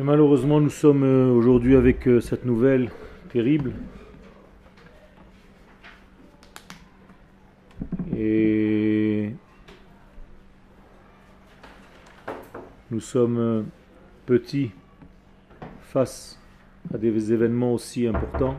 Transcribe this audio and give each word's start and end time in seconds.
Malheureusement, 0.00 0.60
nous 0.60 0.70
sommes 0.70 1.02
euh, 1.02 1.32
aujourd'hui 1.32 1.74
avec 1.74 2.06
euh, 2.06 2.20
cette 2.20 2.44
nouvelle 2.44 2.88
terrible. 3.32 3.72
Et 8.16 9.32
nous 12.92 13.00
sommes 13.00 13.38
euh, 13.38 13.62
petits 14.24 14.70
face 15.80 16.40
à 16.94 16.98
des 16.98 17.32
événements 17.32 17.74
aussi 17.74 18.06
importants. 18.06 18.54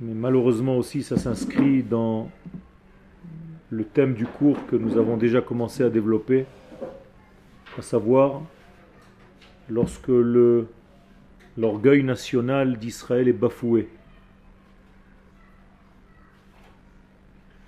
Mais 0.00 0.14
malheureusement 0.14 0.76
aussi, 0.76 1.02
ça 1.02 1.16
s'inscrit 1.16 1.82
dans 1.82 2.30
le 3.70 3.82
thème 3.82 4.14
du 4.14 4.26
cours 4.26 4.64
que 4.66 4.76
nous 4.76 4.96
avons 4.96 5.16
déjà 5.16 5.40
commencé 5.40 5.82
à 5.82 5.90
développer, 5.90 6.46
à 7.76 7.82
savoir 7.82 8.42
lorsque 9.68 10.10
l'orgueil 11.56 12.02
national 12.02 12.78
d'Israël 12.78 13.28
est 13.28 13.32
bafoué. 13.32 13.88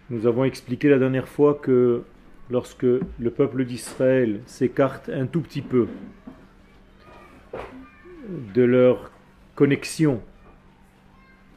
Nous 0.08 0.26
avons 0.26 0.44
expliqué 0.44 0.88
la 0.88 0.98
dernière 0.98 1.28
fois 1.28 1.54
que 1.54 2.02
lorsque 2.50 2.82
le 2.84 3.30
peuple 3.30 3.64
d'Israël 3.64 4.40
s'écarte 4.46 5.08
un 5.08 5.26
tout 5.26 5.40
petit 5.40 5.62
peu 5.62 5.86
de 8.54 8.62
leur 8.62 9.10
connexion 9.54 10.20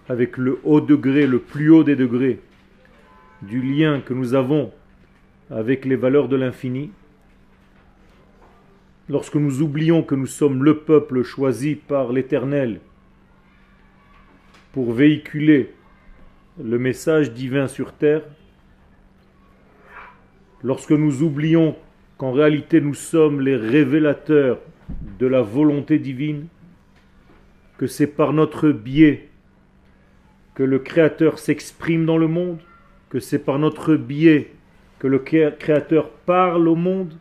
avec 0.10 0.38
le 0.38 0.60
haut 0.64 0.82
degré, 0.82 1.26
le 1.26 1.40
plus 1.40 1.70
haut 1.70 1.84
des 1.84 1.96
degrés, 1.96 2.42
du 3.42 3.62
lien 3.62 4.02
que 4.02 4.14
nous 4.14 4.34
avons 4.34 4.72
avec 5.50 5.86
les 5.86 5.96
valeurs 5.96 6.28
de 6.28 6.36
l'infini, 6.36 6.92
lorsque 9.10 9.36
nous 9.36 9.62
oublions 9.62 10.04
que 10.04 10.16
nous 10.16 10.28
sommes 10.28 10.64
le 10.64 10.80
peuple 10.80 11.24
choisi 11.24 11.76
par 11.76 12.12
l'Éternel 12.12 12.80
pour 14.72 14.92
véhiculer 14.92 15.74
le 16.64 16.80
message 16.80 17.32
divin 17.32 17.68
sur 17.68 17.94
terre, 17.94 18.24
lorsque 20.64 20.92
nous 20.92 21.24
oublions 21.24 21.76
qu'en 22.18 22.32
réalité 22.32 22.80
nous 22.82 22.94
sommes 22.94 23.42
les 23.42 23.56
révélateurs 23.56 24.60
de 25.20 25.28
la 25.28 25.42
volonté 25.42 26.00
divine, 26.00 26.48
que 27.78 27.88
c'est 27.88 28.08
par 28.08 28.34
notre 28.34 28.70
biais 28.70 29.30
que 30.56 30.64
le 30.64 30.80
Créateur 30.80 31.40
s'exprime 31.40 32.06
dans 32.06 32.18
le 32.18 32.28
monde, 32.28 32.60
que 33.10 33.20
c'est 33.20 33.40
par 33.40 33.60
notre 33.60 33.96
biais 33.96 34.52
que 35.00 35.08
le 35.08 35.20
Créateur 35.20 36.10
parle 36.10 36.68
au 36.68 36.76
monde, 36.76 37.14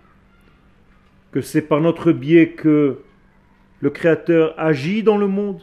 que 1.33 1.41
c'est 1.41 1.62
par 1.62 1.80
notre 1.80 2.12
biais 2.12 2.50
que 2.50 3.00
le 3.80 3.91
Créateur 3.91 4.55
agit 4.58 5.02
dans 5.02 5.19
le 5.19 5.27
monde, 5.27 5.62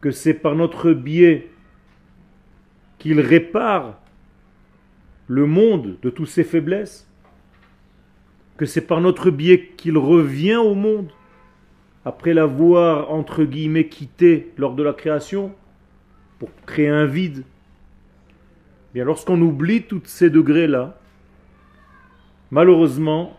que 0.00 0.10
c'est 0.10 0.34
par 0.34 0.54
notre 0.54 0.92
biais 0.92 1.50
qu'il 2.98 3.20
répare 3.20 4.00
le 5.26 5.46
monde 5.46 5.98
de 6.00 6.10
toutes 6.10 6.28
ses 6.28 6.44
faiblesses, 6.44 7.08
que 8.56 8.64
c'est 8.64 8.86
par 8.86 9.00
notre 9.00 9.30
biais 9.30 9.72
qu'il 9.76 9.98
revient 9.98 10.56
au 10.56 10.74
monde 10.74 11.10
après 12.04 12.32
l'avoir 12.32 13.10
entre 13.10 13.44
guillemets 13.44 13.88
quitté 13.88 14.52
lors 14.56 14.74
de 14.74 14.82
la 14.82 14.92
création 14.92 15.52
pour 16.38 16.50
créer 16.64 16.88
un 16.88 17.04
vide. 17.04 17.44
Bien, 18.94 19.04
lorsqu'on 19.04 19.40
oublie 19.42 19.82
tous 19.82 20.02
ces 20.04 20.30
degrés-là, 20.30 20.98
malheureusement, 22.50 23.36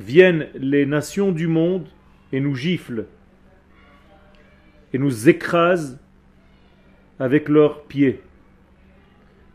viennent 0.00 0.48
les 0.54 0.86
nations 0.86 1.30
du 1.30 1.46
monde 1.46 1.86
et 2.32 2.40
nous 2.40 2.54
giflent 2.54 3.06
et 4.92 4.98
nous 4.98 5.28
écrasent 5.28 5.98
avec 7.18 7.48
leurs 7.48 7.82
pieds. 7.84 8.20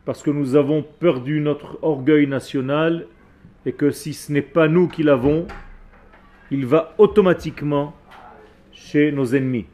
Parce 0.05 0.21
que 0.21 0.29
nous 0.29 0.55
avons 0.55 0.83
perdu 0.83 1.41
notre 1.41 1.79
orgueil 1.81 2.27
national 2.27 3.07
et 3.65 3.73
que 3.73 3.89
si 3.89 4.13
ce 4.13 4.31
n'est 4.31 4.43
pas 4.43 4.67
nous 4.67 4.87
qui 4.87 5.01
l'avons, 5.01 5.47
il 6.51 6.65
va 6.65 6.93
automatiquement 6.99 7.95
chez 8.71 9.11
nos 9.11 9.25
ennemis. 9.25 9.65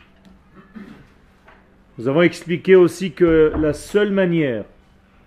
Nous 1.98 2.08
avons 2.08 2.22
expliqué 2.22 2.76
aussi 2.76 3.12
que 3.12 3.52
la 3.60 3.74
seule 3.74 4.12
manière 4.12 4.64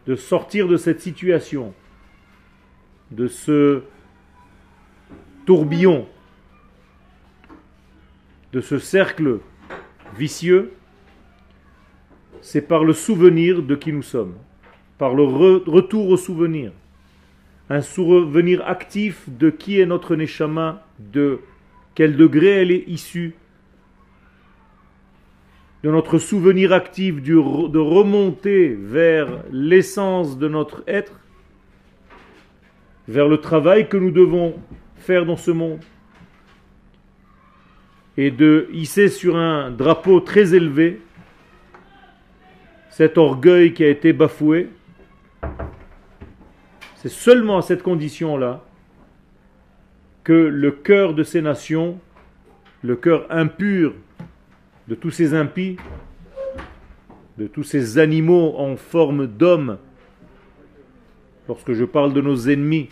de 0.07 0.17
sortir 0.17 0.69
de 0.69 0.79
cette 0.79 1.01
situation, 1.01 1.75
de 3.11 3.27
ce 3.27 3.83
tourbillon, 5.45 6.07
de 8.53 8.61
ce 8.61 8.79
cercle 8.79 9.41
vicieux, 10.17 10.73
c'est 12.41 12.63
par 12.63 12.85
le 12.85 12.93
souvenir 12.93 13.63
de 13.63 13.75
qui 13.75 13.93
nous 13.93 14.03
sommes, 14.03 14.35
par 14.99 15.15
le 15.15 15.25
retour 15.25 16.09
au 16.09 16.17
souvenir, 16.17 16.73
un 17.69 17.81
souvenir 17.81 18.63
actif 18.67 19.29
de 19.29 19.51
qui 19.51 19.81
est 19.81 19.87
notre 19.87 20.15
Neshama, 20.15 20.87
de 20.99 21.41
quel 21.95 22.17
degré 22.17 22.63
elle 22.63 22.71
est 22.71 22.85
issue, 22.87 23.35
de 25.83 25.91
notre 25.91 26.19
souvenir 26.19 26.73
actif 26.73 27.23
de 27.23 27.35
remonter 27.79 28.75
vers 28.75 29.43
l'essence 29.51 30.39
de 30.39 30.49
notre 30.49 30.83
être, 30.87 31.21
vers 33.09 33.29
le 33.29 33.39
travail 33.39 33.89
que 33.89 33.97
nous 33.97 34.11
devons 34.11 34.55
faire 35.05 35.27
dans 35.27 35.37
ce 35.37 35.51
monde, 35.51 35.81
et 38.17 38.31
de 38.31 38.69
hisser 38.73 39.09
sur 39.09 39.37
un 39.37 39.71
drapeau 39.71 40.21
très 40.21 40.55
élevé 40.55 41.03
cet 42.89 43.19
orgueil 43.19 43.75
qui 43.75 43.85
a 43.85 43.89
été 43.89 44.13
bafoué, 44.13 44.71
c'est 46.97 47.11
seulement 47.11 47.59
à 47.59 47.63
cette 47.63 47.83
condition-là 47.83 48.65
que 50.23 50.33
le 50.33 50.71
cœur 50.71 51.13
de 51.13 51.23
ces 51.23 51.43
nations, 51.43 51.99
le 52.83 52.97
cœur 52.97 53.27
impur 53.29 53.93
de 54.89 54.95
tous 54.95 55.11
ces 55.11 55.35
impies, 55.35 55.77
de 57.37 57.47
tous 57.47 57.65
ces 57.65 57.99
animaux 57.99 58.55
en 58.57 58.77
forme 58.77 59.27
d'hommes, 59.27 59.77
lorsque 61.47 61.75
je 61.75 61.85
parle 61.85 62.15
de 62.15 62.23
nos 62.23 62.49
ennemis, 62.49 62.89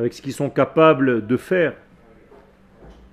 avec 0.00 0.14
ce 0.14 0.22
qu'ils 0.22 0.32
sont 0.32 0.48
capables 0.48 1.26
de 1.26 1.36
faire, 1.36 1.74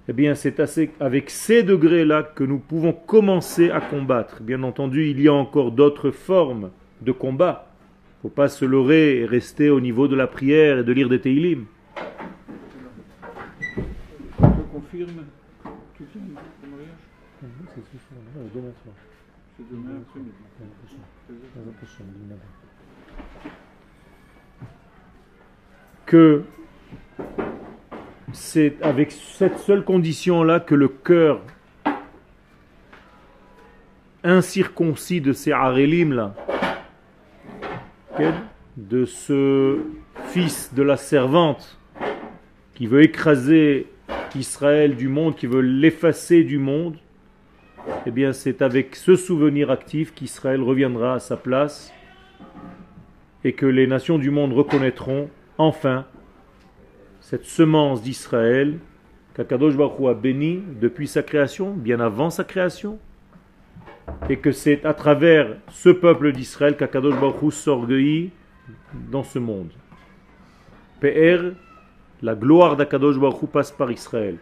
eh 0.08 0.14
bien 0.14 0.36
c'est 0.36 0.62
avec 1.02 1.30
ces 1.30 1.62
degrés-là 1.62 2.24
que 2.24 2.46
nous 2.46 2.60
pouvons 2.60 2.94
commencer 2.94 3.70
à 3.70 3.82
combattre. 3.82 4.42
Bien 4.42 4.64
entendu, 4.64 5.10
il 5.10 5.22
y 5.22 5.28
a 5.28 5.34
encore 5.34 5.74
d'autres 5.74 6.12
formes 6.12 6.72
de 7.02 7.12
combat. 7.12 7.68
Il 8.24 8.28
ne 8.28 8.30
faut 8.30 8.36
pas 8.36 8.48
se 8.48 8.64
leurrer 8.64 9.20
et 9.20 9.26
rester 9.26 9.70
au 9.70 9.82
niveau 9.82 10.08
de 10.08 10.16
la 10.16 10.28
prière 10.28 10.80
et 10.80 10.84
de 10.86 10.94
lire 10.94 11.10
des 11.10 11.20
Teilim. 11.20 11.66
confirme 14.72 15.26
que 26.06 26.44
c'est 28.34 28.76
avec 28.82 29.12
cette 29.12 29.58
seule 29.60 29.84
condition-là 29.84 30.60
que 30.60 30.76
le 30.76 30.88
cœur 30.88 31.42
incirconcis 34.24 35.22
de 35.22 35.34
ces 35.34 35.52
Arélim 35.52 36.14
là, 36.14 36.36
de 38.76 39.06
ce 39.06 39.80
fils 40.26 40.74
de 40.74 40.84
la 40.84 40.98
servante 40.98 41.78
qui 42.76 42.88
veut 42.88 43.04
écraser 43.04 43.88
Israël 44.36 44.96
du 44.96 45.08
monde, 45.08 45.36
qui 45.36 45.48
veut 45.48 45.62
l'effacer 45.62 46.44
du 46.44 46.58
monde, 46.58 46.96
eh 48.06 48.12
bien 48.12 48.34
c'est 48.34 48.62
avec 48.62 48.96
ce 48.96 49.16
souvenir 49.16 49.72
actif 49.72 50.14
qu'Israël 50.14 50.62
reviendra 50.62 51.16
à 51.16 51.20
sa 51.20 51.38
place 51.38 51.94
et 53.44 53.54
que 53.54 53.66
les 53.66 53.88
nations 53.88 54.18
du 54.18 54.30
monde 54.30 54.54
reconnaîtront 54.54 55.30
enfin 55.58 56.06
cette 57.30 57.44
semence 57.44 58.02
d'Israël 58.02 58.80
qu'Akadosh 59.34 59.76
Baruch 59.76 60.08
a 60.08 60.14
béni 60.14 60.64
depuis 60.80 61.10
sa 61.10 61.24
création, 61.24 61.74
bien 61.74 62.00
avant 62.00 62.30
sa 62.30 62.46
création, 62.46 63.00
et 64.30 64.38
que 64.38 64.54
c'est 64.54 64.86
à 64.86 64.94
travers 64.94 65.58
ce 65.70 65.90
peuple 65.90 66.32
d'Israël 66.32 66.78
qu'Akadosh 66.78 67.20
Baruch 67.20 67.52
s'orgueillit 67.52 68.32
dans 69.12 69.24
ce 69.24 69.40
monde. 69.40 69.72
PR, 71.02 71.52
la 72.22 72.34
gloire 72.34 72.78
d'Akadosh 72.78 73.20
Baruch 73.20 73.50
passe 73.52 73.72
par 73.72 73.92
Israël. 73.92 74.38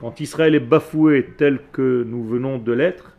Quand 0.00 0.20
Israël 0.20 0.54
est 0.54 0.60
bafoué 0.60 1.34
tel 1.36 1.58
que 1.72 2.04
nous 2.06 2.24
venons 2.24 2.58
de 2.58 2.72
l'être, 2.72 3.16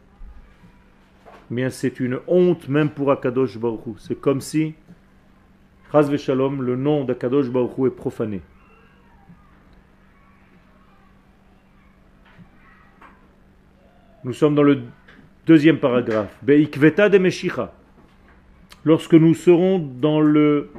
eh 1.52 1.56
bien 1.56 1.70
c'est 1.70 2.00
une 2.00 2.20
honte 2.26 2.70
même 2.70 2.90
pour 2.90 3.12
Akadosh 3.12 3.58
Baruch 3.58 3.82
C'est 3.98 4.16
comme 4.16 4.40
si, 4.40 4.76
Shalom, 5.92 6.62
le 6.62 6.78
nom 6.78 7.04
d'Akadosh 7.04 7.50
Baruch 7.50 7.86
est 7.86 7.96
profané. 7.98 8.40
Nous 14.26 14.32
sommes 14.32 14.56
dans 14.56 14.64
le 14.64 14.84
deuxième 15.46 15.80
paragraphe. 15.80 16.34
Beikveta 16.44 17.10
de. 17.10 17.20
Lorsque 18.86 19.14
nous 19.16 19.34
serons 19.34 19.80
dans 19.80 20.22
le 20.22 20.72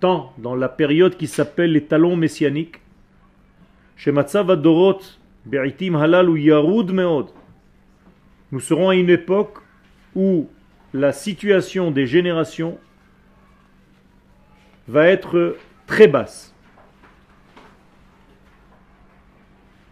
temps, 0.00 0.32
dans 0.38 0.54
la 0.54 0.70
période 0.70 1.16
qui 1.16 1.26
s'appelle 1.26 1.72
les 1.72 1.84
talons 1.84 2.16
messianiques. 2.16 2.80
Nous 8.52 8.60
serons 8.60 8.88
à 8.88 8.94
une 8.94 9.10
époque 9.10 9.58
où 10.14 10.48
la 10.94 11.12
situation 11.12 11.90
des 11.90 12.06
générations 12.06 12.78
va 14.88 15.06
être 15.08 15.58
très 15.86 16.08
basse. 16.08 16.54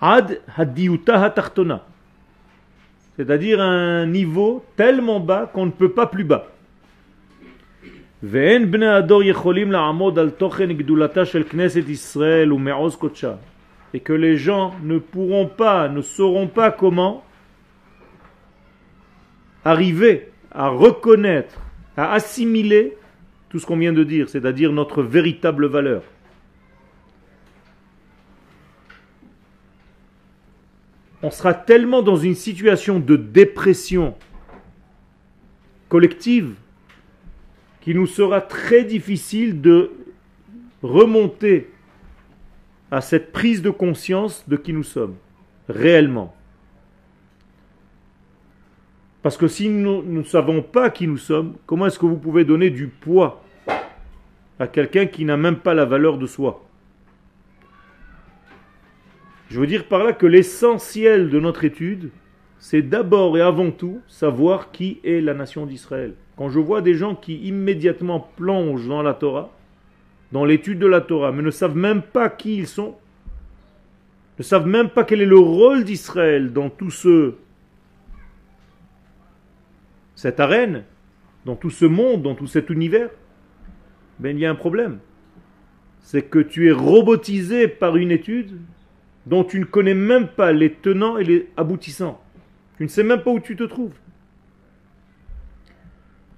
Ad 0.01 0.41
hadiuta 0.57 1.23
hatartona. 1.23 1.85
C'est-à-dire 3.17 3.61
un 3.61 4.07
niveau 4.07 4.65
tellement 4.77 5.21
bas 5.21 5.51
qu'on 5.53 5.67
ne 5.67 5.71
peut 5.71 5.93
pas 5.93 6.07
plus 6.07 6.25
bas. 6.25 6.49
Et 13.93 14.01
que 14.01 14.13
les 14.13 14.37
gens 14.37 14.75
ne 14.83 14.99
pourront 14.99 15.47
pas, 15.47 15.89
ne 15.89 16.01
sauront 16.01 16.49
pas 16.49 16.71
comment 16.71 17.23
arriver 19.65 20.31
à 20.51 20.69
reconnaître, 20.69 21.61
à 21.97 22.13
assimiler 22.15 22.97
tout 23.51 23.59
ce 23.59 23.67
qu'on 23.67 23.77
vient 23.77 23.93
de 23.93 24.05
dire, 24.05 24.29
c'est-à-dire 24.29 24.73
notre 24.73 25.03
véritable 25.03 25.67
valeur. 25.67 26.03
On 31.25 31.31
sera 31.31 31.55
tellement 31.55 32.03
dans 32.03 32.19
une 32.19 32.35
situation 32.35 33.01
de 33.01 33.17
dépression 33.17 34.15
collective 35.89 36.53
qu'il 37.81 37.97
nous 37.97 38.07
sera 38.07 38.43
très 38.43 38.85
difficile 38.85 39.63
de 39.63 39.91
remonter 40.83 41.71
à 42.91 43.01
cette 43.01 43.33
prise 43.33 43.63
de 43.63 43.71
conscience 43.71 44.47
de 44.47 44.57
qui 44.57 44.75
nous 44.75 44.83
sommes, 44.83 45.15
réellement. 45.67 46.37
Parce 49.23 49.39
que 49.39 49.49
si 49.49 49.71
nous 49.71 50.03
ne 50.03 50.25
savons 50.25 50.61
pas 50.61 50.91
qui 50.91 51.07
nous 51.07 51.17
sommes, 51.17 51.55
comment 51.65 51.87
est-ce 51.87 51.99
que 51.99 52.05
vous 52.05 52.19
pouvez 52.19 52.45
donner 52.45 52.69
du 52.69 52.89
poids 52.89 53.43
à 54.59 54.67
quelqu'un 54.67 55.07
qui 55.07 55.25
n'a 55.25 55.39
même 55.39 55.57
pas 55.57 55.73
la 55.73 55.87
valeur 55.87 56.19
de 56.19 56.27
soi? 56.27 56.63
Je 59.49 59.61
veux 59.61 59.67
dire 59.67 59.87
par 59.87 60.05
là 60.05 60.13
que 60.13 60.27
l'essentiel 60.27 61.31
de 61.31 61.39
notre 61.39 61.65
étude, 61.65 62.11
c'est 62.59 62.83
d'abord 62.83 63.37
et 63.37 63.43
avant 63.43 63.71
tout 63.71 64.01
savoir 64.07 64.71
qui 64.71 65.01
est 65.05 65.21
la 65.21 65.35
nation 65.35 65.67
d'Israël. 65.67 66.15
Quand 66.37 66.49
je 66.49 66.59
vois 66.59 66.81
des 66.81 66.95
gens 66.95 67.15
qui 67.15 67.37
immédiatement 67.47 68.29
plongent 68.37 68.89
dans 68.89 69.03
la 69.03 69.15
Torah, 69.15 69.53
dans 70.33 70.45
l'étude 70.45 70.79
de 70.79 70.87
la 70.87 71.01
Torah, 71.01 71.31
mais 71.31 71.43
ne 71.43 71.51
savent 71.51 71.77
même 71.77 72.03
pas 72.03 72.29
qui 72.29 72.57
ils 72.57 72.67
sont, 72.67 72.97
ne 74.39 74.43
savent 74.43 74.67
même 74.67 74.89
pas 74.89 75.05
quel 75.05 75.21
est 75.21 75.27
le 75.27 75.39
rôle 75.39 75.85
d'Israël 75.85 76.53
dans 76.53 76.71
tout 76.71 76.91
ce 76.91 77.35
cette 80.15 80.41
arène, 80.41 80.85
dans 81.45 81.57
tout 81.57 81.71
ce 81.71 81.85
monde, 81.85 82.23
dans 82.23 82.35
tout 82.35 82.47
cet 82.47 82.71
univers, 82.71 83.11
ben, 84.19 84.37
il 84.37 84.41
y 84.41 84.47
a 84.47 84.51
un 84.51 84.55
problème. 84.55 84.99
C'est 86.01 86.23
que 86.23 86.39
tu 86.39 86.69
es 86.69 86.73
robotisé 86.73 87.69
par 87.69 87.97
une 87.97 88.11
étude 88.11 88.59
dont 89.27 89.45
tu 89.45 89.59
ne 89.59 89.65
connais 89.65 89.95
même 89.95 90.29
pas 90.29 90.53
les 90.53 90.73
tenants 90.73 91.19
et 91.19 91.25
les 91.25 91.49
aboutissants. 91.57 92.21
Tu 92.77 92.85
ne 92.85 92.89
sais 92.89 93.03
même 93.03 93.23
pas 93.23 93.31
où 93.31 93.41
tu 93.41 93.57
te 93.57 93.65
trouves. 93.65 93.95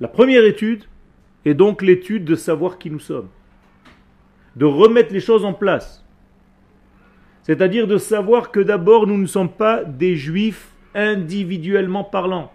La 0.00 0.08
première 0.08 0.44
étude 0.44 0.84
est 1.44 1.54
donc 1.54 1.82
l'étude 1.82 2.24
de 2.24 2.34
savoir 2.34 2.78
qui 2.78 2.90
nous 2.90 2.98
sommes. 2.98 3.28
De 4.56 4.64
remettre 4.64 5.12
les 5.12 5.20
choses 5.20 5.44
en 5.44 5.54
place. 5.54 6.04
C'est-à-dire 7.42 7.86
de 7.86 7.98
savoir 7.98 8.50
que 8.50 8.60
d'abord 8.60 9.06
nous 9.06 9.18
ne 9.18 9.26
sommes 9.26 9.52
pas 9.52 9.84
des 9.84 10.16
juifs 10.16 10.70
individuellement 10.94 12.04
parlant 12.04 12.52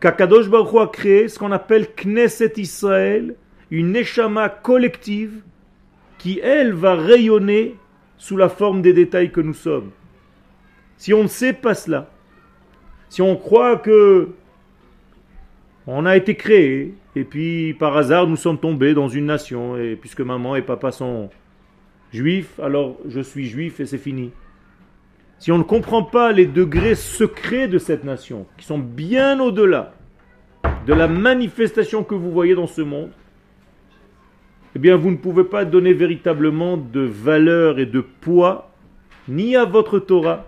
qu'Akadosh 0.00 0.48
Baruch 0.48 0.74
a 0.80 0.86
créé 0.86 1.28
ce 1.28 1.38
qu'on 1.38 1.52
appelle 1.52 1.88
Knesset 1.94 2.52
Israël, 2.56 3.34
une 3.70 3.92
Neshama 3.92 4.48
collective 4.48 5.42
qui, 6.18 6.40
elle, 6.40 6.72
va 6.72 6.94
rayonner 6.94 7.76
sous 8.18 8.36
la 8.36 8.48
forme 8.48 8.82
des 8.82 8.92
détails 8.92 9.32
que 9.32 9.40
nous 9.40 9.54
sommes. 9.54 9.90
Si 10.96 11.14
on 11.14 11.22
ne 11.22 11.28
sait 11.28 11.52
pas 11.52 11.74
cela, 11.74 12.10
si 13.08 13.22
on 13.22 13.36
croit 13.36 13.76
que 13.76 14.30
on 15.86 16.04
a 16.04 16.16
été 16.16 16.34
créé, 16.34 16.94
et 17.16 17.24
puis 17.24 17.72
par 17.72 17.96
hasard 17.96 18.26
nous 18.26 18.36
sommes 18.36 18.58
tombés 18.58 18.92
dans 18.92 19.08
une 19.08 19.26
nation, 19.26 19.78
et 19.78 19.96
puisque 19.96 20.20
maman 20.20 20.56
et 20.56 20.62
papa 20.62 20.92
sont 20.92 21.30
juifs, 22.12 22.60
alors 22.60 22.98
je 23.08 23.20
suis 23.20 23.46
juif 23.46 23.80
et 23.80 23.86
c'est 23.86 23.96
fini 23.96 24.32
si 25.38 25.52
on 25.52 25.58
ne 25.58 25.62
comprend 25.62 26.02
pas 26.02 26.32
les 26.32 26.46
degrés 26.46 26.94
secrets 26.94 27.68
de 27.68 27.78
cette 27.78 28.04
nation, 28.04 28.46
qui 28.56 28.66
sont 28.66 28.78
bien 28.78 29.40
au-delà 29.40 29.94
de 30.86 30.92
la 30.92 31.06
manifestation 31.06 32.02
que 32.02 32.14
vous 32.14 32.30
voyez 32.30 32.54
dans 32.54 32.66
ce 32.66 32.82
monde, 32.82 33.10
eh 34.78 34.80
bien 34.80 34.94
vous 34.94 35.10
ne 35.10 35.16
pouvez 35.16 35.42
pas 35.42 35.64
donner 35.64 35.92
véritablement 35.92 36.76
de 36.76 37.00
valeur 37.00 37.80
et 37.80 37.86
de 37.86 38.00
poids 38.00 38.70
ni 39.26 39.56
à 39.56 39.64
votre 39.64 39.98
Torah, 39.98 40.46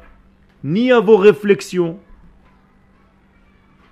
ni 0.62 0.92
à 0.92 1.00
vos 1.00 1.16
réflexions, 1.16 1.98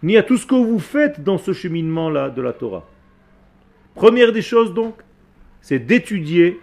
ni 0.05 0.17
à 0.17 0.23
tout 0.23 0.37
ce 0.37 0.46
que 0.46 0.55
vous 0.55 0.79
faites 0.79 1.25
dans 1.25 1.38
ce 1.38 1.52
cheminement-là 1.52 2.31
de 2.31 2.40
la 2.40 2.52
Torah. 2.52 2.88
Première 3.96 4.31
des 4.31 4.43
choses 4.43 4.73
donc, 4.73 4.94
c'est 5.61 5.81
d'étudier 5.81 6.61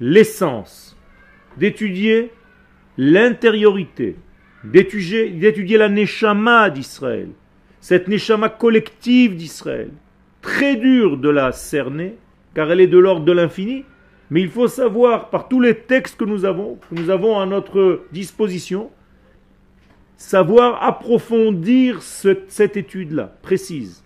l'essence, 0.00 0.96
d'étudier 1.56 2.32
l'intériorité, 2.98 4.16
d'étudier 4.64 5.78
la 5.78 5.88
Neshama 5.88 6.70
d'Israël, 6.70 7.28
cette 7.78 8.08
Neshama 8.08 8.48
collective 8.48 9.36
d'Israël. 9.36 9.92
Très 10.42 10.74
dur 10.74 11.18
de 11.18 11.28
la 11.28 11.52
cerner, 11.52 12.16
car 12.54 12.70
elle 12.70 12.80
est 12.80 12.86
de 12.86 12.98
l'ordre 12.98 13.24
de 13.24 13.32
l'infini, 13.32 13.84
mais 14.30 14.40
il 14.40 14.48
faut 14.48 14.68
savoir, 14.68 15.30
par 15.30 15.48
tous 15.48 15.60
les 15.60 15.74
textes 15.74 16.18
que 16.18 16.24
nous 16.24 16.44
avons, 16.44 16.78
que 16.88 16.94
nous 16.94 17.10
avons 17.10 17.38
à 17.38 17.46
notre 17.46 18.04
disposition, 18.12 18.90
savoir 20.16 20.82
approfondir 20.82 22.02
cette 22.02 22.76
étude-là, 22.76 23.34
précise. 23.42 24.04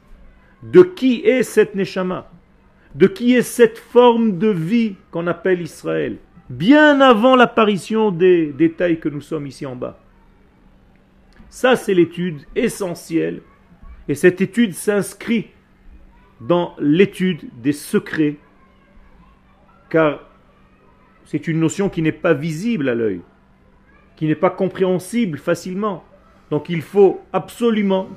De 0.62 0.83
qui 0.83 1.21
est 1.25 1.45
cette 1.45 1.75
Neshama? 1.75 2.31
De 2.95 3.07
qui 3.07 3.35
est 3.35 3.43
cette 3.43 3.78
forme 3.78 4.38
de 4.38 4.49
vie 4.49 4.97
qu'on 5.11 5.26
appelle 5.26 5.61
Israël? 5.61 6.17
Bien 6.50 7.00
avant 7.00 7.37
l'apparition 7.37 8.11
des 8.11 8.47
détails 8.52 8.99
que 8.99 9.09
nous 9.09 9.21
sommes 9.21 9.47
ici 9.47 9.67
en 9.67 9.76
bas. 9.76 10.00
Ça, 11.50 11.76
c'est 11.76 11.95
l'étude 11.95 12.40
essentielle. 12.57 13.43
Et 14.09 14.14
cette 14.14 14.40
étude 14.40 14.75
s'inscrit 14.75 15.49
dans 16.40 16.75
l'étude 16.78 17.49
des 17.61 17.73
secrets, 17.73 18.37
car 19.90 20.21
c'est 21.25 21.49
une 21.49 21.61
notion 21.61 21.88
qui 21.88 22.02
n'est 22.02 22.12
pas 22.12 22.35
visible 22.35 22.88
à 22.88 22.95
l'œil, 22.95 23.21
qui 24.16 24.26
n'est 24.26 24.35
pas 24.35 24.50
compréhensible 24.50 25.38
facilement. 25.38 26.04
Donc 26.50 26.68
il 26.68 26.83
faut 26.83 27.21
absolument 27.33 28.09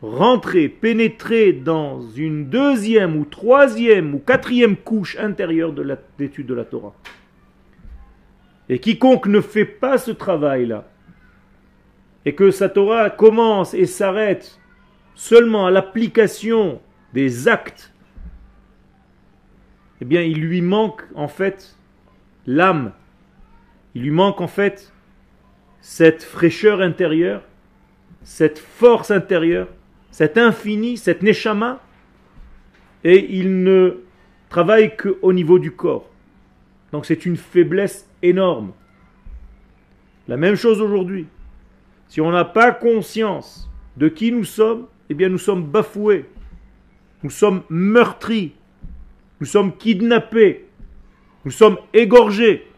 rentrer, 0.00 0.68
pénétrer 0.68 1.52
dans 1.52 2.00
une 2.00 2.48
deuxième 2.48 3.16
ou 3.16 3.24
troisième 3.24 4.14
ou 4.14 4.18
quatrième 4.18 4.76
couche 4.76 5.16
intérieure 5.18 5.72
de 5.72 5.98
l'étude 6.18 6.46
de 6.46 6.54
la 6.54 6.64
Torah. 6.64 6.94
Et 8.68 8.78
quiconque 8.78 9.26
ne 9.26 9.40
fait 9.40 9.64
pas 9.64 9.98
ce 9.98 10.10
travail-là, 10.10 10.88
et 12.24 12.34
que 12.34 12.50
sa 12.50 12.68
Torah 12.68 13.10
commence 13.10 13.74
et 13.74 13.86
s'arrête 13.86 14.60
seulement 15.14 15.66
à 15.66 15.70
l'application 15.70 16.80
des 17.12 17.48
actes, 17.48 17.92
eh 20.00 20.04
bien 20.04 20.22
il 20.22 20.40
lui 20.40 20.60
manque 20.60 21.02
en 21.14 21.28
fait 21.28 21.76
l'âme, 22.46 22.92
il 23.94 24.02
lui 24.02 24.10
manque 24.10 24.40
en 24.40 24.48
fait 24.48 24.92
cette 25.80 26.22
fraîcheur 26.22 26.80
intérieure, 26.80 27.42
cette 28.22 28.58
force 28.58 29.10
intérieure, 29.10 29.68
cet 30.10 30.36
infini, 30.36 30.96
cette 30.96 31.22
neshama, 31.22 31.80
et 33.04 33.36
il 33.36 33.62
ne 33.62 34.00
travaille 34.48 34.96
qu'au 34.96 35.32
niveau 35.32 35.58
du 35.58 35.70
corps. 35.70 36.08
Donc 36.92 37.06
c'est 37.06 37.26
une 37.26 37.36
faiblesse 37.36 38.08
énorme. 38.22 38.72
La 40.28 40.36
même 40.36 40.56
chose 40.56 40.80
aujourd'hui. 40.80 41.26
Si 42.08 42.20
on 42.20 42.30
n'a 42.30 42.44
pas 42.44 42.72
conscience 42.72 43.70
de 43.96 44.08
qui 44.08 44.32
nous 44.32 44.44
sommes, 44.44 44.86
eh 45.08 45.14
bien 45.14 45.28
nous 45.28 45.38
sommes 45.38 45.64
bafoués, 45.64 46.26
nous 47.26 47.30
sommes 47.30 47.62
meurtris, 47.70 48.52
nous 49.40 49.46
sommes 49.46 49.76
kidnappés, 49.76 50.66
nous 51.44 51.50
sommes 51.50 51.76
égorgés, 51.92 52.68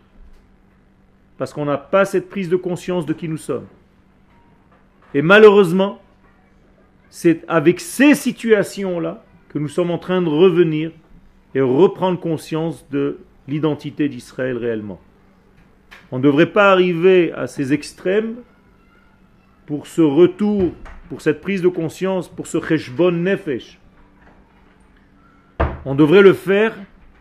parce 1.37 1.53
qu'on 1.53 1.67
n'a 1.67 1.77
pas 1.77 2.07
cette 2.07 2.31
prise 2.31 2.49
de 2.49 2.57
conscience 2.57 3.05
de 3.05 3.13
qui 3.13 3.29
nous 3.29 3.37
sommes. 3.37 3.67
Et 5.13 5.21
malheureusement, 5.21 6.01
c'est 7.11 7.45
avec 7.47 7.79
ces 7.79 8.15
situations-là 8.15 9.23
que 9.51 9.59
nous 9.59 9.69
sommes 9.69 9.91
en 9.91 9.99
train 9.99 10.23
de 10.23 10.31
revenir 10.31 10.93
et 11.55 11.61
reprendre 11.61 12.19
conscience 12.19 12.89
de 12.89 13.19
l'identité 13.49 14.09
d'Israël 14.09 14.57
réellement. 14.57 14.99
On 16.11 16.17
ne 16.17 16.23
devrait 16.23 16.53
pas 16.55 16.73
arriver 16.73 17.33
à 17.33 17.49
ces 17.49 17.75
extrêmes 17.75 18.37
pour 19.67 19.87
ce 19.87 20.01
retour, 20.01 20.73
pour 21.11 21.21
cette 21.21 21.43
prise 21.43 21.61
de 21.61 21.69
conscience, 21.69 22.31
pour 22.31 22.47
ce 22.47 22.59
cheshbon 22.63 23.13
nefesh. 23.13 23.79
On 25.88 25.96
devrait 25.96 26.22
le 26.22 26.34
faire 26.34 26.74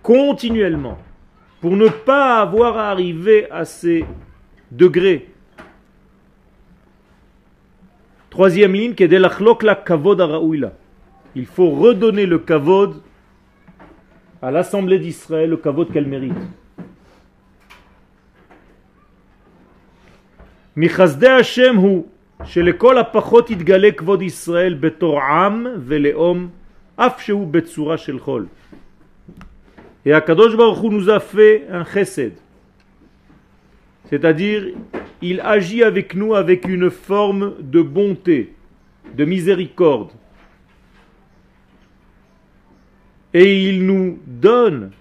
continuellement 0.03 0.99
pour 1.61 1.77
ne 1.77 1.89
pas 1.89 2.41
avoir 2.41 2.77
à 2.77 2.91
arriver 2.91 3.51
à 3.51 3.65
ces 3.65 4.05
degrés. 4.71 5.29
Troisième 8.31 8.73
ligne, 8.73 8.95
la 9.63 9.75
kavod 9.75 10.73
Il 11.35 11.47
faut 11.47 11.71
redonner 11.71 12.27
le 12.27 12.39
kavod 12.39 13.03
à 14.41 14.51
l'Assemblée 14.51 14.99
d'Israël, 14.99 15.51
le 15.51 15.57
kavod 15.57 15.93
qu'elle 15.93 16.07
mérite. 16.07 16.33
מחסדי 20.77 21.29
השם 21.29 21.77
הוא 21.77 22.07
שלכל 22.45 22.99
הפחות 22.99 23.51
יתגלה 23.51 23.91
כבוד 23.97 24.23
ישראל 24.23 24.75
בתור 24.75 25.21
עם 25.21 25.67
ולאום 25.79 26.49
אף 26.97 27.21
שהוא 27.23 27.47
בצורה 27.47 27.97
של 27.99 28.19
חול. 28.19 28.47
Et 30.08 30.14
Akadosh 30.14 30.56
Baruch 30.56 30.82
Hu 30.82 30.88
nous 30.88 31.10
a 31.10 31.20
fait 31.20 31.66
un 31.70 31.84
chesed. 31.84 32.32
C'est-à-dire, 34.06 34.68
il 35.22 35.42
agit 35.42 35.84
avec 35.84 36.16
nous 36.16 36.34
avec 36.34 36.66
une 36.66 36.90
forme 36.90 37.56
de 37.60 37.82
bonté, 37.82 38.54
de 39.14 39.26
miséricorde. 39.26 40.12
Et 43.34 43.68
il 43.68 43.86
nous 43.86 44.18
donne 44.26 44.92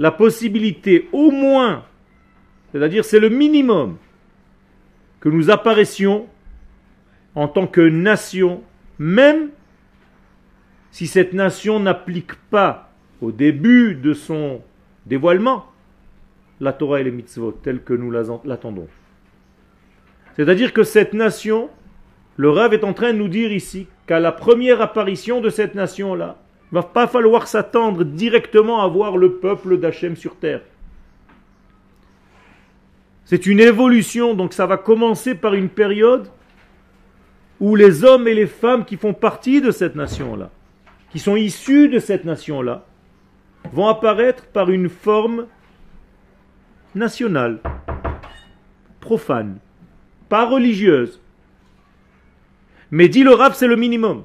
la 0.00 0.10
possibilité 0.10 1.08
au 1.12 1.30
moins, 1.30 1.84
c'est-à-dire 2.72 3.04
c'est 3.04 3.20
le 3.20 3.28
minimum, 3.28 3.98
que 5.20 5.28
nous 5.28 5.50
apparaissions 5.50 6.26
en 7.36 7.46
tant 7.46 7.68
que 7.68 7.80
nation, 7.80 8.64
même 8.98 9.50
si 10.90 11.06
cette 11.06 11.32
nation 11.32 11.78
n'applique 11.78 12.34
pas 12.50 12.90
au 13.24 13.32
début 13.32 13.94
de 13.94 14.12
son 14.12 14.60
dévoilement 15.06 15.66
la 16.60 16.72
Torah 16.72 17.00
et 17.00 17.04
les 17.04 17.10
mitzvot 17.10 17.52
telles 17.52 17.82
que 17.82 17.94
nous 17.94 18.10
l'attendons. 18.10 18.88
C'est-à-dire 20.36 20.72
que 20.72 20.82
cette 20.82 21.14
nation, 21.14 21.70
le 22.36 22.50
Rav 22.50 22.74
est 22.74 22.84
en 22.84 22.92
train 22.92 23.12
de 23.12 23.18
nous 23.18 23.28
dire 23.28 23.52
ici 23.52 23.86
qu'à 24.06 24.20
la 24.20 24.32
première 24.32 24.80
apparition 24.80 25.40
de 25.40 25.48
cette 25.48 25.74
nation-là, 25.74 26.36
il 26.70 26.74
va 26.74 26.82
pas 26.82 27.06
falloir 27.06 27.46
s'attendre 27.46 28.04
directement 28.04 28.82
à 28.82 28.88
voir 28.88 29.16
le 29.16 29.34
peuple 29.34 29.78
d'Hachem 29.78 30.16
sur 30.16 30.36
terre. 30.36 30.62
C'est 33.24 33.46
une 33.46 33.60
évolution, 33.60 34.34
donc 34.34 34.52
ça 34.52 34.66
va 34.66 34.76
commencer 34.76 35.34
par 35.34 35.54
une 35.54 35.68
période 35.70 36.28
où 37.60 37.74
les 37.76 38.04
hommes 38.04 38.28
et 38.28 38.34
les 38.34 38.46
femmes 38.46 38.84
qui 38.84 38.96
font 38.96 39.14
partie 39.14 39.60
de 39.60 39.70
cette 39.70 39.94
nation-là, 39.94 40.50
qui 41.10 41.18
sont 41.18 41.36
issus 41.36 41.88
de 41.88 41.98
cette 41.98 42.24
nation-là, 42.24 42.84
vont 43.72 43.88
apparaître 43.88 44.46
par 44.46 44.70
une 44.70 44.88
forme 44.88 45.46
nationale, 46.94 47.60
profane, 49.00 49.58
pas 50.28 50.46
religieuse. 50.46 51.20
Mais 52.90 53.08
dit 53.08 53.24
le 53.24 53.32
rap, 53.32 53.54
c'est 53.54 53.66
le 53.66 53.76
minimum. 53.76 54.24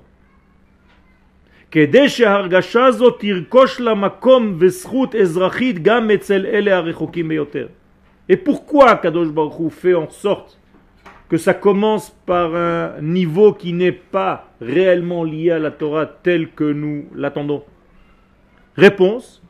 Et 8.27 8.38
pourquoi 8.38 8.96
Kadosh 8.96 9.29
Baruch 9.29 9.72
fait 9.72 9.93
en 9.93 10.10
sorte 10.10 10.60
que 11.29 11.38
ça 11.38 11.53
commence 11.53 12.10
par 12.25 12.55
un 12.55 13.01
niveau 13.01 13.53
qui 13.53 13.74
n'est 13.74 13.91
pas 13.91 14.48
réellement 14.62 15.24
lié 15.24 15.51
à 15.51 15.60
la 15.60 15.69
Torah 15.69 16.08
tel 16.08 16.50
que 16.51 16.63
nous 16.63 17.05
l'attendons? 17.15 17.63
Réponse 18.79 19.41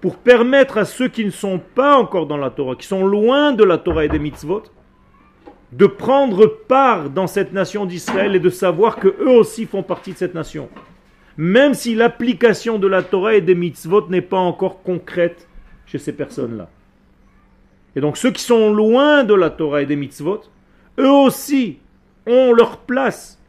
pour 0.00 0.16
permettre 0.16 0.78
à 0.78 0.84
ceux 0.84 1.06
qui 1.06 1.24
ne 1.24 1.30
sont 1.30 1.60
pas 1.76 1.96
encore 1.96 2.26
dans 2.26 2.36
la 2.36 2.50
Torah, 2.50 2.74
qui 2.74 2.88
sont 2.88 3.06
loin 3.06 3.52
de 3.52 3.62
la 3.62 3.78
Torah 3.78 4.04
et 4.04 4.08
des 4.08 4.18
mitzvot, 4.18 4.64
de 5.70 5.86
prendre 5.86 6.46
part 6.46 7.08
dans 7.08 7.28
cette 7.28 7.52
nation 7.52 7.86
d'Israël 7.86 8.34
et 8.34 8.40
de 8.40 8.50
savoir 8.50 8.96
que 8.96 9.06
eux 9.06 9.30
aussi 9.30 9.66
font 9.66 9.84
partie 9.84 10.12
de 10.12 10.18
cette 10.18 10.34
nation. 10.34 10.68
Même 11.36 11.74
si 11.74 11.94
l'application 11.94 12.80
de 12.80 12.88
la 12.88 13.04
Torah 13.04 13.36
et 13.36 13.40
des 13.40 13.54
mitzvot 13.54 14.08
n'est 14.08 14.20
pas 14.20 14.38
encore 14.38 14.82
concrète 14.82 15.46
chez 15.86 15.98
ces 15.98 16.12
personnes-là. 16.12 16.68
Et 17.94 18.00
donc 18.00 18.16
ceux 18.16 18.32
qui 18.32 18.42
sont 18.42 18.74
loin 18.74 19.22
de 19.22 19.34
la 19.34 19.50
Torah 19.50 19.82
et 19.82 19.86
des 19.86 19.94
mitzvot, 19.94 20.40
eux 20.98 21.10
aussi 21.12 21.78
ont 22.26 22.52
leur 22.52 22.78
place 22.78 23.40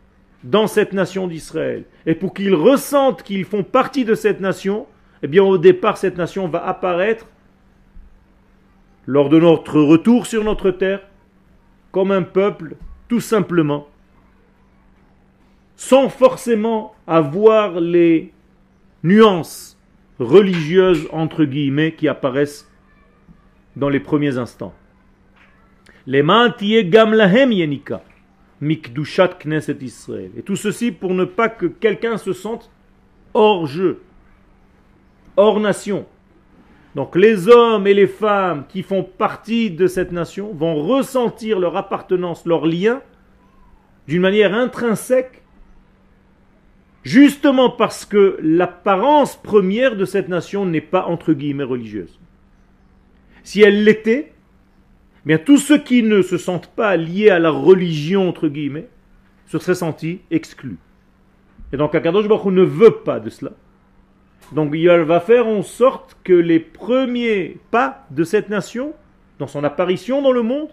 dans 0.44 0.68
cette 0.68 0.94
nation 0.94 1.26
d'Israël. 1.26 1.86
Et 2.06 2.14
pour 2.14 2.36
qu'ils 2.36 2.54
ressentent 2.54 3.24
qu'ils 3.24 3.46
font 3.46 3.64
partie 3.64 4.06
de 4.06 4.14
cette 4.14 4.40
nation, 4.40 4.86
eh 5.24 5.28
bien 5.28 5.44
au 5.44 5.58
départ 5.58 5.98
cette 5.98 6.18
nation 6.18 6.48
va 6.48 6.66
apparaître 6.66 7.28
lors 9.06 9.30
de 9.30 9.40
notre 9.40 9.80
retour 9.80 10.26
sur 10.26 10.44
notre 10.44 10.72
terre 10.72 11.02
comme 11.92 12.12
un 12.12 12.24
peuple 12.24 12.76
tout 13.08 13.22
simplement 13.22 13.88
sans 15.76 16.10
forcément 16.10 16.96
avoir 17.06 17.80
les 17.80 18.34
nuances 19.04 19.78
religieuses 20.20 21.08
entre 21.12 21.46
guillemets 21.46 21.94
qui 21.94 22.08
apparaissent 22.08 22.70
dans 23.76 23.90
les 23.90 24.00
premiers 24.00 24.38
instants. 24.38 24.74
Les 26.08 26.24
yenika 26.24 28.02
mikdushat 28.62 29.38
knesset 29.40 29.78
Israël. 29.82 30.32
Et 30.38 30.42
tout 30.42 30.56
ceci 30.56 30.92
pour 30.92 31.14
ne 31.14 31.26
pas 31.26 31.50
que 31.50 31.66
quelqu'un 31.66 32.18
se 32.18 32.32
sente 32.32 32.72
hors 33.34 33.68
jeu, 33.68 34.02
hors 35.38 35.60
nation. 35.60 36.06
Donc 36.96 37.16
les 37.16 37.50
hommes 37.50 37.88
et 37.88 37.94
les 37.94 38.08
femmes 38.08 38.66
qui 38.70 38.82
font 38.82 39.04
partie 39.04 39.70
de 39.70 39.86
cette 39.86 40.14
nation 40.14 40.54
vont 40.54 40.76
ressentir 40.82 41.60
leur 41.60 41.76
appartenance, 41.76 42.46
leur 42.46 42.66
lien, 42.66 43.02
d'une 44.08 44.22
manière 44.22 44.54
intrinsèque, 44.54 45.44
justement 47.04 47.70
parce 47.70 48.06
que 48.06 48.38
l'apparence 48.42 49.36
première 49.36 49.98
de 49.98 50.06
cette 50.06 50.30
nation 50.30 50.66
n'est 50.66 50.80
pas 50.82 51.06
entre 51.06 51.34
guillemets 51.34 51.64
religieuse. 51.64 52.18
Si 53.44 53.62
elle 53.62 53.84
l'était, 53.84 54.34
bien 55.26 55.38
tous 55.38 55.58
ceux 55.58 55.78
qui 55.78 56.02
ne 56.02 56.22
se 56.22 56.38
sentent 56.38 56.72
pas 56.76 56.96
liés 56.96 57.30
à 57.30 57.40
la 57.40 57.52
religion, 57.52 58.30
entre 58.30 58.48
guillemets, 58.48 58.88
se 59.48 59.60
seraient 59.60 59.76
sentis 59.76 60.22
exclus. 60.32 60.78
Et 61.74 61.78
donc 61.78 61.94
Akadosh 61.94 62.28
ne 62.28 62.64
veut 62.64 63.02
pas 63.04 63.20
de 63.20 63.30
cela. 63.30 63.52
Donc 64.52 64.72
il 64.74 64.88
va 64.88 65.20
faire 65.20 65.48
en 65.48 65.64
sorte 65.64 66.18
que 66.24 66.34
les 66.34 66.60
premiers 66.60 67.58
pas 67.72 68.06
de 68.12 68.24
cette 68.24 68.50
nation, 68.50 68.94
dans 69.40 69.48
son 69.48 69.64
apparition 69.64 70.22
dans 70.22 70.32
le 70.32 70.44
monde, 70.44 70.70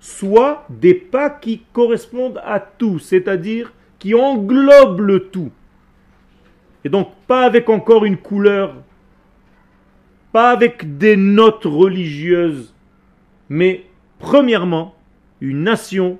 soient 0.00 0.66
des 0.68 0.94
pas 0.94 1.30
qui 1.30 1.62
correspondent 1.72 2.40
à 2.44 2.60
tout, 2.60 2.98
c'est-à-dire 2.98 3.72
qui 3.98 4.14
englobent 4.14 5.00
le 5.00 5.28
tout. 5.28 5.50
Et 6.84 6.88
donc 6.88 7.08
pas 7.26 7.44
avec 7.44 7.68
encore 7.68 8.04
une 8.04 8.18
couleur 8.18 8.74
pas 10.34 10.50
avec 10.50 10.98
des 10.98 11.16
notes 11.16 11.64
religieuses, 11.64 12.74
mais 13.48 13.84
premièrement, 14.18 14.96
une 15.40 15.62
nation, 15.62 16.18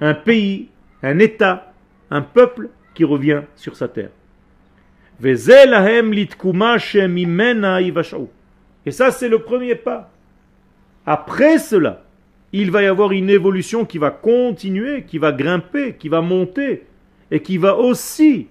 un 0.00 0.14
pays, 0.14 0.70
un 1.02 1.18
État, 1.18 1.74
un 2.10 2.22
peuple 2.22 2.70
qui 2.94 3.04
revient 3.04 3.42
sur 3.56 3.76
sa 3.76 3.88
terre. 3.88 4.08
Et 5.22 5.36
ça, 8.90 9.10
c'est 9.10 9.28
le 9.28 9.38
premier 9.40 9.74
pas. 9.74 10.10
Après 11.04 11.58
cela, 11.58 12.04
il 12.52 12.70
va 12.70 12.82
y 12.82 12.86
avoir 12.86 13.12
une 13.12 13.28
évolution 13.28 13.84
qui 13.84 13.98
va 13.98 14.10
continuer, 14.10 15.04
qui 15.04 15.18
va 15.18 15.32
grimper, 15.32 15.94
qui 15.98 16.08
va 16.08 16.20
monter, 16.20 16.84
et 17.30 17.40
qui 17.42 17.58
va 17.58 17.76
aussi 17.76 18.48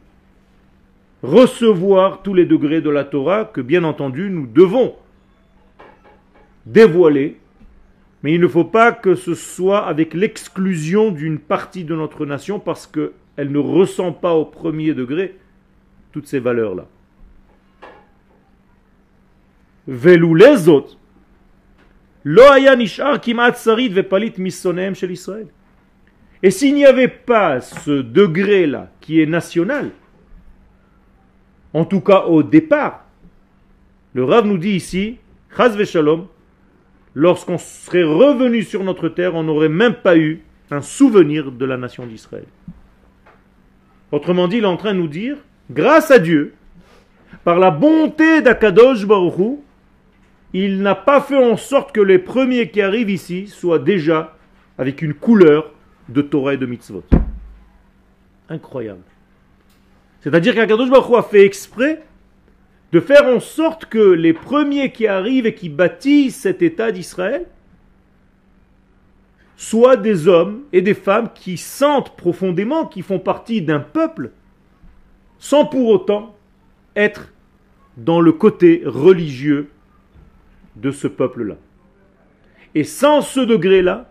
recevoir 1.23 2.21
tous 2.21 2.33
les 2.33 2.45
degrés 2.45 2.81
de 2.81 2.89
la 2.89 3.03
Torah 3.03 3.45
que 3.45 3.61
bien 3.61 3.83
entendu 3.83 4.29
nous 4.29 4.47
devons 4.47 4.95
dévoiler, 6.65 7.37
mais 8.23 8.33
il 8.33 8.39
ne 8.39 8.47
faut 8.47 8.63
pas 8.63 8.91
que 8.91 9.15
ce 9.15 9.33
soit 9.33 9.85
avec 9.85 10.13
l'exclusion 10.13 11.11
d'une 11.11 11.39
partie 11.39 11.83
de 11.83 11.95
notre 11.95 12.25
nation 12.25 12.59
parce 12.59 12.87
qu'elle 12.87 13.51
ne 13.51 13.57
ressent 13.57 14.13
pas 14.13 14.33
au 14.33 14.45
premier 14.45 14.93
degré 14.93 15.35
toutes 16.11 16.27
ces 16.27 16.39
valeurs-là. 16.39 16.85
Et 26.43 26.51
s'il 26.51 26.75
n'y 26.75 26.85
avait 26.85 27.07
pas 27.07 27.61
ce 27.61 28.01
degré-là 28.01 28.91
qui 29.01 29.21
est 29.21 29.25
national, 29.25 29.91
en 31.73 31.85
tout 31.85 32.01
cas 32.01 32.25
au 32.25 32.43
départ, 32.43 33.05
le 34.13 34.23
Rav 34.23 34.45
nous 34.45 34.57
dit 34.57 34.71
ici, 34.71 35.17
lorsqu'on 37.15 37.57
serait 37.57 38.03
revenu 38.03 38.63
sur 38.63 38.83
notre 38.83 39.09
terre, 39.09 39.35
on 39.35 39.43
n'aurait 39.43 39.69
même 39.69 39.95
pas 39.95 40.17
eu 40.17 40.41
un 40.71 40.81
souvenir 40.81 41.51
de 41.51 41.65
la 41.65 41.77
nation 41.77 42.05
d'Israël. 42.05 42.45
Autrement 44.11 44.47
dit, 44.47 44.57
il 44.57 44.63
est 44.63 44.67
en 44.67 44.77
train 44.77 44.93
de 44.93 44.99
nous 44.99 45.07
dire, 45.07 45.37
grâce 45.69 46.11
à 46.11 46.19
Dieu, 46.19 46.53
par 47.43 47.59
la 47.59 47.71
bonté 47.71 48.41
d'Akadosh 48.41 49.05
Baruchou, 49.05 49.63
il 50.53 50.81
n'a 50.81 50.95
pas 50.95 51.21
fait 51.21 51.37
en 51.37 51.57
sorte 51.57 51.91
que 51.91 52.01
les 52.01 52.19
premiers 52.19 52.69
qui 52.69 52.81
arrivent 52.81 53.09
ici 53.09 53.47
soient 53.47 53.79
déjà 53.79 54.35
avec 54.77 55.01
une 55.01 55.13
couleur 55.13 55.71
de 56.09 56.21
Torah 56.21 56.55
et 56.55 56.57
de 56.57 56.65
mitzvot. 56.65 57.03
Incroyable. 58.49 59.03
C'est-à-dire 60.21 60.55
qu'Akadosh 60.55 60.89
Baruch 60.89 61.17
a 61.17 61.21
fait 61.21 61.45
exprès 61.45 62.01
de 62.91 62.99
faire 62.99 63.25
en 63.25 63.39
sorte 63.39 63.85
que 63.85 63.99
les 63.99 64.33
premiers 64.33 64.91
qui 64.91 65.05
arrivent 65.05 65.45
et 65.45 65.53
qui 65.53 65.69
bâtissent 65.69 66.41
cet 66.41 66.63
État 66.63 66.91
d'Israël 66.91 67.45
soient 69.55 69.97
des 69.97 70.27
hommes 70.27 70.61
et 70.73 70.81
des 70.81 70.95
femmes 70.95 71.29
qui 71.35 71.57
sentent 71.57 72.15
profondément 72.15 72.85
qu'ils 72.85 73.03
font 73.03 73.19
partie 73.19 73.61
d'un 73.61 73.79
peuple 73.79 74.31
sans 75.39 75.65
pour 75.65 75.87
autant 75.87 76.35
être 76.95 77.33
dans 77.97 78.21
le 78.21 78.31
côté 78.31 78.83
religieux 78.85 79.69
de 80.75 80.91
ce 80.91 81.07
peuple-là. 81.07 81.55
Et 82.75 82.83
sans 82.83 83.21
ce 83.21 83.39
degré-là, 83.39 84.09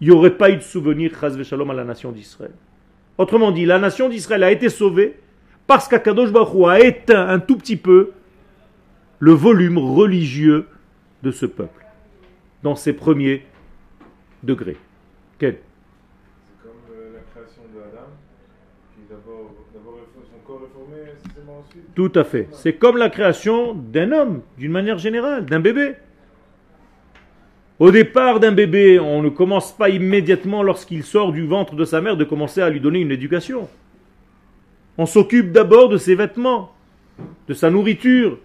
il 0.00 0.08
n'y 0.08 0.14
aurait 0.14 0.36
pas 0.36 0.50
eu 0.50 0.56
de 0.56 0.62
souvenir 0.62 1.12
Shalom 1.42 1.70
à 1.70 1.74
la 1.74 1.84
nation 1.84 2.12
d'Israël. 2.12 2.52
Autrement 3.18 3.50
dit, 3.50 3.66
la 3.66 3.78
nation 3.78 4.08
d'Israël 4.08 4.42
a 4.44 4.50
été 4.50 4.68
sauvée 4.68 5.18
parce 5.66 5.88
qu'Akadosh 5.88 6.32
Baruch 6.32 6.68
a 6.68 6.80
éteint 6.80 7.28
un 7.28 7.38
tout 7.38 7.56
petit 7.56 7.76
peu 7.76 8.12
le 9.18 9.32
volume 9.32 9.78
religieux 9.78 10.66
de 11.22 11.30
ce 11.30 11.46
peuple 11.46 11.84
dans 12.62 12.74
ses 12.74 12.92
premiers 12.92 13.44
degrés 14.42 14.78
C'est 15.38 15.46
comme 16.62 16.72
euh, 16.92 17.12
la 17.14 17.20
création 17.30 17.62
de 17.74 17.78
Adam, 17.78 18.08
qui 18.94 19.02
d'abord 19.08 19.52
son 20.14 20.38
corps 20.46 20.62
réformé, 20.62 21.12
c'est 21.22 21.50
ensuite. 21.50 21.79
Tout 21.94 22.12
à 22.14 22.24
fait. 22.24 22.48
C'est 22.52 22.74
comme 22.74 22.96
la 22.96 23.10
création 23.10 23.74
d'un 23.74 24.12
homme, 24.12 24.42
d'une 24.58 24.72
manière 24.72 24.98
générale, 24.98 25.46
d'un 25.46 25.60
bébé. 25.60 25.94
Au 27.78 27.90
départ 27.90 28.40
d'un 28.40 28.52
bébé, 28.52 29.00
on 29.00 29.22
ne 29.22 29.30
commence 29.30 29.72
pas 29.72 29.88
immédiatement 29.88 30.62
lorsqu'il 30.62 31.02
sort 31.02 31.32
du 31.32 31.46
ventre 31.46 31.74
de 31.74 31.84
sa 31.84 32.00
mère 32.00 32.16
de 32.16 32.24
commencer 32.24 32.60
à 32.60 32.68
lui 32.68 32.78
donner 32.78 33.00
une 33.00 33.10
éducation. 33.10 33.68
On 34.98 35.06
s'occupe 35.06 35.50
d'abord 35.50 35.88
de 35.88 35.96
ses 35.96 36.14
vêtements, 36.14 36.74
de 37.48 37.54
sa 37.54 37.70
nourriture. 37.70 38.38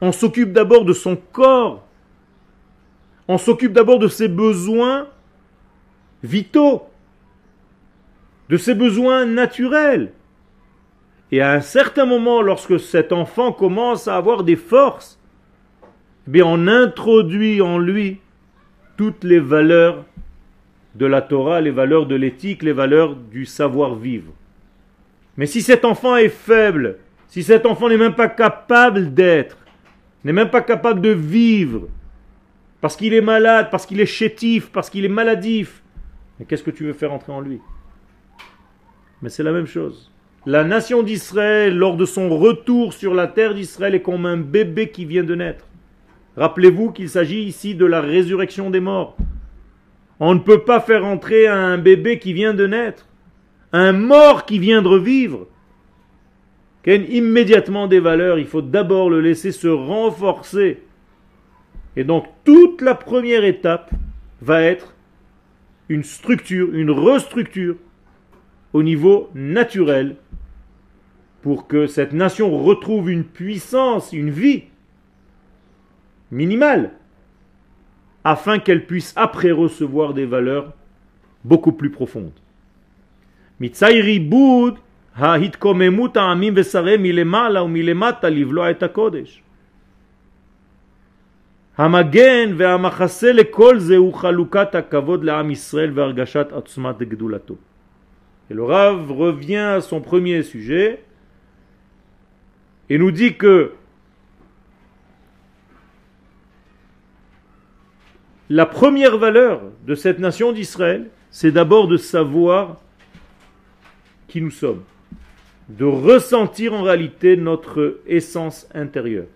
On 0.00 0.12
s'occupe 0.12 0.52
d'abord 0.52 0.84
de 0.84 0.94
son 0.94 1.16
corps. 1.16 1.86
On 3.28 3.38
s'occupe 3.38 3.72
d'abord 3.72 3.98
de 3.98 4.08
ses 4.08 4.28
besoins 4.28 5.08
vitaux, 6.22 6.84
de 8.48 8.56
ses 8.56 8.74
besoins 8.74 9.26
naturels. 9.26 10.12
Et 11.32 11.40
à 11.40 11.52
un 11.52 11.60
certain 11.60 12.06
moment, 12.06 12.40
lorsque 12.40 12.78
cet 12.78 13.12
enfant 13.12 13.52
commence 13.52 14.06
à 14.06 14.16
avoir 14.16 14.44
des 14.44 14.56
forces, 14.56 15.18
eh 16.32 16.42
on 16.42 16.66
introduit 16.68 17.60
en 17.60 17.78
lui 17.78 18.20
toutes 18.96 19.24
les 19.24 19.40
valeurs 19.40 20.04
de 20.94 21.06
la 21.06 21.22
Torah, 21.22 21.60
les 21.60 21.70
valeurs 21.70 22.06
de 22.06 22.14
l'éthique, 22.14 22.62
les 22.62 22.72
valeurs 22.72 23.16
du 23.16 23.44
savoir-vivre. 23.44 24.32
Mais 25.36 25.46
si 25.46 25.62
cet 25.62 25.84
enfant 25.84 26.16
est 26.16 26.30
faible, 26.30 26.98
si 27.28 27.42
cet 27.42 27.66
enfant 27.66 27.88
n'est 27.88 27.98
même 27.98 28.14
pas 28.14 28.28
capable 28.28 29.12
d'être, 29.12 29.58
n'est 30.24 30.32
même 30.32 30.50
pas 30.50 30.62
capable 30.62 31.00
de 31.00 31.10
vivre, 31.10 31.88
parce 32.80 32.96
qu'il 32.96 33.12
est 33.14 33.20
malade, 33.20 33.68
parce 33.70 33.84
qu'il 33.84 34.00
est 34.00 34.06
chétif, 34.06 34.70
parce 34.70 34.88
qu'il 34.88 35.04
est 35.04 35.08
maladif, 35.08 35.82
qu'est-ce 36.48 36.62
que 36.62 36.70
tu 36.70 36.84
veux 36.84 36.92
faire 36.92 37.12
entrer 37.12 37.32
en 37.32 37.40
lui? 37.40 37.60
Mais 39.22 39.28
c'est 39.28 39.42
la 39.42 39.52
même 39.52 39.66
chose. 39.66 40.10
La 40.46 40.64
nation 40.64 41.02
d'Israël, 41.02 41.76
lors 41.76 41.96
de 41.96 42.04
son 42.04 42.28
retour 42.38 42.92
sur 42.92 43.14
la 43.14 43.26
terre 43.26 43.54
d'Israël, 43.54 43.96
est 43.96 44.02
comme 44.02 44.26
un 44.26 44.36
bébé 44.36 44.90
qui 44.90 45.04
vient 45.04 45.24
de 45.24 45.34
naître. 45.34 45.66
Rappelez-vous 46.36 46.92
qu'il 46.92 47.08
s'agit 47.08 47.42
ici 47.42 47.74
de 47.74 47.84
la 47.84 48.00
résurrection 48.00 48.70
des 48.70 48.80
morts. 48.80 49.16
On 50.20 50.34
ne 50.34 50.40
peut 50.40 50.62
pas 50.62 50.80
faire 50.80 51.04
entrer 51.04 51.48
un 51.48 51.76
bébé 51.76 52.18
qui 52.18 52.32
vient 52.32 52.54
de 52.54 52.66
naître 52.66 53.06
un 53.72 53.92
mort 53.92 54.46
qui 54.46 54.58
vient 54.58 54.80
de 54.80 54.88
revivre, 54.88 55.46
immédiatement 56.86 57.88
des 57.88 58.00
valeurs, 58.00 58.38
il 58.38 58.46
faut 58.46 58.62
d'abord 58.62 59.10
le 59.10 59.20
laisser 59.20 59.52
se 59.52 59.68
renforcer. 59.68 60.82
Et 61.96 62.04
donc 62.04 62.26
toute 62.44 62.80
la 62.80 62.94
première 62.94 63.44
étape 63.44 63.90
va 64.40 64.62
être 64.62 64.94
une 65.88 66.04
structure, 66.04 66.72
une 66.72 66.90
restructure 66.90 67.76
au 68.72 68.82
niveau 68.82 69.30
naturel 69.34 70.16
pour 71.45 71.67
que 71.67 71.87
cette 71.87 72.13
nation 72.13 72.55
retrouve 72.63 73.09
une 73.09 73.23
puissance, 73.23 74.13
une 74.13 74.29
vie 74.29 74.63
minimale, 76.31 76.91
afin 78.23 78.59
qu'elle 78.59 78.85
puisse 78.85 79.13
après 79.15 79.51
recevoir 79.51 80.13
des 80.13 80.25
valeurs 80.25 80.73
beaucoup 81.43 81.71
plus 81.71 81.89
profondes. 81.89 82.39
מצאי 83.59 84.01
ריבוד 84.01 84.79
ההתקוממות 85.15 86.17
העמים 86.17 86.53
ושרי 86.55 86.97
מלמעלה 86.97 87.63
ומלמטה 87.63 88.29
לבלוע 88.29 88.71
את 88.71 88.83
הקודש. 88.83 89.43
המגן 91.77 92.53
והמחסה 92.57 93.31
לכל 93.31 93.79
זה 93.79 93.97
הוא 93.97 94.13
חלוקת 94.13 94.75
הכבוד 94.75 95.23
לעם 95.23 95.51
ישראל 95.51 95.91
והרגשת 95.93 96.47
עוצמת 96.51 97.01
גדולתו. 97.01 97.55
Et 98.49 98.53
le 98.53 98.63
Rav 98.63 99.11
revient 99.11 99.77
à 99.77 99.81
son 99.81 100.01
premier 100.01 100.43
sujet 100.43 100.99
et 102.88 102.98
nous 102.98 103.10
dit 103.10 103.36
que 103.36 103.72
la 108.48 108.66
première 108.66 109.18
valeur 109.18 109.62
de 109.86 109.94
cette 109.94 110.18
nation 110.18 110.52
d'Israël, 110.52 111.10
c'est 111.30 111.50
d'abord 111.50 111.88
de 111.88 111.96
savoir 111.96 112.80
qui 114.28 114.40
nous 114.40 114.50
sommes, 114.50 114.82
de 115.68 115.84
ressentir 115.84 116.74
en 116.74 116.82
réalité 116.82 117.36
notre 117.36 118.00
essence 118.06 118.68
intérieure. 118.74 119.26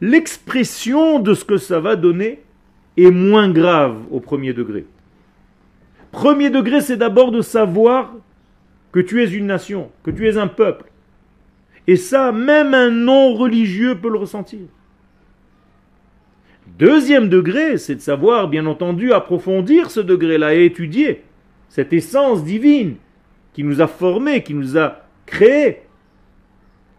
L'expression 0.00 1.20
de 1.20 1.32
ce 1.34 1.44
que 1.44 1.56
ça 1.56 1.80
va 1.80 1.96
donner 1.96 2.42
est 2.96 3.10
moins 3.10 3.48
grave 3.48 3.96
au 4.10 4.20
premier 4.20 4.52
degré. 4.52 4.84
Premier 6.10 6.50
degré, 6.50 6.82
c'est 6.82 6.98
d'abord 6.98 7.32
de 7.32 7.40
savoir 7.40 8.12
que 8.92 9.00
tu 9.00 9.22
es 9.22 9.30
une 9.30 9.46
nation, 9.46 9.90
que 10.02 10.10
tu 10.10 10.28
es 10.28 10.36
un 10.36 10.48
peuple. 10.48 10.91
Et 11.86 11.96
ça, 11.96 12.32
même 12.32 12.74
un 12.74 12.90
non-religieux 12.90 13.96
peut 13.96 14.10
le 14.10 14.18
ressentir. 14.18 14.60
Deuxième 16.78 17.28
degré, 17.28 17.76
c'est 17.76 17.96
de 17.96 18.00
savoir, 18.00 18.48
bien 18.48 18.66
entendu, 18.66 19.12
approfondir 19.12 19.90
ce 19.90 20.00
degré-là 20.00 20.54
et 20.54 20.64
étudier 20.64 21.22
cette 21.68 21.92
essence 21.94 22.44
divine 22.44 22.96
qui 23.54 23.64
nous 23.64 23.80
a 23.80 23.86
formés, 23.86 24.42
qui 24.42 24.52
nous 24.52 24.76
a 24.76 25.06
créés. 25.24 25.82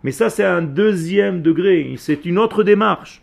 Mais 0.03 0.11
ça, 0.11 0.29
c'est 0.29 0.43
un 0.43 0.63
deuxième 0.63 1.41
degré, 1.41 1.93
c'est 1.97 2.25
une 2.25 2.39
autre 2.39 2.63
démarche. 2.63 3.21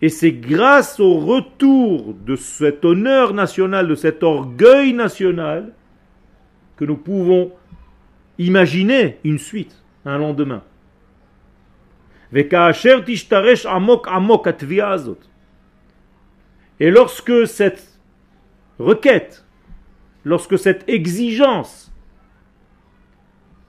Et 0.00 0.10
c'est 0.10 0.32
grâce 0.32 1.00
au 1.00 1.14
retour 1.14 2.14
de 2.14 2.36
cet 2.36 2.84
honneur 2.84 3.34
national, 3.34 3.88
de 3.88 3.94
cet 3.94 4.22
orgueil 4.22 4.92
national, 4.92 5.72
que 6.76 6.84
nous 6.84 6.96
pouvons 6.96 7.50
imaginer 8.38 9.18
une 9.24 9.38
suite, 9.38 9.82
un 10.04 10.18
lendemain. 10.18 10.62
Et 16.80 16.90
lorsque 16.90 17.46
cette 17.46 17.98
requête 18.78 19.44
lorsque 20.28 20.58
cette 20.58 20.88
exigence 20.88 21.90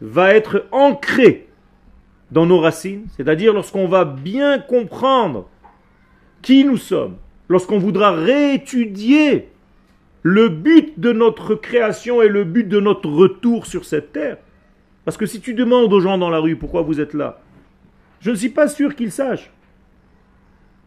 va 0.01 0.33
être 0.33 0.67
ancrée 0.71 1.47
dans 2.31 2.45
nos 2.45 2.59
racines, 2.59 3.05
c'est-à-dire 3.15 3.53
lorsqu'on 3.53 3.87
va 3.87 4.05
bien 4.05 4.59
comprendre 4.59 5.49
qui 6.41 6.63
nous 6.63 6.77
sommes, 6.77 7.17
lorsqu'on 7.47 7.79
voudra 7.79 8.11
réétudier 8.11 9.49
le 10.21 10.49
but 10.49 10.99
de 10.99 11.11
notre 11.11 11.55
création 11.55 12.21
et 12.21 12.27
le 12.27 12.43
but 12.43 12.67
de 12.67 12.79
notre 12.79 13.09
retour 13.09 13.65
sur 13.65 13.85
cette 13.85 14.11
terre. 14.11 14.37
Parce 15.05 15.17
que 15.17 15.25
si 15.25 15.41
tu 15.41 15.53
demandes 15.53 15.91
aux 15.91 15.99
gens 15.99 16.17
dans 16.17 16.29
la 16.29 16.39
rue 16.39 16.55
pourquoi 16.55 16.81
vous 16.81 16.99
êtes 16.99 17.13
là, 17.13 17.39
je 18.19 18.31
ne 18.31 18.35
suis 18.35 18.49
pas 18.49 18.67
sûr 18.67 18.95
qu'ils 18.95 19.11
sachent. 19.11 19.51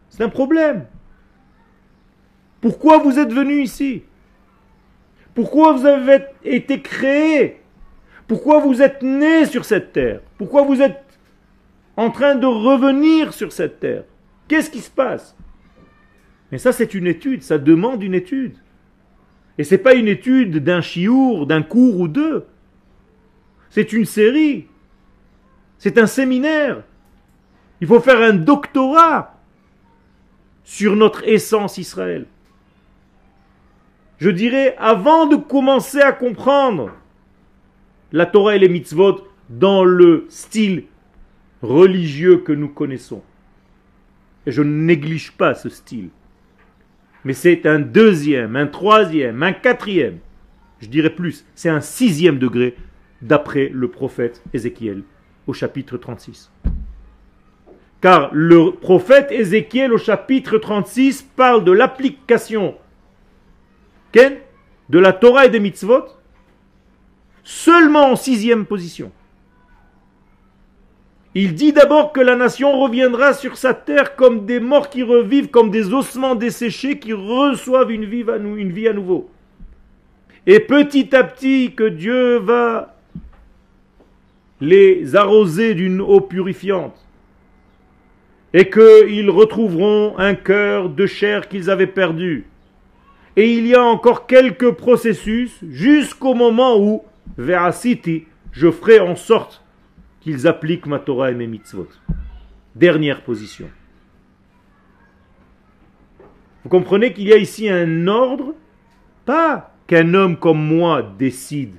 C'est 0.09 0.23
un 0.23 0.29
problème. 0.29 0.85
Pourquoi 2.61 2.99
vous 2.99 3.19
êtes 3.19 3.33
venus 3.33 3.65
ici? 3.65 4.03
Pourquoi 5.33 5.73
vous 5.73 5.85
avez 5.85 6.25
été 6.43 6.81
créé 6.81 7.61
Pourquoi 8.27 8.59
vous 8.59 8.81
êtes 8.81 9.01
né 9.01 9.45
sur 9.45 9.65
cette 9.65 9.91
terre? 9.91 10.21
Pourquoi 10.37 10.61
vous 10.63 10.81
êtes 10.81 11.03
en 11.97 12.11
train 12.11 12.35
de 12.35 12.45
revenir 12.45 13.33
sur 13.33 13.51
cette 13.51 13.79
terre? 13.79 14.03
Qu'est-ce 14.47 14.69
qui 14.69 14.79
se 14.79 14.91
passe? 14.91 15.35
Mais 16.51 16.59
ça, 16.59 16.71
c'est 16.71 16.93
une 16.93 17.07
étude, 17.07 17.41
ça 17.41 17.57
demande 17.57 18.03
une 18.03 18.13
étude. 18.13 18.57
Et 19.57 19.63
ce 19.63 19.73
n'est 19.73 19.81
pas 19.81 19.95
une 19.95 20.07
étude 20.07 20.63
d'un 20.63 20.81
chiour, 20.81 21.47
d'un 21.47 21.63
cours 21.63 21.99
ou 21.99 22.07
deux. 22.07 22.45
C'est 23.73 23.91
une 23.91 24.05
série. 24.05 24.67
C'est 25.79 25.97
un 25.97 26.05
séminaire. 26.05 26.83
Il 27.81 27.87
faut 27.87 27.99
faire 27.99 28.21
un 28.21 28.33
doctorat 28.33 29.35
sur 30.63 30.95
notre 30.95 31.27
essence 31.27 31.79
Israël. 31.79 32.27
Je 34.19 34.29
dirais, 34.29 34.75
avant 34.77 35.25
de 35.25 35.37
commencer 35.37 36.01
à 36.01 36.11
comprendre 36.11 36.91
la 38.11 38.27
Torah 38.27 38.55
et 38.55 38.59
les 38.59 38.69
mitzvot 38.69 39.27
dans 39.49 39.83
le 39.83 40.27
style 40.29 40.83
religieux 41.63 42.37
que 42.37 42.53
nous 42.53 42.69
connaissons. 42.69 43.23
Et 44.45 44.51
je 44.51 44.61
ne 44.61 44.85
néglige 44.85 45.31
pas 45.31 45.55
ce 45.55 45.69
style. 45.69 46.09
Mais 47.25 47.33
c'est 47.33 47.65
un 47.65 47.79
deuxième, 47.79 48.55
un 48.55 48.67
troisième, 48.67 49.41
un 49.41 49.53
quatrième, 49.53 50.19
je 50.79 50.89
dirais 50.89 51.09
plus, 51.09 51.43
c'est 51.55 51.69
un 51.69 51.81
sixième 51.81 52.37
degré 52.37 52.75
d'après 53.23 53.69
le 53.69 53.87
prophète 53.87 54.43
Ézéchiel 54.53 55.03
au 55.47 55.53
chapitre 55.53 55.97
36. 55.97 56.51
Car 58.01 58.29
le 58.33 58.71
prophète 58.71 59.31
Ézéchiel 59.31 59.93
au 59.93 59.97
chapitre 59.97 60.57
36 60.57 61.23
parle 61.35 61.63
de 61.63 61.71
l'application 61.71 62.75
de 64.13 64.99
la 64.99 65.13
Torah 65.13 65.45
et 65.45 65.49
des 65.49 65.59
mitzvot 65.59 66.05
seulement 67.43 68.11
en 68.11 68.15
sixième 68.15 68.65
position. 68.65 69.11
Il 71.35 71.55
dit 71.55 71.73
d'abord 71.73 72.13
que 72.13 72.21
la 72.21 72.35
nation 72.35 72.79
reviendra 72.79 73.33
sur 73.33 73.57
sa 73.57 73.73
terre 73.73 74.15
comme 74.15 74.45
des 74.45 74.59
morts 74.59 74.89
qui 74.89 75.01
revivent, 75.01 75.49
comme 75.49 75.71
des 75.71 75.91
ossements 75.91 76.35
desséchés 76.35 76.99
qui 76.99 77.11
reçoivent 77.11 77.91
une 77.91 78.05
vie 78.05 78.23
à, 78.29 78.35
une 78.35 78.71
vie 78.71 78.87
à 78.87 78.93
nouveau. 78.93 79.31
Et 80.45 80.59
petit 80.59 81.15
à 81.15 81.23
petit 81.23 81.73
que 81.73 81.85
Dieu 81.85 82.37
va 82.37 82.92
les 84.61 85.15
arroser 85.15 85.75
d'une 85.75 86.01
eau 86.01 86.21
purifiante. 86.21 86.97
Et 88.53 88.69
qu'ils 88.69 89.29
retrouveront 89.29 90.15
un 90.17 90.35
cœur 90.35 90.89
de 90.89 91.05
chair 91.05 91.47
qu'ils 91.47 91.69
avaient 91.69 91.87
perdu. 91.87 92.45
Et 93.35 93.51
il 93.51 93.65
y 93.65 93.73
a 93.73 93.83
encore 93.83 94.27
quelques 94.27 94.71
processus 94.71 95.57
jusqu'au 95.67 96.35
moment 96.35 96.79
où, 96.79 97.03
vers 97.37 97.73
City, 97.73 98.25
je 98.51 98.69
ferai 98.69 98.99
en 98.99 99.15
sorte 99.15 99.63
qu'ils 100.21 100.47
appliquent 100.47 100.85
ma 100.85 100.99
Torah 100.99 101.31
et 101.31 101.33
mes 101.33 101.47
mitzvot. 101.47 101.89
Dernière 102.75 103.23
position. 103.23 103.69
Vous 106.63 106.69
comprenez 106.69 107.11
qu'il 107.11 107.27
y 107.27 107.33
a 107.33 107.37
ici 107.37 107.69
un 107.69 108.07
ordre, 108.07 108.53
pas 109.25 109.73
qu'un 109.87 110.13
homme 110.13 110.37
comme 110.37 110.63
moi 110.63 111.01
décide. 111.17 111.75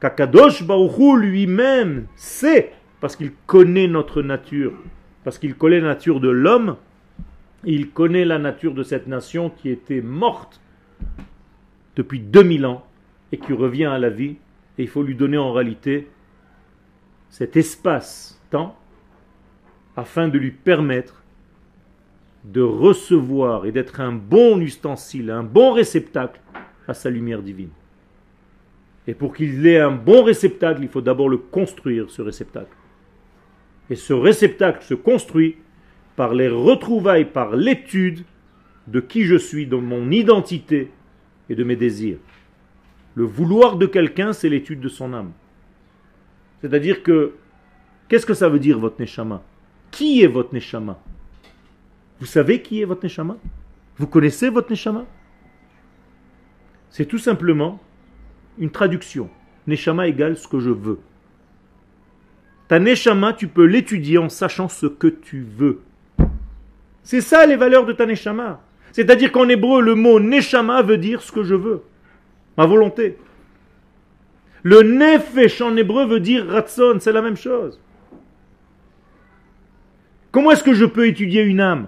Kakadosh 0.00 0.62
Baruchou 0.64 1.16
lui-même 1.16 2.06
sait, 2.14 2.72
parce 3.00 3.16
qu'il 3.16 3.32
connaît 3.46 3.88
notre 3.88 4.22
nature, 4.22 4.72
parce 5.24 5.38
qu'il 5.38 5.54
connaît 5.54 5.80
la 5.80 5.88
nature 5.88 6.20
de 6.20 6.28
l'homme, 6.28 6.76
il 7.64 7.90
connaît 7.90 8.24
la 8.24 8.38
nature 8.38 8.74
de 8.74 8.82
cette 8.82 9.08
nation 9.08 9.50
qui 9.50 9.68
était 9.68 10.00
morte 10.00 10.60
depuis 11.96 12.20
2000 12.20 12.66
ans 12.66 12.86
et 13.32 13.38
qui 13.38 13.52
revient 13.52 13.86
à 13.86 13.98
la 13.98 14.10
vie. 14.10 14.36
Et 14.78 14.82
il 14.82 14.88
faut 14.88 15.02
lui 15.02 15.16
donner 15.16 15.38
en 15.38 15.52
réalité 15.52 16.08
cet 17.28 17.56
espace-temps 17.56 18.78
afin 19.96 20.28
de 20.28 20.38
lui 20.38 20.52
permettre 20.52 21.24
de 22.44 22.62
recevoir 22.62 23.66
et 23.66 23.72
d'être 23.72 24.00
un 24.00 24.12
bon 24.12 24.60
ustensile, 24.60 25.30
un 25.30 25.42
bon 25.42 25.72
réceptacle 25.72 26.40
à 26.86 26.94
sa 26.94 27.10
lumière 27.10 27.42
divine. 27.42 27.70
Et 29.08 29.14
pour 29.14 29.34
qu'il 29.34 29.66
ait 29.66 29.80
un 29.80 29.90
bon 29.90 30.22
réceptacle, 30.22 30.82
il 30.82 30.88
faut 30.88 31.00
d'abord 31.00 31.30
le 31.30 31.38
construire, 31.38 32.10
ce 32.10 32.20
réceptacle. 32.20 32.76
Et 33.88 33.96
ce 33.96 34.12
réceptacle 34.12 34.84
se 34.84 34.92
construit 34.92 35.56
par 36.14 36.34
les 36.34 36.48
retrouvailles, 36.48 37.24
par 37.24 37.56
l'étude 37.56 38.26
de 38.86 39.00
qui 39.00 39.24
je 39.24 39.36
suis, 39.36 39.66
de 39.66 39.76
mon 39.76 40.10
identité 40.10 40.90
et 41.48 41.54
de 41.54 41.64
mes 41.64 41.74
désirs. 41.74 42.18
Le 43.14 43.24
vouloir 43.24 43.76
de 43.76 43.86
quelqu'un, 43.86 44.34
c'est 44.34 44.50
l'étude 44.50 44.80
de 44.80 44.88
son 44.90 45.14
âme. 45.14 45.32
C'est-à-dire 46.60 47.02
que, 47.02 47.32
qu'est-ce 48.08 48.26
que 48.26 48.34
ça 48.34 48.50
veut 48.50 48.58
dire 48.58 48.78
votre 48.78 49.00
Neshama? 49.00 49.42
Qui 49.90 50.22
est 50.22 50.26
votre 50.26 50.52
Neshama? 50.52 50.98
Vous 52.20 52.26
savez 52.26 52.60
qui 52.60 52.82
est 52.82 52.84
votre 52.84 53.04
Neshama? 53.04 53.38
Vous 53.96 54.06
connaissez 54.06 54.50
votre 54.50 54.70
Neshama? 54.70 55.06
C'est 56.90 57.06
tout 57.06 57.18
simplement 57.18 57.80
une 58.58 58.70
traduction. 58.70 59.30
Neshama 59.66 60.08
égale 60.08 60.36
ce 60.36 60.48
que 60.48 60.60
je 60.60 60.70
veux. 60.70 60.98
Ta 62.68 62.78
Neshama, 62.78 63.32
tu 63.32 63.48
peux 63.48 63.64
l'étudier 63.64 64.18
en 64.18 64.28
sachant 64.28 64.68
ce 64.68 64.86
que 64.86 65.08
tu 65.08 65.46
veux. 65.56 65.80
C'est 67.02 67.20
ça 67.20 67.46
les 67.46 67.56
valeurs 67.56 67.86
de 67.86 67.92
ta 67.92 68.06
Neshama. 68.06 68.60
C'est-à-dire 68.92 69.32
qu'en 69.32 69.48
hébreu, 69.48 69.80
le 69.80 69.94
mot 69.94 70.20
Neshama 70.20 70.82
veut 70.82 70.98
dire 70.98 71.22
ce 71.22 71.32
que 71.32 71.42
je 71.42 71.54
veux, 71.54 71.82
ma 72.56 72.66
volonté. 72.66 73.16
Le 74.62 74.82
nefesh 74.82 75.60
en 75.60 75.76
hébreu 75.76 76.06
veut 76.06 76.20
dire 76.20 76.46
ratson, 76.46 76.98
c'est 77.00 77.12
la 77.12 77.22
même 77.22 77.36
chose. 77.36 77.80
Comment 80.30 80.50
est-ce 80.50 80.64
que 80.64 80.74
je 80.74 80.84
peux 80.84 81.06
étudier 81.06 81.42
une 81.42 81.60
âme 81.60 81.86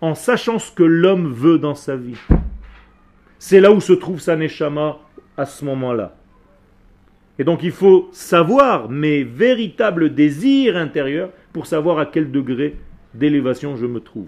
En 0.00 0.14
sachant 0.14 0.58
ce 0.58 0.70
que 0.70 0.82
l'homme 0.82 1.32
veut 1.32 1.58
dans 1.58 1.74
sa 1.74 1.96
vie? 1.96 2.20
C'est 3.38 3.60
là 3.60 3.72
où 3.72 3.80
se 3.80 3.92
trouve 3.92 4.20
sa 4.20 4.36
neshama 4.36 4.98
à 5.38 5.46
ce 5.46 5.64
moment-là. 5.64 6.14
Et 7.38 7.44
donc 7.44 7.62
il 7.62 7.70
faut 7.70 8.10
savoir 8.12 8.90
mes 8.90 9.22
véritables 9.22 10.14
désirs 10.14 10.76
intérieurs 10.76 11.30
pour 11.52 11.66
savoir 11.66 11.98
à 11.98 12.06
quel 12.06 12.30
degré 12.30 12.76
d'élévation 13.14 13.76
je 13.76 13.86
me 13.86 14.00
trouve. 14.00 14.26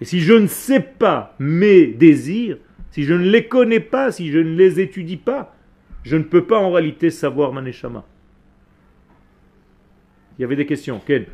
Et 0.00 0.04
si 0.04 0.20
je 0.20 0.32
ne 0.32 0.48
sais 0.48 0.80
pas 0.80 1.34
mes 1.38 1.86
désirs, 1.86 2.58
si 2.90 3.04
je 3.04 3.14
ne 3.14 3.24
les 3.24 3.46
connais 3.46 3.80
pas, 3.80 4.10
si 4.10 4.30
je 4.30 4.40
ne 4.40 4.56
les 4.56 4.80
étudie 4.80 5.16
pas, 5.16 5.54
je 6.02 6.16
ne 6.16 6.24
peux 6.24 6.44
pas 6.44 6.58
en 6.58 6.72
réalité 6.72 7.08
savoir 7.10 7.52
Maneshama. 7.52 8.04
Il 10.36 10.42
y 10.42 10.44
avait 10.44 10.56
des 10.56 10.66
questions. 10.66 11.00
Quel 11.06 11.28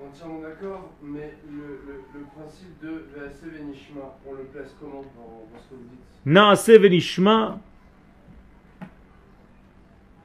Entièrement 0.00 0.40
d'accord, 0.40 0.92
mais 1.02 1.34
le, 1.50 1.80
le, 2.14 2.20
principe 2.36 2.80
de 2.80 3.06
Naase 3.16 3.42
On 4.26 4.32
le 4.32 4.44
place 4.44 4.74
comment 4.80 5.02
dans, 5.02 5.58
ce 5.58 5.68
que 5.68 5.74
vous 5.74 5.88
dites? 5.90 6.00
Naase 6.24 6.70
Venishma, 6.70 7.58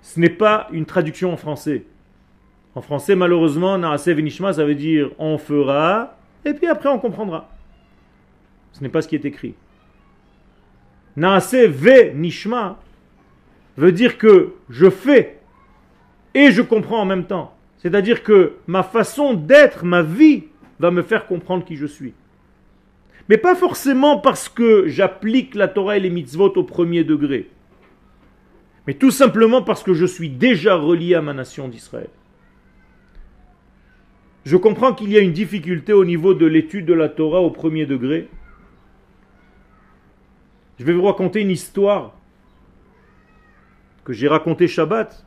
ce 0.01 0.19
n'est 0.19 0.29
pas 0.29 0.67
une 0.71 0.85
traduction 0.85 1.33
en 1.33 1.37
français. 1.37 1.85
En 2.75 2.81
français, 2.81 3.15
malheureusement, 3.15 3.77
Naase 3.77 4.07
Venishma, 4.07 4.53
ça 4.53 4.65
veut 4.65 4.75
dire 4.75 5.11
on 5.17 5.37
fera, 5.37 6.15
et 6.45 6.53
puis 6.53 6.67
après 6.67 6.89
on 6.89 6.99
comprendra. 6.99 7.49
Ce 8.73 8.81
n'est 8.81 8.89
pas 8.89 9.01
ce 9.01 9.07
qui 9.07 9.15
est 9.15 9.25
écrit. 9.25 9.55
Naase 11.15 11.55
Venishma, 11.55 12.77
veut 13.77 13.91
dire 13.91 14.17
que 14.17 14.53
je 14.69 14.89
fais 14.89 15.39
et 16.33 16.51
je 16.51 16.61
comprends 16.61 17.01
en 17.01 17.05
même 17.05 17.25
temps. 17.25 17.55
C'est-à-dire 17.77 18.23
que 18.23 18.57
ma 18.65 18.83
façon 18.83 19.33
d'être, 19.33 19.85
ma 19.85 20.01
vie, 20.01 20.45
va 20.79 20.91
me 20.91 21.01
faire 21.01 21.25
comprendre 21.27 21.63
qui 21.63 21.75
je 21.75 21.85
suis. 21.85 22.13
Mais 23.29 23.37
pas 23.37 23.55
forcément 23.55 24.19
parce 24.19 24.47
que 24.47 24.87
j'applique 24.87 25.55
la 25.55 25.67
Torah 25.67 25.97
et 25.97 25.99
les 25.99 26.09
mitzvot 26.09 26.53
au 26.55 26.63
premier 26.63 27.03
degré, 27.03 27.49
mais 28.85 28.93
tout 28.93 29.11
simplement 29.11 29.61
parce 29.61 29.83
que 29.83 29.93
je 29.93 30.05
suis 30.05 30.29
déjà 30.29 30.75
relié 30.75 31.15
à 31.15 31.21
ma 31.21 31.33
nation 31.33 31.67
d'Israël. 31.67 32.09
Je 34.45 34.55
comprends 34.55 34.93
qu'il 34.93 35.11
y 35.11 35.17
a 35.17 35.21
une 35.21 35.33
difficulté 35.33 35.91
au 35.91 36.05
niveau 36.05 36.33
de 36.33 36.45
l'étude 36.45 36.85
de 36.85 36.93
la 36.93 37.09
Torah 37.09 37.41
au 37.41 37.49
premier 37.49 37.85
degré. 37.85 38.29
Je 40.79 40.85
vais 40.85 40.93
vous 40.93 41.03
raconter 41.03 41.41
une 41.41 41.51
histoire 41.51 42.15
que 44.05 44.13
j'ai 44.13 44.29
raconté 44.29 44.69
Shabbat 44.69 45.25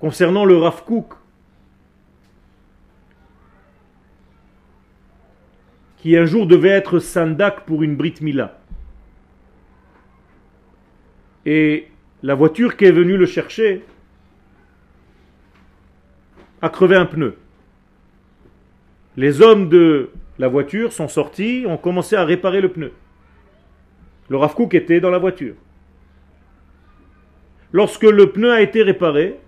concernant 0.00 0.44
le 0.44 0.56
Rav 0.56 0.82
qui 6.00 6.16
un 6.16 6.24
jour 6.24 6.46
devait 6.46 6.70
être 6.70 6.98
sandak 6.98 7.66
pour 7.66 7.82
une 7.82 7.94
Brit 7.94 8.14
Mila. 8.22 8.58
Et 11.44 11.88
la 12.22 12.34
voiture 12.34 12.76
qui 12.76 12.86
est 12.86 12.92
venue 12.92 13.16
le 13.16 13.26
chercher 13.26 13.84
a 16.62 16.68
crevé 16.68 16.96
un 16.96 17.06
pneu. 17.06 17.36
Les 19.16 19.42
hommes 19.42 19.68
de 19.68 20.10
la 20.38 20.48
voiture 20.48 20.92
sont 20.92 21.08
sortis, 21.08 21.64
ont 21.66 21.76
commencé 21.76 22.16
à 22.16 22.24
réparer 22.24 22.60
le 22.60 22.70
pneu. 22.70 22.92
Le 24.28 24.36
Rav 24.36 24.54
Kook 24.54 24.74
était 24.74 25.00
dans 25.00 25.10
la 25.10 25.18
voiture. 25.18 25.54
Lorsque 27.72 28.04
le 28.04 28.30
pneu 28.32 28.52
a 28.52 28.62
été 28.62 28.82
réparé, 28.82 29.38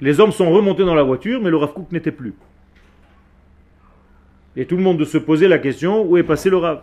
les 0.00 0.18
hommes 0.18 0.32
sont 0.32 0.50
remontés 0.50 0.84
dans 0.84 0.94
la 0.94 1.02
voiture, 1.02 1.40
mais 1.40 1.50
le 1.50 1.56
Rav 1.56 1.72
Kook 1.72 1.92
n'était 1.92 2.10
plus. 2.10 2.34
Et 4.56 4.64
tout 4.64 4.76
le 4.76 4.82
monde 4.82 5.04
se 5.04 5.18
posait 5.18 5.48
la 5.48 5.58
question 5.58 6.02
où 6.02 6.16
est 6.16 6.22
passé 6.22 6.48
le 6.48 6.56
Rav 6.56 6.82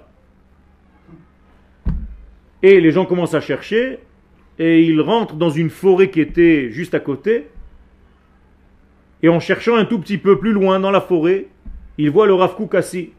Et 2.61 2.79
les 2.79 2.91
gens 2.91 3.05
commencent 3.05 3.33
à 3.33 3.41
chercher, 3.41 3.99
et 4.59 4.83
ils 4.83 5.01
rentrent 5.01 5.35
dans 5.35 5.49
une 5.49 5.71
forêt 5.71 6.11
qui 6.11 6.21
était 6.21 6.69
juste 6.69 6.93
à 6.93 6.99
côté. 6.99 7.47
Et 9.23 9.29
en 9.29 9.39
cherchant 9.39 9.75
un 9.75 9.85
tout 9.85 9.99
petit 9.99 10.19
peu 10.19 10.37
plus 10.37 10.51
loin 10.51 10.79
dans 10.79 10.91
la 10.91 11.01
forêt, 11.01 11.47
ils 11.97 12.11
voient 12.11 12.27
le 12.27 12.35
Rav 12.35 12.55
Kouk 12.55 12.75
assis. 12.75 13.11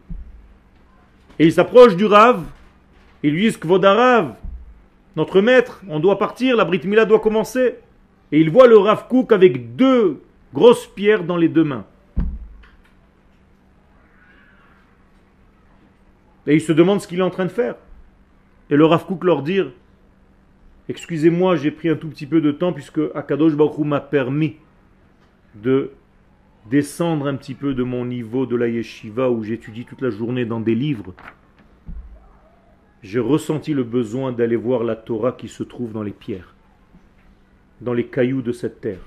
Et 1.38 1.46
ils 1.46 1.52
s'approchent 1.52 1.96
du 1.96 2.04
Rav, 2.04 2.44
ils 3.24 3.32
lui 3.32 3.42
disent 3.42 3.56
Kvodarav, 3.56 4.36
notre 5.16 5.40
maître, 5.40 5.82
on 5.88 5.98
doit 5.98 6.18
partir, 6.18 6.56
la 6.56 6.64
Brit 6.64 6.82
Mila 6.84 7.04
doit 7.04 7.20
commencer. 7.20 7.76
Et 8.30 8.38
il 8.38 8.50
voit 8.50 8.68
le 8.68 8.78
Rav 8.78 9.08
Kook 9.08 9.32
avec 9.32 9.74
deux 9.74 10.22
grosses 10.52 10.86
pierres 10.86 11.24
dans 11.24 11.36
les 11.36 11.48
deux 11.48 11.64
mains. 11.64 11.84
Et 16.46 16.54
il 16.54 16.61
se 16.61 16.72
demande 16.72 17.00
ce 17.00 17.09
qu'il 17.09 17.18
est 17.20 17.22
en 17.22 17.30
train 17.30 17.46
de 17.46 17.50
faire. 17.50 17.76
Et 18.70 18.76
le 18.76 18.85
Rav 18.85 19.07
Kook 19.07 19.24
leur 19.24 19.42
dit 19.42 19.61
Excusez-moi, 20.88 21.57
j'ai 21.57 21.70
pris 21.70 21.88
un 21.88 21.96
tout 21.96 22.09
petit 22.09 22.26
peu 22.26 22.40
de 22.40 22.52
temps 22.52 22.72
puisque 22.72 23.00
Akadosh 23.14 23.54
Baruch 23.54 23.78
m'a 23.78 24.00
permis 24.00 24.57
de 25.54 25.92
descendre 26.70 27.26
un 27.26 27.37
petit 27.37 27.54
peu 27.54 27.74
de 27.74 27.83
mon 27.83 28.04
niveau 28.04 28.46
de 28.46 28.57
la 28.57 28.68
yeshiva 28.68 29.30
où 29.30 29.42
j'étudie 29.42 29.85
toute 29.85 30.02
la 30.02 30.11
journée 30.11 30.44
dans 30.44 30.61
des 30.61 30.74
livres. 30.74 31.14
J'ai 33.02 33.20
ressenti 33.20 33.74
le 33.74 33.85
besoin 33.85 34.33
d'aller 34.33 34.57
voir 34.57 34.83
la 34.83 34.96
Torah 34.96 35.33
qui 35.33 35.48
se 35.48 35.62
trouve 35.62 35.92
dans 35.92 36.02
les 36.02 36.12
pierres, 36.12 36.54
dans 37.80 37.92
les 37.92 38.07
cailloux 38.07 38.42
de 38.42 38.52
cette 38.52 38.80
terre. 38.80 39.00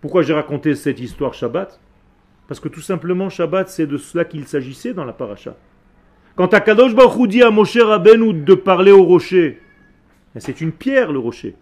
Pourquoi 0.00 0.22
j'ai 0.22 0.34
raconté 0.34 0.74
cette 0.74 1.00
histoire 1.00 1.32
Shabbat? 1.32 1.80
Parce 2.48 2.60
que 2.60 2.68
tout 2.68 2.80
simplement 2.80 3.28
Shabbat 3.28 3.68
c'est 3.68 3.86
de 3.86 3.96
cela 3.96 4.24
qu'il 4.24 4.46
s'agissait 4.46 4.94
dans 4.94 5.04
la 5.04 5.12
paracha. 5.12 5.56
Quand 6.34 6.52
Akadosh 6.52 6.94
Baruch 6.94 7.28
dit 7.28 7.42
à 7.42 7.50
Moshe 7.50 7.78
Rabbeinu 7.78 8.34
de 8.34 8.54
parler 8.54 8.92
au 8.92 9.04
rocher, 9.04 9.60
ben, 10.34 10.40
c'est 10.40 10.60
une 10.60 10.72
pierre 10.72 11.12
le 11.12 11.18
rocher. 11.18 11.56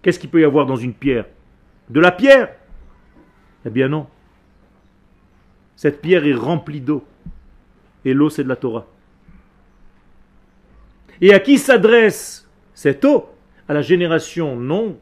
Qu'est-ce 0.00 0.18
qu'il 0.18 0.30
peut 0.30 0.40
y 0.40 0.44
avoir 0.44 0.66
dans 0.66 0.76
une 0.76 0.94
pierre? 0.94 1.26
De 1.90 2.00
la 2.00 2.10
pierre? 2.10 2.54
Eh 3.64 3.70
bien 3.70 3.88
non. 3.88 4.06
Cette 5.76 6.00
pierre 6.00 6.26
est 6.26 6.34
remplie 6.34 6.80
d'eau. 6.80 7.04
Et 8.04 8.14
l'eau, 8.14 8.30
c'est 8.30 8.44
de 8.44 8.48
la 8.48 8.56
Torah. 8.56 8.86
Et 11.20 11.32
à 11.32 11.38
qui 11.38 11.58
s'adresse 11.58 12.48
cette 12.74 13.04
eau? 13.04 13.28
À 13.68 13.74
la 13.74 13.82
génération, 13.82 14.56
non 14.56 14.98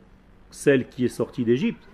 celle 0.50 0.88
qui 0.88 1.04
est 1.04 1.08
sortie 1.08 1.44
d'Égypte, 1.44 1.88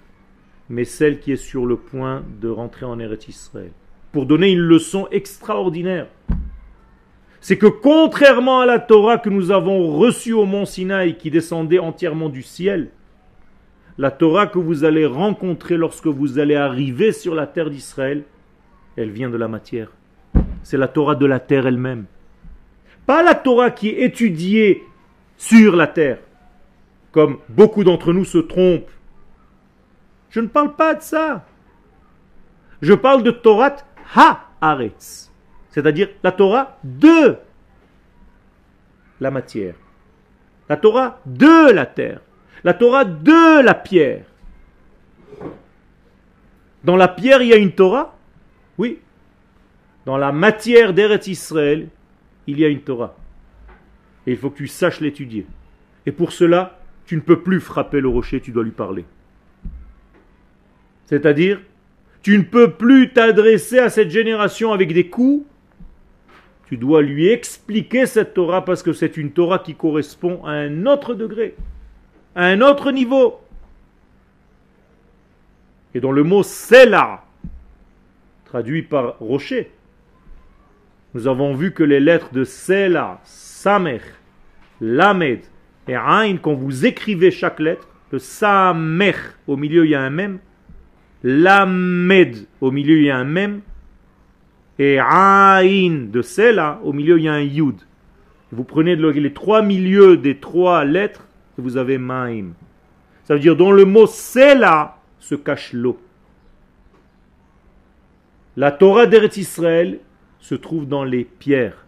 mais 0.68 0.84
celle 0.84 1.20
qui 1.20 1.32
est 1.32 1.36
sur 1.36 1.66
le 1.66 1.76
point 1.76 2.24
de 2.40 2.48
rentrer 2.48 2.86
en 2.86 2.98
Eretz 2.98 3.28
Israël. 3.28 3.70
Pour 4.12 4.26
donner 4.26 4.50
une 4.50 4.60
leçon 4.60 5.08
extraordinaire 5.10 6.06
c'est 7.46 7.58
que 7.58 7.66
contrairement 7.66 8.58
à 8.58 8.66
la 8.66 8.80
Torah 8.80 9.18
que 9.18 9.30
nous 9.30 9.52
avons 9.52 9.96
reçue 9.96 10.32
au 10.32 10.46
mont 10.46 10.64
Sinaï 10.64 11.16
qui 11.16 11.30
descendait 11.30 11.78
entièrement 11.78 12.28
du 12.28 12.42
ciel, 12.42 12.90
la 13.98 14.10
Torah 14.10 14.48
que 14.48 14.58
vous 14.58 14.82
allez 14.82 15.06
rencontrer 15.06 15.76
lorsque 15.76 16.08
vous 16.08 16.40
allez 16.40 16.56
arriver 16.56 17.12
sur 17.12 17.36
la 17.36 17.46
terre 17.46 17.70
d'Israël, 17.70 18.24
elle 18.96 19.10
vient 19.10 19.30
de 19.30 19.36
la 19.36 19.46
matière. 19.46 19.92
C'est 20.64 20.76
la 20.76 20.88
Torah 20.88 21.14
de 21.14 21.24
la 21.24 21.38
terre 21.38 21.68
elle-même. 21.68 22.06
Pas 23.06 23.22
la 23.22 23.36
Torah 23.36 23.70
qui 23.70 23.90
est 23.90 24.00
étudiée 24.00 24.82
sur 25.36 25.76
la 25.76 25.86
terre, 25.86 26.18
comme 27.12 27.38
beaucoup 27.48 27.84
d'entre 27.84 28.12
nous 28.12 28.24
se 28.24 28.38
trompent. 28.38 28.90
Je 30.36 30.42
ne 30.42 30.48
parle 30.48 30.76
pas 30.76 30.92
de 30.92 31.00
ça. 31.00 31.46
Je 32.82 32.92
parle 32.92 33.22
de 33.22 33.30
Torah 33.30 33.74
ha-aretz 34.14 35.32
c'est-à-dire 35.70 36.10
la 36.22 36.30
Torah 36.30 36.78
de 36.84 37.36
la 39.18 39.30
matière, 39.30 39.76
la 40.68 40.76
Torah 40.76 41.20
de 41.24 41.72
la 41.72 41.86
terre, 41.86 42.20
la 42.64 42.74
Torah 42.74 43.06
de 43.06 43.62
la 43.62 43.72
pierre. 43.72 44.26
Dans 46.84 46.96
la 46.96 47.08
pierre, 47.08 47.40
il 47.40 47.48
y 47.48 47.54
a 47.54 47.56
une 47.56 47.72
Torah? 47.72 48.14
Oui. 48.76 49.00
Dans 50.04 50.18
la 50.18 50.32
matière 50.32 50.92
d'Eretz 50.92 51.28
Israël, 51.28 51.88
il 52.46 52.60
y 52.60 52.64
a 52.66 52.68
une 52.68 52.82
Torah. 52.82 53.16
Et 54.26 54.32
il 54.32 54.36
faut 54.36 54.50
que 54.50 54.58
tu 54.58 54.68
saches 54.68 55.00
l'étudier. 55.00 55.46
Et 56.04 56.12
pour 56.12 56.32
cela, 56.32 56.78
tu 57.06 57.16
ne 57.16 57.22
peux 57.22 57.40
plus 57.40 57.60
frapper 57.60 58.02
le 58.02 58.08
rocher, 58.08 58.42
tu 58.42 58.50
dois 58.50 58.64
lui 58.64 58.70
parler. 58.70 59.06
C'est-à-dire, 61.06 61.60
tu 62.22 62.36
ne 62.36 62.42
peux 62.42 62.72
plus 62.72 63.12
t'adresser 63.12 63.78
à 63.78 63.88
cette 63.88 64.10
génération 64.10 64.72
avec 64.72 64.92
des 64.92 65.08
coups 65.08 65.44
tu 66.66 66.76
dois 66.76 67.00
lui 67.00 67.28
expliquer 67.28 68.06
cette 68.06 68.34
Torah 68.34 68.64
parce 68.64 68.82
que 68.82 68.92
c'est 68.92 69.16
une 69.16 69.30
Torah 69.30 69.60
qui 69.60 69.74
correspond 69.74 70.44
à 70.44 70.50
un 70.50 70.86
autre 70.86 71.14
degré, 71.14 71.54
à 72.34 72.46
un 72.46 72.60
autre 72.60 72.90
niveau. 72.90 73.40
Et 75.94 76.00
dans 76.00 76.10
le 76.10 76.24
mot 76.24 76.42
Sela, 76.42 77.22
traduit 78.44 78.82
par 78.82 79.18
rocher, 79.20 79.70
nous 81.14 81.28
avons 81.28 81.54
vu 81.54 81.72
que 81.72 81.84
les 81.84 82.00
lettres 82.00 82.32
de 82.32 82.42
Sela, 82.42 83.20
Samer, 83.22 84.00
Lamed 84.80 85.42
et 85.86 85.94
Ain, 85.94 86.36
quand 86.36 86.54
vous 86.54 86.84
écrivez 86.84 87.30
chaque 87.30 87.60
lettre, 87.60 87.86
le 88.10 88.18
Samer, 88.18 89.14
au 89.46 89.56
milieu 89.56 89.84
il 89.84 89.92
y 89.92 89.94
a 89.94 90.02
un 90.02 90.10
même, 90.10 90.40
Lamed, 91.28 92.46
au 92.60 92.70
milieu 92.70 92.98
il 92.98 93.06
y 93.06 93.10
a 93.10 93.16
un 93.16 93.24
même, 93.24 93.62
et 94.78 95.00
Aïn 95.00 96.08
de 96.08 96.22
Sela, 96.22 96.78
au 96.84 96.92
milieu 96.92 97.18
il 97.18 97.24
y 97.24 97.28
a 97.28 97.32
un 97.32 97.40
Yud. 97.40 97.80
Vous 98.52 98.62
prenez 98.62 98.94
les 98.94 99.32
trois 99.32 99.60
milieux 99.60 100.16
des 100.16 100.38
trois 100.38 100.84
lettres 100.84 101.26
et 101.58 101.62
vous 101.62 101.78
avez 101.78 101.98
Maïm. 101.98 102.54
Ça 103.24 103.34
veut 103.34 103.40
dire 103.40 103.56
dans 103.56 103.72
le 103.72 103.84
mot 103.84 104.06
Sela 104.06 104.98
se 105.18 105.34
cache 105.34 105.72
l'eau. 105.72 105.98
La 108.56 108.70
Torah 108.70 109.06
d'Eretz 109.06 109.36
Israël 109.36 109.98
se 110.38 110.54
trouve 110.54 110.86
dans 110.86 111.02
les 111.02 111.24
pierres, 111.24 111.86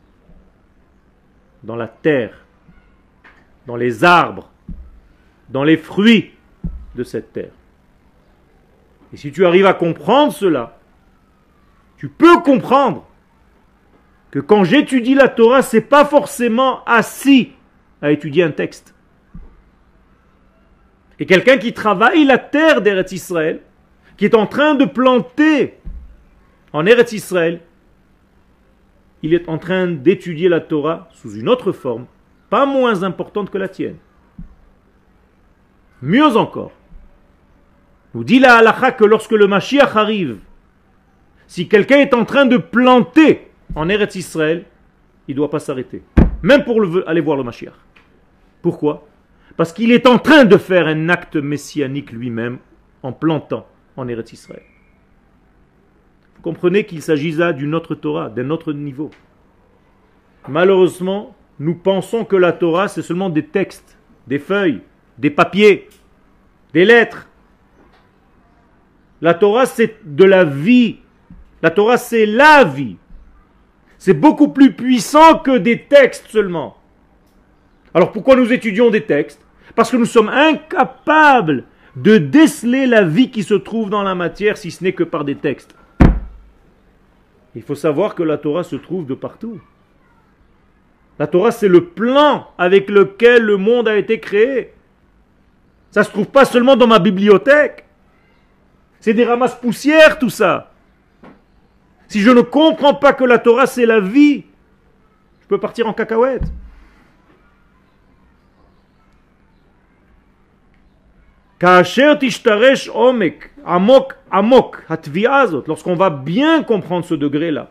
dans 1.63 1.77
la 1.77 1.87
terre, 1.87 2.45
dans 3.69 3.77
les 3.77 4.03
arbres, 4.03 4.51
dans 5.49 5.63
les 5.63 5.77
fruits 5.77 6.33
de 6.97 7.05
cette 7.05 7.33
terre. 7.33 7.53
Et 9.13 9.17
si 9.17 9.33
tu 9.33 9.47
arrives 9.47 9.67
à 9.67 9.75
comprendre 9.75 10.33
cela, 10.33 10.79
tu 11.97 12.09
peux 12.09 12.41
comprendre 12.41 13.07
que 14.31 14.39
quand 14.39 14.65
j'étudie 14.65 15.15
la 15.15 15.29
Torah, 15.29 15.63
c'est 15.63 15.81
pas 15.81 16.05
forcément 16.05 16.85
assis 16.85 17.53
à 18.03 18.11
étudier 18.11 18.43
un 18.43 18.51
texte. 18.51 18.95
Et 21.19 21.27
quelqu'un 21.27 21.57
qui 21.57 21.73
travaille 21.73 22.25
la 22.25 22.39
terre 22.39 22.81
d'Eretz 22.83 23.13
Israël, 23.13 23.63
qui 24.17 24.25
est 24.25 24.35
en 24.35 24.47
train 24.47 24.75
de 24.75 24.85
planter 24.85 25.79
en 26.73 26.87
Eretz 26.87 27.13
Israël, 27.13 27.61
il 29.23 29.35
est 29.35 29.49
en 29.49 29.59
train 29.59 29.89
d'étudier 29.89 30.49
la 30.49 30.61
Torah 30.61 31.09
sous 31.13 31.35
une 31.35 31.49
autre 31.49 31.73
forme, 31.73 32.07
pas 32.51 32.67
moins 32.67 33.03
importante 33.03 33.51
que 33.51 33.59
la 33.59 33.69
tienne. 33.69 33.97
Mieux 36.03 36.37
encore, 36.37 36.73
nous 38.15 38.25
dit 38.25 38.39
la 38.39 38.57
halakha 38.57 38.93
que 38.93 39.05
lorsque 39.05 39.33
le 39.33 39.47
Mashiach 39.47 39.97
arrive, 39.97 40.39
si 41.47 41.69
quelqu'un 41.69 41.99
est 41.99 42.15
en 42.15 42.25
train 42.25 42.47
de 42.47 42.57
planter 42.57 43.49
en 43.75 43.89
Eretz 43.89 44.17
Israël, 44.17 44.65
il 45.27 45.33
ne 45.33 45.37
doit 45.37 45.51
pas 45.51 45.59
s'arrêter. 45.59 46.03
Même 46.43 46.65
pour 46.65 46.81
aller 47.07 47.21
voir 47.21 47.37
le 47.37 47.43
Mashiach. 47.43 47.75
Pourquoi? 48.63 49.07
Parce 49.57 49.73
qu'il 49.73 49.93
est 49.93 50.07
en 50.07 50.19
train 50.19 50.45
de 50.45 50.57
faire 50.57 50.87
un 50.87 51.09
acte 51.09 51.37
messianique 51.37 52.13
lui-même 52.13 52.59
en 53.03 53.13
plantant 53.13 53.67
en 53.97 54.09
Eretz 54.09 54.33
Israël. 54.33 54.63
Vous 56.37 56.43
comprenez 56.43 56.85
qu'il 56.85 57.03
s'agit 57.03 57.33
là 57.33 57.53
d'une 57.53 57.75
autre 57.75 57.95
Torah, 57.95 58.29
d'un 58.29 58.51
autre 58.51 58.73
niveau. 58.73 59.11
Malheureusement, 60.47 61.35
nous 61.59 61.75
pensons 61.75 62.25
que 62.25 62.37
la 62.37 62.53
Torah, 62.53 62.87
c'est 62.87 63.03
seulement 63.03 63.31
des 63.31 63.45
textes, 63.45 63.99
des 64.29 64.39
feuilles, 64.39 64.83
des 65.19 65.31
papiers, 65.31 65.89
des 66.73 66.85
lettres. 66.85 67.29
La 69.21 69.35
Torah, 69.35 69.67
c'est 69.67 69.97
de 70.05 70.25
la 70.25 70.45
vie 70.45 70.99
la 71.63 71.71
Torah, 71.71 71.97
c'est 71.97 72.27
la 72.27 72.65
vie. 72.65 72.97
C'est 73.99 74.15
beaucoup 74.15 74.49
plus 74.49 74.73
puissant 74.73 75.39
que 75.39 75.59
des 75.59 75.83
textes 75.83 76.29
seulement. 76.29 76.77
Alors 77.95 78.13
pourquoi 78.13 78.37
nous 78.37 78.53
étudions 78.53 78.91
des 78.91 79.03
textes? 79.03 79.41
Parce 79.75 79.91
que 79.91 79.97
nous 79.97 80.05
sommes 80.05 80.29
incapables 80.29 81.65
de 81.97 82.19
déceler 82.19 82.87
la 82.87 83.03
vie 83.03 83.31
qui 83.31 83.43
se 83.43 83.55
trouve 83.55 83.91
dans 83.91 84.05
la 84.05 84.15
matière 84.15 84.57
si 84.57 84.71
ce 84.71 84.85
n'est 84.85 84.93
que 84.93 85.03
par 85.03 85.25
des 85.25 85.35
textes. 85.35 85.75
Il 87.57 87.63
faut 87.63 87.75
savoir 87.75 88.15
que 88.15 88.23
la 88.23 88.39
Torah 88.39 88.63
se 88.63 88.77
trouve 88.77 89.07
de 89.07 89.15
partout. 89.15 89.61
La 91.19 91.27
Torah, 91.27 91.51
c'est 91.51 91.67
le 91.67 91.87
plan 91.87 92.49
avec 92.57 92.89
lequel 92.89 93.43
le 93.43 93.57
monde 93.57 93.89
a 93.89 93.97
été 93.97 94.21
créé. 94.21 94.75
Ça 95.91 96.01
ne 96.01 96.05
se 96.05 96.11
trouve 96.11 96.29
pas 96.29 96.45
seulement 96.45 96.77
dans 96.77 96.87
ma 96.87 97.01
bibliothèque. 97.01 97.88
C'est 99.01 99.15
des 99.15 99.25
ramasses 99.25 99.55
poussières 99.55 100.19
tout 100.19 100.31
ça. 100.31 100.73
Si 102.09 102.21
je 102.21 102.31
ne 102.31 102.41
comprends 102.41 102.95
pas 102.95 103.13
que 103.13 103.25
la 103.25 103.39
Torah, 103.39 103.67
c'est 103.67 103.87
la 103.87 104.01
vie, 104.01 104.45
je 105.43 105.47
peux 105.47 105.59
partir 105.59 105.87
en 105.87 105.93
cacahuète. 105.93 106.45
amok, 113.65 114.15
amok, 114.31 114.77
lorsqu'on 115.67 115.97
va 115.97 116.09
bien 116.09 116.63
comprendre 116.63 117.05
ce 117.05 117.15
degré-là. 117.15 117.71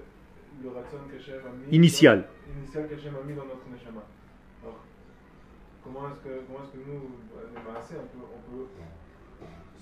le 0.62 0.68
ratson 0.70 0.98
qu'Hachem 1.10 1.40
a 1.44 1.50
mis. 1.68 1.76
Initial. 1.76 2.24
Dans, 2.24 2.60
initial 2.62 2.88
qu'Hachem 2.88 3.14
a 3.16 3.24
mis 3.26 3.34
dans 3.34 3.44
notre 3.44 3.66
Neshama. 3.72 4.02
Alors, 4.62 4.78
comment 5.84 6.08
est-ce 6.10 6.20
que, 6.24 6.34
comment 6.46 6.60
est-ce 6.64 6.72
que 6.72 6.82
nous, 6.86 7.00
les 7.54 7.60
Maasé, 7.72 7.94
on 7.98 8.06
peut. 8.16 8.24
On 8.24 8.56
peut 8.56 8.66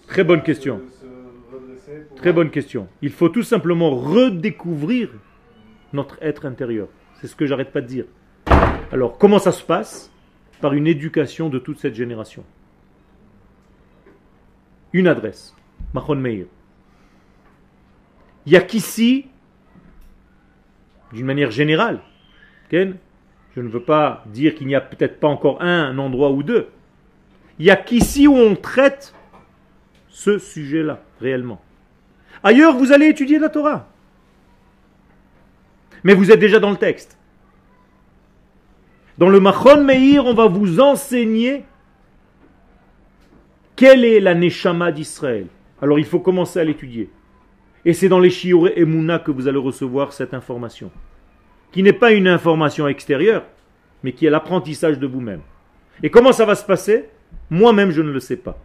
Très 0.09 0.25
bonne 0.25 0.43
question. 0.43 0.81
Très 2.17 2.33
bonne 2.33 2.51
question. 2.51 2.89
Il 3.03 3.11
faut 3.13 3.29
tout 3.29 3.43
simplement 3.43 3.91
redécouvrir 3.91 5.11
notre 5.93 6.17
être 6.23 6.47
intérieur. 6.47 6.89
C'est 7.27 7.33
ce 7.33 7.37
que 7.37 7.47
j'arrête 7.47 7.73
pas 7.73 7.81
de 7.81 7.89
dire. 7.89 8.05
Alors, 8.93 9.19
comment 9.19 9.41
ça 9.41 9.51
se 9.51 9.65
passe 9.65 10.13
Par 10.61 10.75
une 10.75 10.87
éducation 10.87 11.49
de 11.49 11.59
toute 11.59 11.81
cette 11.81 11.97
génération? 11.97 12.45
Une 14.93 15.09
adresse. 15.09 15.53
Mahon 15.93 16.15
Meir. 16.15 16.47
Il 18.47 18.51
n'y 18.51 18.57
a 18.57 18.61
qu'ici, 18.61 19.27
d'une 21.13 21.27
manière 21.27 21.51
générale, 21.51 21.99
Ken, 22.69 22.95
je 23.57 23.61
ne 23.61 23.69
veux 23.71 23.83
pas 23.83 24.23
dire 24.27 24.55
qu'il 24.55 24.69
n'y 24.69 24.77
a 24.77 24.81
peut-être 24.81 25.19
pas 25.19 25.27
encore 25.27 25.61
un, 25.63 25.87
un 25.87 25.99
endroit 25.99 26.31
ou 26.31 26.45
deux. 26.45 26.69
Il 27.59 27.65
n'y 27.65 27.73
a 27.73 27.77
qu'ici 27.77 28.29
où 28.29 28.37
on 28.37 28.55
traite 28.55 29.17
ce 30.11 30.39
sujet-là, 30.39 31.03
réellement. 31.21 31.61
Ailleurs, 32.45 32.77
vous 32.77 32.93
allez 32.93 33.07
étudier 33.07 33.41
la 33.41 33.49
Torah. 33.49 33.89
Mais 36.07 36.15
vous 36.15 36.31
êtes 36.31 36.39
déjà 36.39 36.61
dans 36.61 36.71
le 36.71 36.77
texte. 36.77 37.19
Dans 39.19 39.29
le 39.29 39.41
Machon 39.41 39.83
Meir, 39.83 40.25
on 40.25 40.35
va 40.35 40.47
vous 40.47 40.79
enseigner 40.79 41.65
quelle 43.75 44.05
est 44.05 44.21
la 44.21 44.37
Neshama 44.37 44.93
d'Israël. 44.93 45.49
Alors 45.83 45.99
il 45.99 46.05
faut 46.05 46.21
commencer 46.21 46.61
à 46.61 46.65
l'étudier. 46.65 47.11
Et 47.85 47.93
c'est 47.93 48.09
dans 48.09 48.21
les 48.21 48.31
Shiure 48.31 48.69
Emouna 48.79 49.19
que 49.19 49.33
vous 49.33 49.49
allez 49.49 49.59
recevoir 49.59 50.13
cette 50.13 50.33
information. 50.33 50.93
Qui 51.73 51.83
n'est 51.83 51.93
pas 51.93 52.13
une 52.13 52.29
information 52.29 52.87
extérieure, 52.87 53.43
mais 54.05 54.13
qui 54.13 54.27
est 54.27 54.31
l'apprentissage 54.31 55.01
de 55.01 55.09
vous-même. 55.09 55.41
Et 56.05 56.11
comment 56.11 56.31
ça 56.31 56.45
va 56.45 56.55
se 56.55 56.65
passer? 56.65 57.07
Moi-même, 57.51 57.91
je 57.91 58.03
ne 58.03 58.13
le 58.13 58.21
sais 58.21 58.37
pas. 58.37 58.57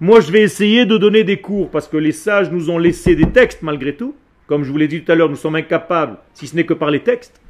Moi, 0.00 0.20
je 0.20 0.32
vais 0.32 0.40
essayer 0.40 0.86
de 0.86 0.96
donner 0.96 1.24
des 1.24 1.42
cours 1.42 1.68
parce 1.68 1.88
que 1.88 1.98
les 1.98 2.12
sages 2.12 2.50
nous 2.50 2.70
ont 2.70 2.78
laissé 2.78 3.14
des 3.16 3.30
textes 3.30 3.60
malgré 3.60 3.96
tout. 3.96 4.14
Comme 4.48 4.64
je 4.64 4.72
vous 4.72 4.78
l'ai 4.78 4.88
dit 4.88 5.04
tout 5.04 5.12
à 5.12 5.14
l'heure, 5.14 5.28
nous 5.28 5.36
sommes 5.36 5.54
incapables, 5.54 6.16
si 6.34 6.48
ce 6.48 6.56
n'est 6.56 6.66
que 6.66 6.74
par 6.74 6.90
les 6.90 7.00
textes. 7.00 7.40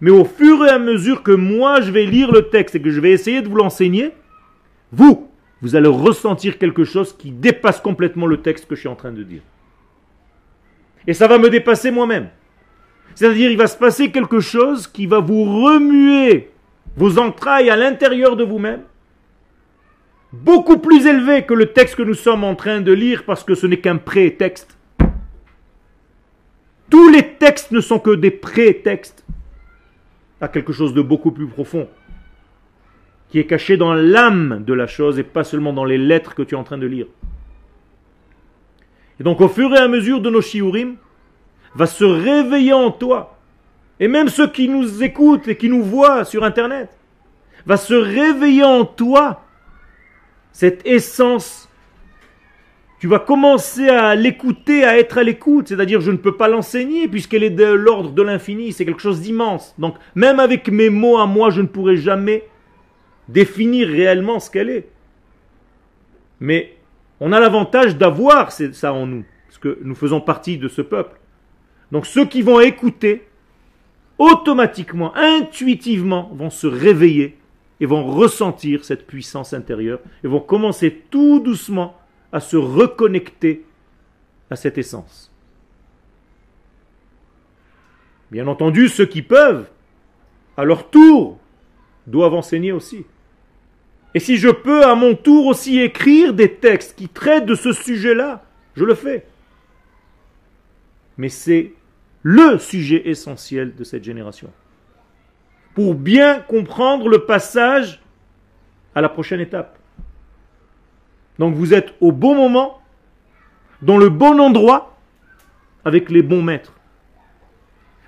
Mais 0.00 0.10
au 0.10 0.24
fur 0.24 0.64
et 0.64 0.70
à 0.70 0.78
mesure 0.78 1.22
que 1.22 1.32
moi, 1.32 1.80
je 1.82 1.90
vais 1.90 2.06
lire 2.06 2.32
le 2.32 2.48
texte 2.48 2.76
et 2.76 2.80
que 2.80 2.90
je 2.90 3.00
vais 3.00 3.10
essayer 3.10 3.42
de 3.42 3.48
vous 3.48 3.56
l'enseigner, 3.56 4.12
vous, 4.92 5.28
vous 5.60 5.76
allez 5.76 5.88
ressentir 5.88 6.58
quelque 6.58 6.84
chose 6.84 7.12
qui 7.12 7.32
dépasse 7.32 7.80
complètement 7.80 8.26
le 8.26 8.38
texte 8.38 8.66
que 8.66 8.76
je 8.76 8.80
suis 8.80 8.88
en 8.88 8.94
train 8.94 9.12
de 9.12 9.22
dire. 9.22 9.42
Et 11.06 11.12
ça 11.12 11.26
va 11.26 11.38
me 11.38 11.50
dépasser 11.50 11.90
moi-même. 11.90 12.28
C'est-à-dire, 13.14 13.50
il 13.50 13.58
va 13.58 13.66
se 13.66 13.76
passer 13.76 14.10
quelque 14.10 14.40
chose 14.40 14.86
qui 14.86 15.06
va 15.06 15.18
vous 15.18 15.44
remuer 15.44 16.50
vos 16.96 17.18
entrailles 17.18 17.68
à 17.68 17.76
l'intérieur 17.76 18.36
de 18.36 18.44
vous-même 18.44 18.82
beaucoup 20.42 20.78
plus 20.78 21.06
élevé 21.06 21.42
que 21.42 21.54
le 21.54 21.66
texte 21.66 21.96
que 21.96 22.02
nous 22.02 22.14
sommes 22.14 22.44
en 22.44 22.54
train 22.54 22.80
de 22.80 22.92
lire 22.92 23.24
parce 23.24 23.44
que 23.44 23.54
ce 23.54 23.66
n'est 23.66 23.78
qu'un 23.78 23.96
pré-texte. 23.96 24.76
Tous 26.94 27.08
les 27.08 27.34
textes 27.34 27.72
ne 27.72 27.80
sont 27.80 27.98
que 27.98 28.14
des 28.14 28.30
pré-textes 28.30 29.24
à 30.40 30.46
quelque 30.46 30.72
chose 30.72 30.94
de 30.94 31.02
beaucoup 31.02 31.32
plus 31.32 31.48
profond 31.48 31.88
qui 33.28 33.40
est 33.40 33.46
caché 33.46 33.76
dans 33.76 33.94
l'âme 33.94 34.62
de 34.64 34.72
la 34.72 34.86
chose 34.86 35.18
et 35.18 35.24
pas 35.24 35.42
seulement 35.42 35.72
dans 35.72 35.84
les 35.84 35.98
lettres 35.98 36.36
que 36.36 36.42
tu 36.42 36.54
es 36.54 36.56
en 36.56 36.62
train 36.62 36.78
de 36.78 36.86
lire. 36.86 37.06
Et 39.18 39.24
donc 39.24 39.40
au 39.40 39.48
fur 39.48 39.74
et 39.74 39.78
à 39.78 39.88
mesure 39.88 40.20
de 40.20 40.30
nos 40.30 40.40
shiurim, 40.40 40.94
va 41.74 41.86
se 41.86 42.04
réveiller 42.04 42.74
en 42.74 42.92
toi, 42.92 43.40
et 43.98 44.06
même 44.06 44.28
ceux 44.28 44.46
qui 44.46 44.68
nous 44.68 45.02
écoutent 45.02 45.48
et 45.48 45.56
qui 45.56 45.68
nous 45.68 45.82
voient 45.82 46.24
sur 46.24 46.44
Internet, 46.44 46.90
va 47.66 47.76
se 47.76 47.94
réveiller 47.94 48.62
en 48.62 48.84
toi 48.84 49.42
cette 50.52 50.86
essence, 50.86 51.63
tu 53.04 53.08
vas 53.08 53.18
commencer 53.18 53.86
à 53.90 54.14
l'écouter, 54.14 54.82
à 54.82 54.98
être 54.98 55.18
à 55.18 55.22
l'écoute, 55.22 55.68
c'est-à-dire 55.68 56.00
je 56.00 56.10
ne 56.10 56.16
peux 56.16 56.38
pas 56.38 56.48
l'enseigner 56.48 57.06
puisqu'elle 57.06 57.42
est 57.42 57.50
de 57.50 57.66
l'ordre 57.66 58.12
de 58.12 58.22
l'infini, 58.22 58.72
c'est 58.72 58.86
quelque 58.86 59.02
chose 59.02 59.20
d'immense. 59.20 59.74
Donc 59.78 59.96
même 60.14 60.40
avec 60.40 60.70
mes 60.70 60.88
mots 60.88 61.18
à 61.18 61.26
moi, 61.26 61.50
je 61.50 61.60
ne 61.60 61.66
pourrai 61.66 61.98
jamais 61.98 62.48
définir 63.28 63.88
réellement 63.88 64.40
ce 64.40 64.50
qu'elle 64.50 64.70
est. 64.70 64.88
Mais 66.40 66.78
on 67.20 67.32
a 67.32 67.40
l'avantage 67.40 67.98
d'avoir 67.98 68.50
ça 68.52 68.94
en 68.94 69.06
nous, 69.06 69.24
parce 69.48 69.58
que 69.58 69.78
nous 69.82 69.94
faisons 69.94 70.22
partie 70.22 70.56
de 70.56 70.68
ce 70.68 70.80
peuple. 70.80 71.20
Donc 71.92 72.06
ceux 72.06 72.24
qui 72.24 72.40
vont 72.40 72.60
écouter, 72.60 73.26
automatiquement, 74.16 75.14
intuitivement, 75.14 76.30
vont 76.32 76.48
se 76.48 76.66
réveiller 76.66 77.36
et 77.80 77.84
vont 77.84 78.06
ressentir 78.06 78.82
cette 78.82 79.06
puissance 79.06 79.52
intérieure 79.52 79.98
et 80.24 80.26
vont 80.26 80.40
commencer 80.40 81.02
tout 81.10 81.40
doucement 81.40 81.98
à 82.34 82.40
se 82.40 82.56
reconnecter 82.56 83.64
à 84.50 84.56
cette 84.56 84.76
essence. 84.76 85.32
Bien 88.32 88.48
entendu, 88.48 88.88
ceux 88.88 89.06
qui 89.06 89.22
peuvent, 89.22 89.68
à 90.56 90.64
leur 90.64 90.90
tour, 90.90 91.38
doivent 92.08 92.34
enseigner 92.34 92.72
aussi. 92.72 93.06
Et 94.14 94.18
si 94.18 94.36
je 94.36 94.48
peux 94.48 94.84
à 94.84 94.96
mon 94.96 95.14
tour 95.14 95.46
aussi 95.46 95.78
écrire 95.78 96.34
des 96.34 96.56
textes 96.56 96.96
qui 96.96 97.08
traitent 97.08 97.46
de 97.46 97.54
ce 97.54 97.72
sujet-là, 97.72 98.44
je 98.74 98.84
le 98.84 98.96
fais. 98.96 99.26
Mais 101.16 101.28
c'est 101.28 101.72
le 102.24 102.58
sujet 102.58 103.08
essentiel 103.08 103.76
de 103.76 103.84
cette 103.84 104.02
génération 104.02 104.50
pour 105.74 105.94
bien 105.94 106.40
comprendre 106.40 107.08
le 107.08 107.26
passage 107.26 108.02
à 108.96 109.00
la 109.00 109.08
prochaine 109.08 109.40
étape. 109.40 109.78
Donc 111.38 111.54
vous 111.54 111.74
êtes 111.74 111.94
au 112.00 112.12
bon 112.12 112.34
moment, 112.34 112.80
dans 113.82 113.98
le 113.98 114.08
bon 114.08 114.40
endroit, 114.40 114.96
avec 115.84 116.10
les 116.10 116.22
bons 116.22 116.42
maîtres. 116.42 116.72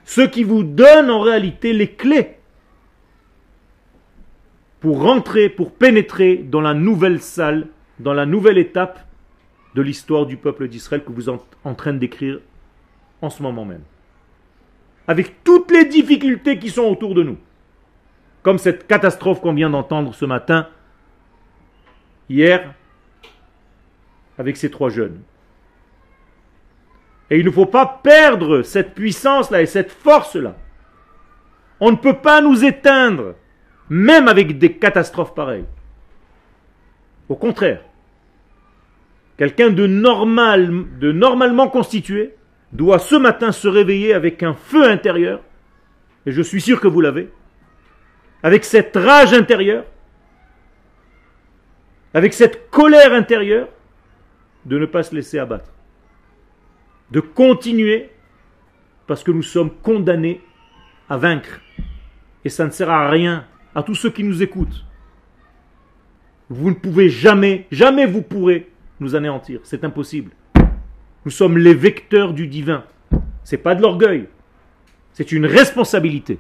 Ceux 0.05 0.29
qui 0.29 0.45
vous 0.45 0.63
donnent 0.63 1.11
en 1.11 1.21
réalité 1.21 1.73
les 1.73 1.91
clés 1.91 2.37
pour 4.81 5.03
rentrer, 5.03 5.49
pour 5.49 5.73
pénétrer 5.73 6.37
dans 6.37 6.61
la 6.61 6.75
nouvelle 6.75 7.21
salle, 7.21 7.67
dans 7.99 8.15
la 8.15 8.27
nouvelle 8.27 8.59
étape 8.59 9.05
de 9.75 9.83
l'histoire 9.83 10.27
du 10.27 10.37
peuple 10.37 10.69
d'Israël 10.69 11.03
que 11.05 11.13
vous 11.13 11.29
êtes 11.29 11.41
en 11.65 11.75
train 11.75 11.93
d'écrire 11.93 12.41
en 13.21 13.31
ce 13.31 13.43
moment 13.43 13.65
même. 13.65 13.83
Avec 15.09 15.43
toutes 15.45 15.71
les 15.71 15.85
difficultés 15.85 16.59
qui 16.59 16.71
sont 16.71 16.85
autour 16.85 17.15
de 17.15 17.23
nous 17.23 17.39
comme 18.47 18.59
cette 18.59 18.87
catastrophe 18.87 19.41
qu'on 19.41 19.55
vient 19.55 19.71
d'entendre 19.71 20.15
ce 20.15 20.25
matin, 20.25 20.69
hier, 22.29 22.75
avec 24.39 24.57
ces 24.57 24.71
trois 24.71 24.91
jeunes. 24.91 25.21
Et 27.31 27.39
il 27.39 27.45
ne 27.45 27.51
faut 27.51 27.67
pas 27.67 28.01
perdre 28.03 28.63
cette 28.63 28.95
puissance-là 28.95 29.63
et 29.63 29.67
cette 29.67 29.91
force-là. 29.91 30.57
On 31.81 31.91
ne 31.91 31.97
peut 31.97 32.19
pas 32.19 32.41
nous 32.41 32.65
éteindre, 32.65 33.35
même 33.89 34.29
avec 34.29 34.59
des 34.59 34.73
catastrophes 34.75 35.35
pareilles. 35.35 35.67
Au 37.29 37.35
contraire, 37.35 37.83
quelqu'un 39.37 39.71
de 39.71 39.87
normal, 39.87 40.71
de 40.99 41.13
normalement 41.13 41.69
constitué, 41.69 42.35
doit 42.73 42.99
ce 42.99 43.17
matin 43.17 43.53
se 43.53 43.69
réveiller 43.69 44.15
avec 44.15 44.43
un 44.43 44.55
feu 44.55 44.85
intérieur, 44.85 45.41
et 46.25 46.33
je 46.33 46.43
suis 46.43 46.61
sûr 46.61 46.81
que 46.81 46.89
vous 46.89 47.01
l'avez, 47.01 47.31
avec 48.43 48.65
cette 48.65 48.97
rage 48.97 49.33
intérieure, 49.33 49.85
avec 52.15 52.33
cette 52.33 52.71
colère 52.71 53.13
intérieure, 53.13 53.69
de 54.67 54.79
ne 54.79 54.87
pas 54.87 55.03
se 55.03 55.15
laisser 55.15 55.39
abattre. 55.39 55.73
De 57.11 57.21
continuer 57.21 58.11
parce 59.07 59.23
que 59.23 59.31
nous 59.31 59.43
sommes 59.43 59.71
condamnés 59.71 60.41
à 61.09 61.17
vaincre. 61.17 61.61
Et 62.45 62.49
ça 62.49 62.67
ne 62.67 62.71
sert 62.71 62.91
à 62.91 63.09
rien 63.09 63.47
à 63.75 63.83
tous 63.83 63.95
ceux 63.95 64.11
qui 64.11 64.25
nous 64.25 64.43
écoutent. 64.43 64.85
Vous 66.49 66.69
ne 66.71 66.75
pouvez 66.75 67.09
jamais, 67.09 67.67
jamais 67.71 68.07
vous 68.07 68.23
pourrez 68.23 68.69
nous 69.01 69.15
anéantir. 69.15 69.61
C'est 69.63 69.85
impossible. 69.85 70.33
Nous 71.25 71.31
sommes 71.31 71.59
les 71.59 71.75
vecteurs 71.75 72.33
du 72.33 72.47
divin. 72.47 72.85
C'est 73.45 73.59
pas 73.59 73.75
de 73.75 73.83
l'orgueil. 73.83 74.29
C'est 75.13 75.33
une 75.33 75.47
responsabilité. 75.47 76.39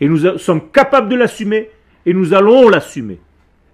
Et 0.00 0.08
nous 0.08 0.38
sommes 0.38 0.70
capables 0.70 1.08
de 1.08 1.16
l'assumer 1.16 1.70
et 2.06 2.14
nous 2.14 2.34
allons 2.34 2.68
l'assumer. 2.68 3.20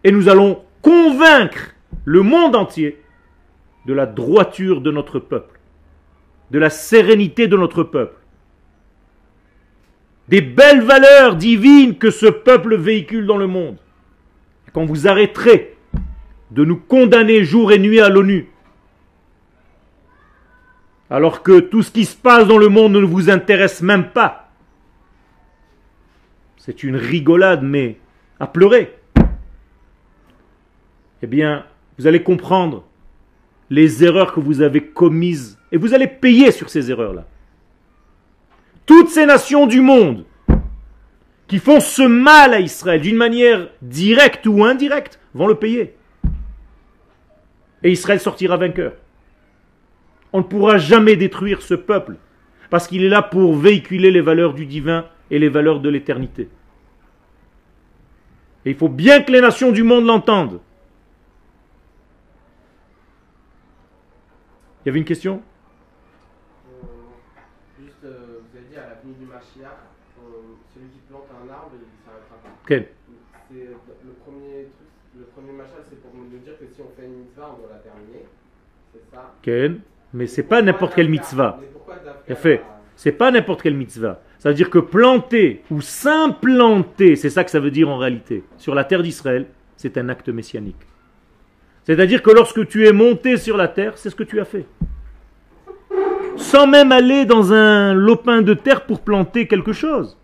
Et 0.04 0.12
nous 0.12 0.28
allons 0.28 0.62
convaincre 0.82 1.74
le 2.04 2.22
monde 2.22 2.56
entier 2.56 3.00
de 3.86 3.92
la 3.92 4.06
droiture 4.06 4.80
de 4.80 4.90
notre 4.90 5.18
peuple, 5.18 5.58
de 6.50 6.58
la 6.58 6.70
sérénité 6.70 7.48
de 7.48 7.56
notre 7.56 7.82
peuple, 7.82 8.16
des 10.28 10.40
belles 10.40 10.82
valeurs 10.82 11.36
divines 11.36 11.98
que 11.98 12.10
ce 12.10 12.26
peuple 12.26 12.76
véhicule 12.76 13.26
dans 13.26 13.36
le 13.36 13.46
monde. 13.46 13.78
Quand 14.72 14.84
vous 14.84 15.08
arrêterez 15.08 15.76
de 16.52 16.64
nous 16.64 16.76
condamner 16.76 17.42
jour 17.42 17.72
et 17.72 17.78
nuit 17.78 18.00
à 18.00 18.08
l'ONU, 18.08 18.48
alors 21.10 21.42
que 21.42 21.58
tout 21.58 21.82
ce 21.82 21.90
qui 21.90 22.04
se 22.04 22.16
passe 22.16 22.46
dans 22.46 22.58
le 22.58 22.68
monde 22.68 22.92
ne 22.92 23.04
vous 23.04 23.30
intéresse 23.30 23.82
même 23.82 24.10
pas, 24.10 24.52
c'est 26.56 26.84
une 26.84 26.94
rigolade, 26.94 27.62
mais 27.62 27.98
à 28.38 28.46
pleurer. 28.46 28.96
Eh 31.22 31.26
bien, 31.26 31.66
vous 32.00 32.06
allez 32.06 32.22
comprendre 32.22 32.82
les 33.68 34.02
erreurs 34.02 34.32
que 34.32 34.40
vous 34.40 34.62
avez 34.62 34.80
commises 34.80 35.58
et 35.70 35.76
vous 35.76 35.92
allez 35.92 36.06
payer 36.06 36.50
sur 36.50 36.70
ces 36.70 36.90
erreurs-là. 36.90 37.26
Toutes 38.86 39.10
ces 39.10 39.26
nations 39.26 39.66
du 39.66 39.82
monde 39.82 40.24
qui 41.46 41.58
font 41.58 41.78
ce 41.78 42.00
mal 42.00 42.54
à 42.54 42.60
Israël 42.60 43.02
d'une 43.02 43.18
manière 43.18 43.68
directe 43.82 44.46
ou 44.46 44.64
indirecte 44.64 45.20
vont 45.34 45.46
le 45.46 45.56
payer. 45.56 45.94
Et 47.82 47.92
Israël 47.92 48.18
sortira 48.18 48.56
vainqueur. 48.56 48.94
On 50.32 50.38
ne 50.38 50.44
pourra 50.44 50.78
jamais 50.78 51.16
détruire 51.16 51.60
ce 51.60 51.74
peuple 51.74 52.16
parce 52.70 52.88
qu'il 52.88 53.04
est 53.04 53.10
là 53.10 53.20
pour 53.20 53.54
véhiculer 53.54 54.10
les 54.10 54.22
valeurs 54.22 54.54
du 54.54 54.64
divin 54.64 55.04
et 55.30 55.38
les 55.38 55.50
valeurs 55.50 55.80
de 55.80 55.90
l'éternité. 55.90 56.48
Et 58.64 58.70
il 58.70 58.76
faut 58.76 58.88
bien 58.88 59.20
que 59.20 59.32
les 59.32 59.42
nations 59.42 59.70
du 59.70 59.82
monde 59.82 60.06
l'entendent. 60.06 60.60
Il 64.82 64.86
y 64.86 64.88
avait 64.88 64.98
une 64.98 65.04
question? 65.04 65.42
Euh, 66.66 66.86
juste, 67.82 68.02
euh, 68.04 68.40
vous 68.40 68.56
avez 68.56 68.66
dit 68.66 68.76
à 68.76 68.88
la 68.88 68.94
venue 69.02 69.14
du 69.20 69.26
Mashiach, 69.26 69.76
euh, 70.18 70.56
celui 70.74 70.88
qui 70.88 71.00
plante 71.08 71.26
un 71.30 71.52
arbre, 71.52 71.72
il 71.74 71.80
ne 71.80 72.04
s'arrêtera 72.04 72.36
pas. 72.42 72.48
Quel 72.66 72.88
le 73.52 74.12
premier 74.24 74.68
truc, 74.70 74.88
le 75.18 75.24
premier 75.34 75.52
Mashiach, 75.52 75.84
c'est 75.88 76.00
pour 76.00 76.12
nous 76.14 76.38
dire 76.38 76.58
que 76.58 76.64
si 76.72 76.80
on 76.80 76.88
fait 76.96 77.06
une 77.06 77.24
mitzvah, 77.24 77.54
on 77.54 77.58
doit 77.60 77.70
la 77.72 77.78
terminer. 77.78 78.24
C'est 78.92 79.14
ça? 79.14 79.34
Quel 79.42 79.80
Mais 80.14 80.26
c'est 80.26 80.44
pas 80.44 80.62
n'importe 80.62 80.94
quelle 80.94 81.10
mitzvah. 81.10 81.58
Mais 81.60 81.66
pourquoi 81.66 81.96
Dafka 81.96 82.22
Il 82.28 82.32
a 82.32 82.36
fait. 82.36 82.62
C'est 82.96 83.12
pas 83.12 83.30
n'importe 83.30 83.62
quelle 83.62 83.76
mitzvah. 83.76 84.20
Ça 84.38 84.48
veut 84.48 84.54
dire 84.54 84.70
que 84.70 84.78
planter 84.78 85.62
ou 85.70 85.80
s'implanter, 85.80 87.16
c'est 87.16 87.30
ça 87.30 87.44
que 87.44 87.50
ça 87.50 87.60
veut 87.60 87.70
dire 87.70 87.88
en 87.88 87.98
réalité, 87.98 88.44
sur 88.56 88.74
la 88.74 88.84
terre 88.84 89.02
d'Israël, 89.02 89.46
c'est 89.76 89.98
un 89.98 90.08
acte 90.08 90.28
messianique. 90.28 90.86
C'est-à-dire 91.84 92.22
que 92.22 92.30
lorsque 92.30 92.66
tu 92.68 92.86
es 92.86 92.92
monté 92.92 93.36
sur 93.36 93.56
la 93.56 93.68
terre, 93.68 93.96
c'est 93.96 94.10
ce 94.10 94.16
que 94.16 94.22
tu 94.22 94.40
as 94.40 94.44
fait. 94.44 94.66
Sans 96.36 96.66
même 96.66 96.92
aller 96.92 97.24
dans 97.24 97.52
un 97.52 97.94
lopin 97.94 98.42
de 98.42 98.54
terre 98.54 98.86
pour 98.86 99.00
planter 99.00 99.46
quelque 99.46 99.72
chose. 99.72 100.16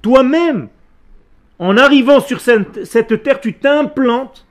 Toi-même, 0.00 0.68
en 1.58 1.76
arrivant 1.76 2.20
sur 2.20 2.40
cette, 2.40 3.22
terre, 3.22 3.40
tu 3.40 3.54
t'implantes. 3.54 4.46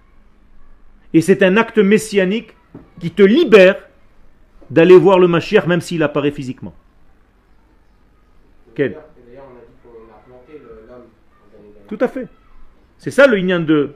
Et 1.14 1.22
c'est 1.22 1.44
un 1.44 1.58
acte 1.58 1.78
messianique 1.78 2.56
qui 3.00 3.12
te 3.12 3.24
libère 3.24 3.76
d'aller 4.70 4.98
voir 4.98 5.20
le 5.20 5.28
Mashiach 5.28 5.68
même 5.68 5.82
s'il 5.82 6.04
apparaît 6.04 6.32
physiquement. 6.32 6.74
Tout 11.92 11.98
à 12.00 12.08
fait. 12.08 12.28
C'est 12.98 13.12
ça 13.12 13.28
le 13.28 13.38
inyan 13.38 13.60
de 13.60 13.92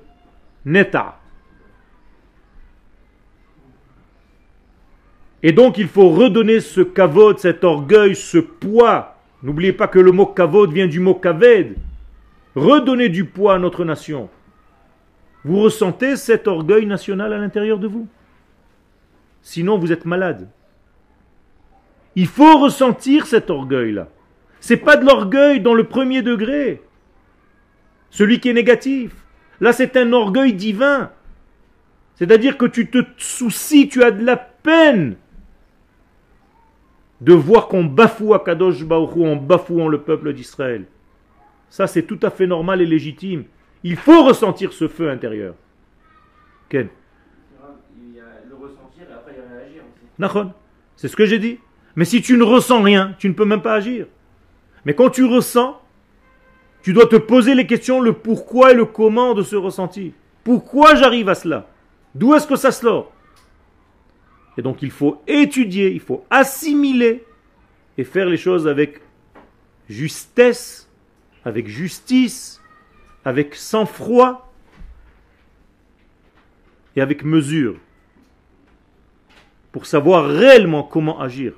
Neta. 0.66 1.20
Et 5.47 5.51
donc 5.51 5.77
il 5.77 5.87
faut 5.87 6.09
redonner 6.09 6.59
ce 6.59 6.81
kavod, 6.81 7.37
cet 7.37 7.63
orgueil, 7.63 8.15
ce 8.15 8.39
poids. 8.39 9.15
N'oubliez 9.43 9.73
pas 9.73 9.87
que 9.87 9.99
le 9.99 10.11
mot 10.11 10.25
kavod 10.25 10.73
vient 10.73 10.87
du 10.87 10.99
mot 10.99 11.13
kaved. 11.13 11.75
Redonnez 12.55 13.09
du 13.09 13.25
poids 13.25 13.53
à 13.53 13.59
notre 13.59 13.85
nation. 13.85 14.27
Vous 15.43 15.61
ressentez 15.61 16.15
cet 16.15 16.47
orgueil 16.47 16.87
national 16.87 17.31
à 17.31 17.37
l'intérieur 17.37 17.77
de 17.77 17.85
vous? 17.85 18.07
Sinon 19.43 19.77
vous 19.77 19.91
êtes 19.91 20.05
malade. 20.05 20.49
Il 22.15 22.25
faut 22.25 22.57
ressentir 22.57 23.27
cet 23.27 23.51
orgueil-là. 23.51 24.07
C'est 24.59 24.77
pas 24.77 24.97
de 24.97 25.05
l'orgueil 25.05 25.59
dans 25.59 25.75
le 25.75 25.83
premier 25.83 26.23
degré 26.23 26.81
celui 28.09 28.39
qui 28.39 28.49
est 28.49 28.53
négatif. 28.53 29.11
Là, 29.61 29.73
c'est 29.73 29.95
un 29.95 30.11
orgueil 30.11 30.53
divin. 30.53 31.11
C'est-à-dire 32.15 32.57
que 32.57 32.65
tu 32.65 32.89
te 32.89 32.97
soucies, 33.17 33.89
tu 33.89 34.01
as 34.01 34.09
de 34.09 34.25
la 34.25 34.37
peine 34.37 35.17
de 37.22 37.34
voir 37.34 37.68
qu'on 37.68 37.84
bafoue 37.84 38.34
Akadosh 38.34 38.82
Hu 38.82 38.88
en 38.91 39.36
bafouant 39.36 39.88
le 39.88 40.01
peuple 40.01 40.34
d'Israël. 40.34 40.86
Ça, 41.70 41.88
c'est 41.88 42.03
tout 42.03 42.20
à 42.22 42.30
fait 42.30 42.47
normal 42.47 42.82
et 42.82 42.86
légitime. 42.86 43.45
Il 43.84 43.95
faut 43.95 44.24
ressentir 44.24 44.74
ce 44.74 44.88
feu 44.88 45.09
intérieur. 45.09 45.55
Ken 46.70 46.88
Il 47.97 48.16
y 48.16 48.20
a 48.20 48.24
le 48.49 48.55
ressentir 48.55 49.03
et 49.09 49.13
après 49.13 49.34
il 49.36 49.39
y 49.39 49.41
a 49.41 49.57
réagir 49.57 49.82
aussi. 49.84 50.05
Nachon. 50.18 50.51
C'est 50.95 51.07
ce 51.07 51.16
que 51.16 51.26
j'ai 51.26 51.39
dit. 51.39 51.59
Mais 51.95 52.05
si 52.05 52.22
tu 52.22 52.38
ne 52.38 52.43
ressens 52.43 52.82
rien, 52.82 53.16
tu 53.20 53.30
ne 53.30 53.34
peux 53.34 53.45
même 53.45 53.61
pas 53.61 53.76
agir. 53.76 54.07
Mais 54.86 54.93
quand 54.93 55.09
tu 55.09 55.24
ressens, 55.26 55.82
tu 56.82 56.93
dois 56.93 57.07
te 57.07 57.16
poser 57.16 57.55
les 57.55 57.66
questions, 57.66 58.01
le 58.01 58.13
pourquoi 58.13 58.72
et 58.72 58.76
le 58.76 58.86
comment 58.86 59.34
de 59.34 59.43
ce 59.43 59.55
ressenti. 59.55 60.13
Pourquoi 60.43 60.95
j'arrive 60.95 61.30
à 61.30 61.36
cela? 61.36 61.68
D'où 62.13 62.34
est-ce 62.34 62.47
que 62.47 62.55
ça 62.55 62.72
sort? 62.72 63.11
Et 64.58 64.62
donc 64.62 64.82
il 64.82 64.91
faut 64.91 65.22
étudier, 65.28 65.91
il 65.91 65.99
faut 65.99 66.26
assimiler 66.30 67.24
et 67.97 68.03
faire 68.03 68.28
les 68.28 68.38
choses 68.38 68.68
avec 68.68 69.01
justesse, 69.89 70.89
avec 71.43 71.68
justice, 71.68 72.62
avec 73.24 73.56
sang-froid 73.56 74.53
et 76.95 77.01
avec 77.01 77.24
mesure 77.24 77.76
pour 79.72 79.86
savoir 79.86 80.30
réellement 80.30 80.84
comment 80.84 81.20
agir. 81.20 81.53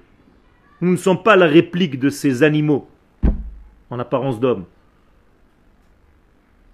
Nous 0.82 0.92
ne 0.92 0.98
sommes 0.98 1.22
pas 1.22 1.36
la 1.36 1.46
réplique 1.46 2.00
de 2.00 2.10
ces 2.10 2.42
animaux 2.42 2.88
en 3.90 4.00
apparence 4.00 4.40
d'hommes. 4.40 4.66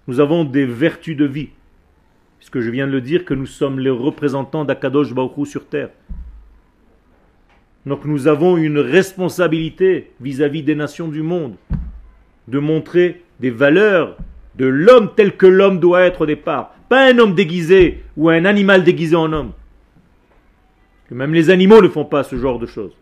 Nous 0.06 0.20
avons 0.20 0.44
des 0.44 0.66
vertus 0.66 1.16
de 1.16 1.24
vie, 1.24 1.50
puisque 2.44 2.60
je 2.60 2.70
viens 2.70 2.86
de 2.86 2.92
le 2.92 3.00
dire 3.00 3.24
que 3.24 3.32
nous 3.32 3.46
sommes 3.46 3.80
les 3.80 3.88
représentants 3.88 4.66
d'Akadosh 4.66 5.14
Baruch 5.14 5.48
sur 5.48 5.66
terre. 5.66 5.88
Donc 7.86 8.04
nous 8.04 8.26
avons 8.26 8.58
une 8.58 8.80
responsabilité 8.80 10.12
vis-à-vis 10.20 10.62
des 10.62 10.74
nations 10.74 11.08
du 11.08 11.22
monde, 11.22 11.54
de 12.48 12.58
montrer 12.58 13.22
des 13.40 13.48
valeurs 13.48 14.18
de 14.56 14.66
l'homme 14.66 15.12
tel 15.16 15.38
que 15.38 15.46
l'homme 15.46 15.80
doit 15.80 16.02
être 16.02 16.20
au 16.20 16.26
départ, 16.26 16.74
pas 16.90 17.08
un 17.10 17.18
homme 17.18 17.34
déguisé 17.34 18.04
ou 18.14 18.28
un 18.28 18.44
animal 18.44 18.84
déguisé 18.84 19.16
en 19.16 19.32
homme. 19.32 19.52
Que 21.08 21.14
même 21.14 21.32
les 21.32 21.48
animaux 21.48 21.80
ne 21.80 21.88
font 21.88 22.04
pas 22.04 22.24
ce 22.24 22.36
genre 22.36 22.58
de 22.58 22.66
choses. 22.66 22.92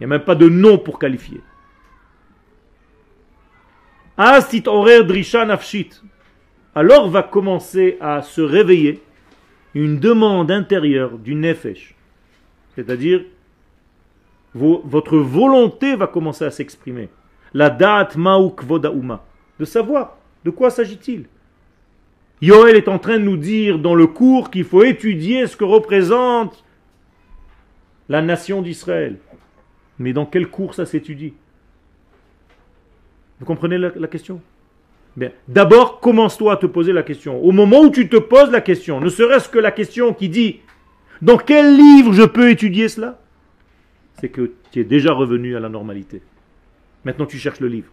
Il 0.00 0.08
n'y 0.08 0.12
a 0.12 0.18
même 0.18 0.24
pas 0.24 0.34
de 0.34 0.48
nom 0.48 0.76
pour 0.76 0.98
qualifier. 0.98 1.40
Asit 4.16 4.66
orer 4.66 5.04
drisha 5.04 5.44
nafshit. 5.44 6.02
Alors 6.74 7.08
va 7.08 7.22
commencer 7.22 7.96
à 8.00 8.22
se 8.22 8.40
réveiller 8.40 9.02
une 9.74 9.98
demande 9.98 10.50
intérieure 10.50 11.18
du 11.18 11.34
nefesh. 11.34 11.94
C'est-à-dire, 12.74 13.24
vo- 14.54 14.82
votre 14.84 15.18
volonté 15.18 15.94
va 15.96 16.06
commencer 16.06 16.44
à 16.44 16.50
s'exprimer. 16.50 17.08
La 17.52 17.70
da'at 17.70 18.10
ma'u 18.16 18.50
kvodauma. 18.56 19.24
De 19.58 19.64
savoir 19.64 20.16
de 20.44 20.50
quoi 20.50 20.70
s'agit-il? 20.70 21.26
Yoel 22.42 22.76
est 22.76 22.88
en 22.88 22.98
train 22.98 23.18
de 23.18 23.24
nous 23.24 23.36
dire 23.36 23.78
dans 23.78 23.94
le 23.94 24.08
cours 24.08 24.50
qu'il 24.50 24.64
faut 24.64 24.82
étudier 24.82 25.46
ce 25.46 25.56
que 25.56 25.64
représente 25.64 26.64
la 28.08 28.20
nation 28.20 28.60
d'Israël. 28.60 29.18
Mais 30.00 30.12
dans 30.12 30.26
quel 30.26 30.48
cours 30.48 30.74
ça 30.74 30.84
s'étudie? 30.86 31.34
Vous 33.38 33.46
comprenez 33.46 33.78
la 33.78 34.08
question? 34.08 34.40
D'abord, 35.48 36.00
commence-toi 36.00 36.54
à 36.54 36.56
te 36.56 36.66
poser 36.66 36.92
la 36.92 37.02
question. 37.02 37.42
Au 37.42 37.52
moment 37.52 37.82
où 37.82 37.90
tu 37.90 38.08
te 38.08 38.16
poses 38.16 38.50
la 38.50 38.60
question, 38.60 39.00
ne 39.00 39.08
serait-ce 39.08 39.48
que 39.48 39.58
la 39.58 39.70
question 39.70 40.12
qui 40.12 40.28
dit 40.28 40.60
dans 41.22 41.38
quel 41.38 41.76
livre 41.76 42.12
je 42.12 42.22
peux 42.22 42.50
étudier 42.50 42.88
cela? 42.88 43.20
C'est 44.20 44.28
que 44.28 44.52
tu 44.72 44.80
es 44.80 44.84
déjà 44.84 45.12
revenu 45.12 45.56
à 45.56 45.60
la 45.60 45.68
normalité. 45.68 46.22
Maintenant, 47.04 47.26
tu 47.26 47.38
cherches 47.38 47.60
le 47.60 47.68
livre. 47.68 47.90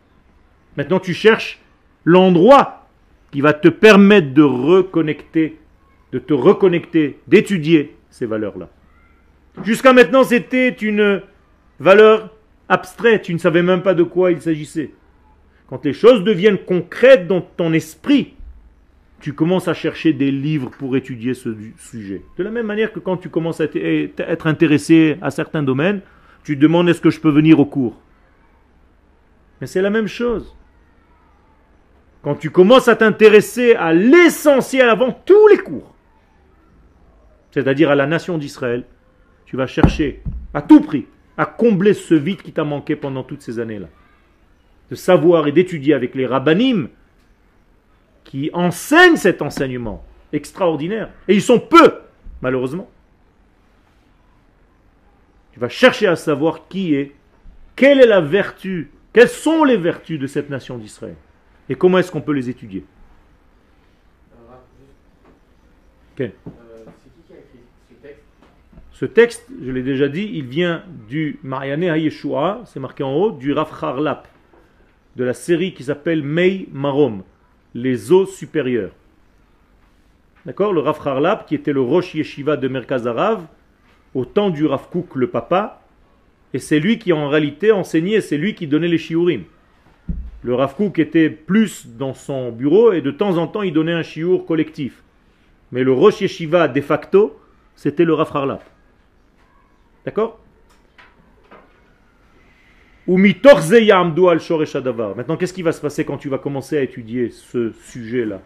Maintenant, 0.78 1.00
tu 1.00 1.14
cherches 1.14 1.60
l'endroit 2.06 2.88
qui 3.32 3.42
va 3.42 3.54
te 3.54 3.68
permettre 3.68 4.34
de 4.34 4.42
reconnecter, 4.42 5.60
de 6.12 6.20
te 6.20 6.34
reconnecter, 6.34 7.20
d'étudier 7.28 7.96
ces 8.10 8.26
valeurs-là. 8.26 8.70
Jusqu'à 9.64 9.94
maintenant, 9.94 10.24
c'était 10.24 10.70
une 10.70 11.22
valeur 11.80 12.30
abstraite, 12.70 13.24
tu 13.24 13.34
ne 13.34 13.40
savais 13.40 13.64
même 13.64 13.82
pas 13.82 13.94
de 13.94 14.04
quoi 14.04 14.32
il 14.32 14.42
s'agissait. 14.42 14.92
Quand 15.72 15.86
les 15.86 15.94
choses 15.94 16.26
deviennent 16.26 16.58
concrètes 16.58 17.28
dans 17.28 17.40
ton 17.40 17.72
esprit, 17.72 18.34
tu 19.22 19.32
commences 19.32 19.70
à 19.70 19.74
chercher 19.74 20.12
des 20.12 20.30
livres 20.30 20.70
pour 20.70 20.98
étudier 20.98 21.34
ce 21.34 21.56
sujet. 21.78 22.24
De 22.38 22.44
la 22.44 22.52
même 22.52 22.66
manière 22.66 22.92
que 22.92 23.00
quand 23.00 23.16
tu 23.16 23.30
commences 23.30 23.62
à 23.62 23.68
être 23.74 24.48
intéressé 24.48 25.18
à 25.22 25.32
certains 25.32 25.64
domaines, 25.64 26.02
tu 26.44 26.58
demandes 26.58 26.90
est-ce 26.90 27.00
que 27.00 27.10
je 27.10 27.22
peux 27.22 27.30
venir 27.30 27.58
au 27.62 27.66
cours? 27.66 28.02
Mais 29.62 29.68
c'est 29.68 29.82
la 29.82 29.90
même 29.90 30.08
chose. 30.08 30.54
Quand 32.22 32.36
tu 32.36 32.50
commences 32.50 32.90
à 32.90 32.98
t'intéresser 32.98 33.74
à 33.76 33.94
l'essentiel 33.94 34.90
avant 34.90 35.14
tous 35.14 35.48
les 35.48 35.60
cours, 35.60 35.96
c'est-à-dire 37.52 37.92
à 37.92 37.96
la 37.96 38.08
nation 38.08 38.38
d'Israël, 38.38 38.84
tu 39.46 39.56
vas 39.56 39.68
chercher 39.68 40.22
à 40.54 40.62
tout 40.62 40.82
prix 40.82 41.08
à 41.38 41.46
combler 41.46 41.94
ce 41.94 42.14
vide 42.14 42.42
qui 42.42 42.52
t'a 42.52 42.66
manqué 42.66 42.98
pendant 42.98 43.24
toutes 43.24 43.42
ces 43.42 43.58
années-là. 43.60 43.88
De 44.92 44.96
savoir 44.96 45.48
et 45.48 45.52
d'étudier 45.52 45.94
avec 45.94 46.14
les 46.14 46.28
rabbinim 46.28 46.90
qui 48.24 48.50
enseignent 48.54 49.16
cet 49.16 49.42
enseignement 49.42 50.06
extraordinaire. 50.34 51.10
Et 51.28 51.34
ils 51.34 51.42
sont 51.42 51.60
peu, 51.60 51.94
malheureusement. 52.42 52.90
Tu 55.54 55.60
vas 55.60 55.70
chercher 55.70 56.08
à 56.08 56.16
savoir 56.16 56.68
qui 56.68 56.94
est, 56.96 57.14
quelle 57.76 58.00
est 58.00 58.08
la 58.08 58.22
vertu, 58.22 58.92
quelles 59.14 59.30
sont 59.30 59.64
les 59.64 59.78
vertus 59.78 60.20
de 60.20 60.28
cette 60.28 60.50
nation 60.50 60.78
d'Israël. 60.78 61.16
Et 61.70 61.76
comment 61.76 61.98
est-ce 61.98 62.12
qu'on 62.12 62.22
peut 62.22 62.34
les 62.34 62.50
étudier 62.50 62.86
Ce 68.92 69.06
texte, 69.06 69.48
je 69.64 69.72
l'ai 69.72 69.82
déjà 69.82 70.08
dit, 70.08 70.30
il 70.34 70.46
vient 70.46 70.84
du 71.10 71.40
Marianne 71.42 71.84
HaYeshua, 71.84 72.62
c'est 72.66 72.80
marqué 72.80 73.04
en 73.04 73.14
haut, 73.14 73.32
du 73.32 73.52
Rav 73.52 73.72
Harlap, 73.82 74.28
de 75.16 75.24
la 75.24 75.34
série 75.34 75.74
qui 75.74 75.84
s'appelle 75.84 76.24
Mei 76.24 76.68
Marom, 76.72 77.24
les 77.74 78.12
eaux 78.12 78.26
supérieures. 78.26 78.92
D'accord? 80.46 80.74
Le 80.74 80.80
Rav 80.80 81.00
Harlap, 81.06 81.48
qui 81.48 81.56
était 81.56 81.74
le 81.74 81.82
Rosh 81.82 82.16
Yeshiva 82.16 82.58
de 82.58 82.68
Merkaz 82.68 83.08
Arav, 83.08 83.46
au 84.14 84.26
temps 84.26 84.50
du 84.50 84.66
Rav 84.66 84.90
Kouk, 84.90 85.16
le 85.16 85.28
papa, 85.28 85.82
et 86.54 86.60
c'est 86.60 86.80
lui 86.80 86.98
qui 87.00 87.14
en 87.14 87.30
réalité 87.30 87.72
enseignait, 87.72 88.22
c'est 88.22 88.38
lui 88.38 88.56
qui 88.56 88.68
donnait 88.68 88.88
les 88.88 88.98
shiurim. 88.98 89.44
Le 90.44 90.56
Rav 90.56 90.76
était 90.98 91.30
plus 91.30 91.88
dans 91.88 92.14
son 92.14 92.52
bureau 92.52 92.92
et 92.92 93.02
de 93.02 93.12
temps 93.12 93.38
en 93.38 93.48
temps 93.48 93.62
il 93.62 93.74
donnait 93.74 93.94
un 93.94 94.04
shiur 94.04 94.46
collectif. 94.46 95.04
Mais 95.72 95.84
le 95.84 95.94
Rosh 95.94 96.22
Yeshiva 96.22 96.68
de 96.68 96.82
facto, 96.82 97.40
c'était 97.76 98.04
le 98.04 98.14
Rav 98.14 98.32
Harlap. 98.36 98.64
D'accord? 100.04 100.41
Maintenant, 105.16 105.38
qu'est-ce 105.38 105.54
qui 105.54 105.64
va 105.64 105.72
se 105.72 105.82
passer 105.82 106.06
quand 106.06 106.18
tu 106.18 106.30
vas 106.30 106.38
commencer 106.38 106.78
à 106.78 106.82
étudier 106.82 107.32
ce 107.32 107.72
sujet-là? 107.72 108.42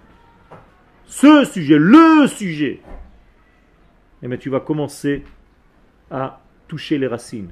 Ce 1.06 1.43
sujet, 1.45 1.78
le 1.78 2.28
sujet 2.28 2.82
Eh 4.24 4.28
bien, 4.28 4.38
tu 4.38 4.49
vas 4.49 4.60
commencer 4.60 5.24
à 6.10 6.41
toucher 6.68 6.97
les 6.97 7.08
racines. 7.08 7.51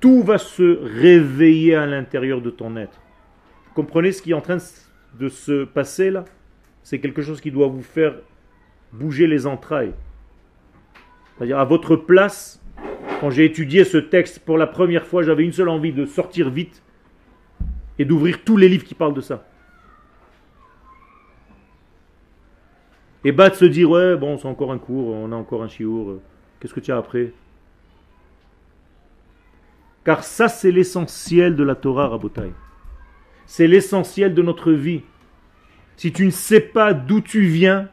Tout 0.00 0.22
va 0.22 0.38
se 0.38 0.78
réveiller 0.82 1.74
à 1.74 1.86
l'intérieur 1.86 2.40
de 2.40 2.50
ton 2.50 2.76
être. 2.76 3.00
Vous 3.68 3.74
comprenez 3.74 4.12
ce 4.12 4.22
qui 4.22 4.30
est 4.30 4.34
en 4.34 4.40
train 4.40 4.58
de 5.18 5.28
se 5.28 5.64
passer 5.64 6.10
là? 6.10 6.24
C'est 6.82 7.00
quelque 7.00 7.22
chose 7.22 7.40
qui 7.40 7.50
doit 7.50 7.66
vous 7.66 7.82
faire 7.82 8.14
bouger 8.92 9.26
les 9.26 9.46
entrailles. 9.46 9.94
C'est-à-dire 11.36 11.58
à 11.58 11.64
votre 11.64 11.96
place, 11.96 12.62
quand 13.20 13.30
j'ai 13.30 13.44
étudié 13.44 13.84
ce 13.84 13.98
texte 13.98 14.40
pour 14.40 14.58
la 14.58 14.66
première 14.66 15.06
fois, 15.06 15.22
j'avais 15.22 15.44
une 15.44 15.52
seule 15.52 15.68
envie 15.68 15.92
de 15.92 16.04
sortir 16.06 16.50
vite 16.50 16.82
et 17.98 18.04
d'ouvrir 18.04 18.44
tous 18.44 18.56
les 18.56 18.68
livres 18.68 18.84
qui 18.84 18.94
parlent 18.94 19.14
de 19.14 19.20
ça. 19.20 19.44
Et 23.24 23.32
de 23.32 23.54
se 23.54 23.64
dire, 23.64 23.90
ouais, 23.90 24.16
bon, 24.16 24.38
c'est 24.38 24.46
encore 24.46 24.70
un 24.70 24.78
cours, 24.78 25.08
on 25.08 25.32
a 25.32 25.34
encore 25.34 25.62
un 25.62 25.68
chiour, 25.68 26.20
qu'est-ce 26.60 26.72
que 26.72 26.80
tu 26.80 26.92
as 26.92 26.96
après? 26.96 27.32
Car 30.04 30.22
ça, 30.22 30.46
c'est 30.46 30.70
l'essentiel 30.70 31.56
de 31.56 31.64
la 31.64 31.74
Torah, 31.74 32.06
Rabotai. 32.06 32.52
C'est 33.44 33.66
l'essentiel 33.66 34.34
de 34.34 34.42
notre 34.42 34.70
vie. 34.70 35.02
Si 35.96 36.12
tu 36.12 36.24
ne 36.24 36.30
sais 36.30 36.60
pas 36.60 36.94
d'où 36.94 37.20
tu 37.20 37.40
viens, 37.40 37.88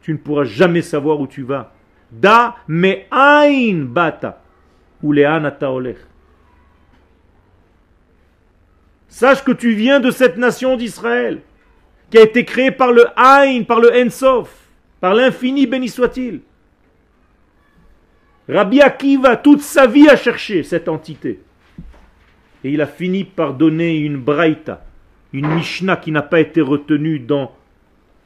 tu 0.00 0.12
ne 0.12 0.18
pourras 0.18 0.44
jamais 0.44 0.80
savoir 0.80 1.20
où 1.20 1.26
tu 1.26 1.42
vas. 1.42 1.74
Da 2.10 2.56
me 2.66 2.94
ain 3.10 3.84
bata. 3.84 4.42
Sache 9.08 9.44
que 9.44 9.52
tu 9.52 9.72
viens 9.72 10.00
de 10.00 10.10
cette 10.10 10.36
nation 10.36 10.76
d'Israël, 10.76 11.40
qui 12.10 12.18
a 12.18 12.22
été 12.22 12.44
créée 12.44 12.70
par 12.70 12.92
le 12.92 13.06
Ain, 13.16 13.62
par 13.62 13.80
le 13.80 13.92
Ensof, 13.92 14.54
par 15.00 15.14
l'infini 15.14 15.66
béni 15.66 15.88
soit-il. 15.88 16.40
Rabbi 18.48 18.80
Akiva, 18.80 19.36
toute 19.36 19.60
sa 19.60 19.86
vie, 19.86 20.08
a 20.08 20.16
cherché 20.16 20.62
cette 20.62 20.88
entité. 20.88 21.40
Et 22.64 22.70
il 22.70 22.80
a 22.80 22.86
fini 22.86 23.24
par 23.24 23.54
donner 23.54 23.98
une 23.98 24.16
braïta, 24.16 24.84
une 25.32 25.46
Mishnah 25.48 25.96
qui 25.96 26.10
n'a 26.10 26.22
pas 26.22 26.40
été 26.40 26.60
retenue 26.60 27.20
dans 27.20 27.54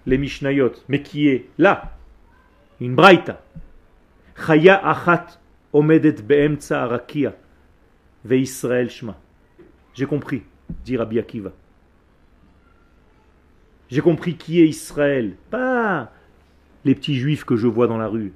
les 0.07 0.19
Mishnayot, 0.19 0.73
mais 0.89 1.03
qui 1.03 1.29
est 1.29 1.49
là, 1.59 1.97
une 2.81 2.95
braïta. 2.95 3.43
Chaya 4.47 4.81
achat 4.87 5.39
omedet 5.73 6.17
arakia 6.71 7.35
Israël 8.31 8.91
shma. 8.91 9.17
J'ai 9.95 10.07
compris, 10.07 10.43
dit 10.85 10.97
Rabbi 10.97 11.19
Akiva. 11.19 11.53
J'ai 13.91 14.01
compris 14.01 14.37
qui 14.37 14.61
est 14.61 14.69
Israël, 14.69 15.35
pas 15.51 16.11
les 16.85 16.95
petits 16.95 17.17
juifs 17.17 17.45
que 17.45 17.57
je 17.57 17.67
vois 17.67 17.87
dans 17.87 17.99
la 17.99 18.09
rue. 18.09 18.33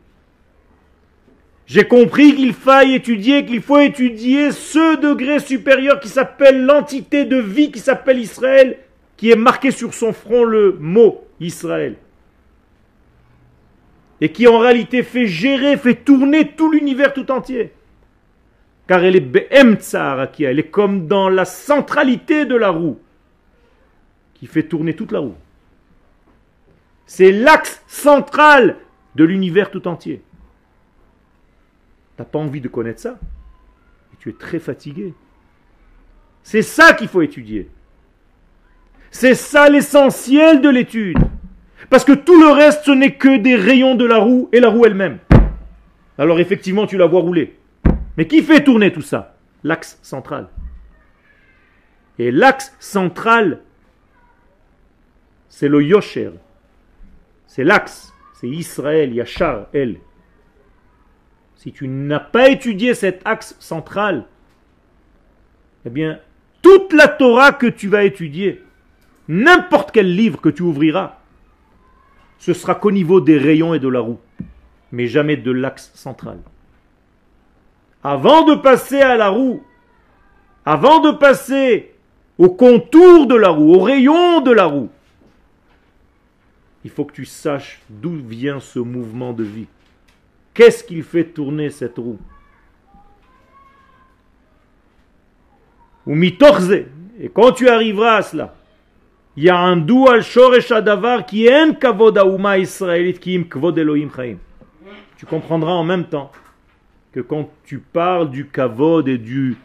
J'ai 1.66 1.84
compris 1.84 2.34
qu'il 2.34 2.52
faille 2.52 2.94
étudier, 2.94 3.44
qu'il 3.44 3.62
faut 3.62 3.78
étudier 3.78 4.52
ce 4.52 5.00
degré 5.00 5.40
supérieur 5.40 5.98
qui 5.98 6.08
s'appelle 6.08 6.64
l'entité 6.64 7.24
de 7.24 7.38
vie 7.38 7.72
qui 7.72 7.80
s'appelle 7.80 8.20
Israël, 8.20 8.78
qui 9.16 9.30
est 9.30 9.36
marqué 9.36 9.70
sur 9.70 9.94
son 9.94 10.12
front 10.12 10.44
le 10.44 10.76
mot 10.78 11.24
Israël 11.40 11.96
et 14.20 14.32
qui 14.32 14.46
en 14.46 14.58
réalité 14.58 15.02
fait 15.02 15.26
gérer, 15.26 15.76
fait 15.76 15.94
tourner 15.94 16.52
tout 16.52 16.70
l'univers 16.70 17.12
tout 17.12 17.30
entier. 17.30 17.72
Car 18.86 19.04
elle 19.04 19.16
est 19.16 19.20
BM 19.20 19.76
elle 20.38 20.58
est 20.58 20.70
comme 20.70 21.06
dans 21.06 21.28
la 21.28 21.44
centralité 21.44 22.44
de 22.46 22.54
la 22.54 22.70
roue, 22.70 22.98
qui 24.34 24.46
fait 24.46 24.62
tourner 24.62 24.94
toute 24.94 25.12
la 25.12 25.18
roue. 25.18 25.34
C'est 27.06 27.32
l'axe 27.32 27.82
central 27.86 28.76
de 29.14 29.24
l'univers 29.24 29.70
tout 29.70 29.86
entier. 29.88 30.22
Tu 32.16 32.22
n'as 32.22 32.26
pas 32.26 32.38
envie 32.38 32.60
de 32.60 32.68
connaître 32.68 33.00
ça? 33.00 33.18
Et 34.12 34.16
Tu 34.18 34.30
es 34.30 34.32
très 34.32 34.58
fatigué. 34.58 35.14
C'est 36.42 36.62
ça 36.62 36.94
qu'il 36.94 37.08
faut 37.08 37.22
étudier. 37.22 37.68
C'est 39.10 39.34
ça 39.34 39.68
l'essentiel 39.68 40.60
de 40.60 40.68
l'étude. 40.68 41.18
Parce 41.90 42.04
que 42.04 42.12
tout 42.12 42.40
le 42.40 42.50
reste, 42.50 42.84
ce 42.84 42.90
n'est 42.90 43.14
que 43.14 43.38
des 43.38 43.54
rayons 43.54 43.94
de 43.94 44.04
la 44.04 44.18
roue 44.18 44.48
et 44.52 44.60
la 44.60 44.68
roue 44.68 44.86
elle-même. 44.86 45.18
Alors 46.18 46.40
effectivement, 46.40 46.86
tu 46.86 46.96
la 46.96 47.06
vois 47.06 47.20
rouler. 47.20 47.58
Mais 48.16 48.26
qui 48.26 48.42
fait 48.42 48.64
tourner 48.64 48.92
tout 48.92 49.02
ça? 49.02 49.36
L'axe 49.62 49.98
central. 50.02 50.48
Et 52.18 52.30
l'axe 52.30 52.74
central, 52.78 53.60
c'est 55.48 55.68
le 55.68 55.82
Yosher. 55.82 56.32
C'est 57.46 57.64
l'axe. 57.64 58.12
C'est 58.34 58.48
Israël, 58.48 59.14
Yachar, 59.14 59.66
El. 59.72 59.98
Si 61.54 61.72
tu 61.72 61.88
n'as 61.88 62.20
pas 62.20 62.50
étudié 62.50 62.92
cet 62.92 63.22
axe 63.24 63.56
central, 63.58 64.26
eh 65.86 65.90
bien, 65.90 66.20
toute 66.60 66.92
la 66.92 67.08
Torah 67.08 67.52
que 67.52 67.66
tu 67.66 67.88
vas 67.88 68.04
étudier, 68.04 68.62
n'importe 69.28 69.90
quel 69.90 70.14
livre 70.14 70.40
que 70.40 70.50
tu 70.50 70.62
ouvriras, 70.62 71.18
ce 72.38 72.52
sera 72.52 72.74
qu'au 72.74 72.90
niveau 72.90 73.20
des 73.20 73.38
rayons 73.38 73.74
et 73.74 73.78
de 73.78 73.88
la 73.88 74.00
roue, 74.00 74.20
mais 74.92 75.06
jamais 75.06 75.36
de 75.36 75.50
l'axe 75.50 75.90
central. 75.94 76.38
Avant 78.02 78.44
de 78.44 78.54
passer 78.54 79.00
à 79.00 79.16
la 79.16 79.28
roue, 79.28 79.62
avant 80.64 81.00
de 81.00 81.12
passer 81.12 81.94
au 82.38 82.50
contour 82.50 83.26
de 83.26 83.34
la 83.34 83.48
roue, 83.48 83.74
au 83.74 83.80
rayon 83.80 84.40
de 84.40 84.50
la 84.50 84.66
roue. 84.66 84.90
Il 86.84 86.90
faut 86.90 87.04
que 87.04 87.14
tu 87.14 87.24
saches 87.24 87.80
d'où 87.88 88.10
vient 88.10 88.60
ce 88.60 88.78
mouvement 88.78 89.32
de 89.32 89.42
vie. 89.42 89.66
Qu'est-ce 90.54 90.84
qui 90.84 91.02
fait 91.02 91.24
tourner 91.24 91.70
cette 91.70 91.96
roue? 91.96 92.18
Ou 96.06 96.14
mitorze. 96.14 96.72
Et 97.18 97.28
quand 97.32 97.52
tu 97.52 97.68
arriveras 97.68 98.16
à 98.16 98.22
cela, 98.22 98.55
il 99.36 99.44
y 99.44 99.50
a 99.50 99.58
un 99.58 99.86
al 100.10 100.22
shoresh 100.22 100.72
adavar 100.72 101.26
qui 101.26 101.48
en 101.48 101.74
kavod 101.74 102.16
aouma 102.16 102.58
israélite 102.58 103.20
qui 103.20 103.36
im 103.36 103.44
kvod 103.44 103.78
Elohim 103.78 104.10
chaim. 104.14 104.38
Tu 105.18 105.26
comprendras 105.26 105.72
en 105.72 105.84
même 105.84 106.04
temps 106.04 106.32
que 107.12 107.20
quand 107.20 107.50
tu 107.64 107.78
parles 107.78 108.30
du 108.30 108.46
kavod 108.46 109.08
et 109.08 109.18
du 109.18 109.56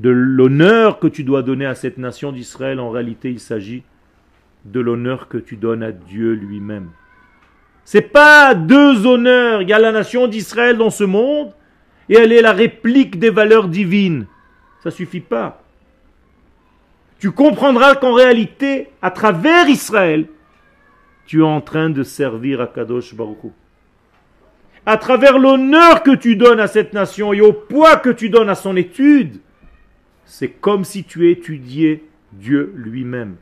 de 0.00 0.10
l'honneur 0.10 0.98
que 0.98 1.06
tu 1.06 1.22
dois 1.22 1.42
donner 1.42 1.66
à 1.66 1.76
cette 1.76 1.96
nation 1.96 2.32
d'Israël, 2.32 2.80
en 2.80 2.90
réalité 2.90 3.30
il 3.30 3.38
s'agit 3.38 3.84
de 4.64 4.80
l'honneur 4.80 5.28
que 5.28 5.38
tu 5.38 5.56
donnes 5.56 5.84
à 5.84 5.92
Dieu 5.92 6.32
lui-même. 6.32 6.90
C'est 7.84 8.12
pas 8.12 8.54
deux 8.54 9.06
honneurs. 9.06 9.62
Il 9.62 9.68
y 9.68 9.72
a 9.72 9.78
la 9.78 9.92
nation 9.92 10.26
d'Israël 10.26 10.76
dans 10.76 10.90
ce 10.90 11.04
monde 11.04 11.52
et 12.08 12.16
elle 12.16 12.32
est 12.32 12.42
la 12.42 12.52
réplique 12.52 13.18
des 13.18 13.30
valeurs 13.30 13.68
divines. 13.68 14.26
Ça 14.82 14.90
suffit 14.90 15.20
pas. 15.20 15.61
Tu 17.22 17.30
comprendras 17.30 17.94
qu'en 17.94 18.14
réalité, 18.14 18.90
à 19.00 19.12
travers 19.12 19.68
Israël, 19.68 20.26
tu 21.24 21.38
es 21.38 21.44
en 21.44 21.60
train 21.60 21.88
de 21.88 22.02
servir 22.02 22.60
à 22.60 22.66
Kadosh 22.66 23.14
Baruch 23.14 23.52
À 24.86 24.96
travers 24.96 25.38
l'honneur 25.38 26.02
que 26.02 26.16
tu 26.16 26.34
donnes 26.34 26.58
à 26.58 26.66
cette 26.66 26.92
nation 26.92 27.32
et 27.32 27.40
au 27.40 27.52
poids 27.52 27.94
que 27.94 28.10
tu 28.10 28.28
donnes 28.28 28.48
à 28.48 28.56
son 28.56 28.76
étude, 28.76 29.40
c'est 30.24 30.48
comme 30.48 30.82
si 30.82 31.04
tu 31.04 31.30
étudiais 31.30 32.02
Dieu 32.32 32.72
lui-même. 32.74 33.36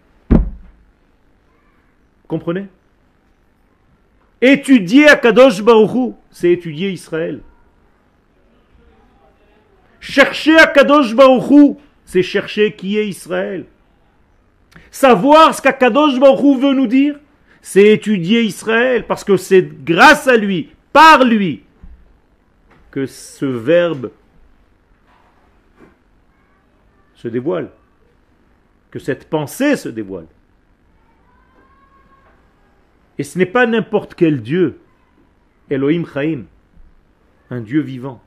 Comprenez? 2.28 2.66
Étudier 4.43 5.09
à 5.09 5.16
Kadosh 5.16 5.62
Baruch 5.62 6.16
c'est 6.31 6.53
étudier 6.53 6.91
Israël. 6.91 7.41
Chercher 10.01 10.59
à 10.59 10.66
Kadosh 10.66 11.14
Baruch 11.14 11.78
c'est 12.11 12.24
chercher 12.24 12.72
qui 12.72 12.98
est 12.98 13.06
Israël. 13.06 13.66
Savoir 14.90 15.54
ce 15.54 15.62
qu'Akadosh 15.62 16.18
Baruch 16.18 16.58
veut 16.58 16.74
nous 16.74 16.88
dire, 16.88 17.20
c'est 17.62 17.86
étudier 17.86 18.42
Israël, 18.42 19.06
parce 19.06 19.22
que 19.22 19.36
c'est 19.36 19.84
grâce 19.84 20.26
à 20.26 20.36
lui, 20.36 20.70
par 20.92 21.22
lui, 21.22 21.62
que 22.90 23.06
ce 23.06 23.46
verbe 23.46 24.11
se 27.14 27.28
dévoile, 27.28 27.70
que 28.90 28.98
cette 28.98 29.30
pensée 29.30 29.76
se 29.76 29.88
dévoile. 29.88 30.26
Et 33.18 33.22
ce 33.22 33.38
n'est 33.38 33.46
pas 33.46 33.66
n'importe 33.66 34.16
quel 34.16 34.42
Dieu, 34.42 34.80
Elohim 35.70 36.04
Chaim, 36.12 36.42
un 37.50 37.61
Dieu 37.61 37.82
vivant. 37.82 38.20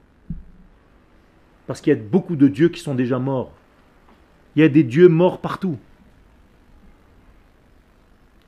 Parce 1.67 1.81
qu'il 1.81 1.93
y 1.93 1.99
a 1.99 1.99
beaucoup 1.99 2.37
de 2.37 2.47
dieux 2.47 2.69
qui 2.69 2.79
sont 2.79 2.95
déjà 2.95 3.19
morts. 3.19 3.51
Il 4.55 4.61
y 4.61 4.65
a 4.65 4.69
des 4.69 4.83
dieux 4.83 5.07
morts 5.07 5.39
partout. 5.39 5.77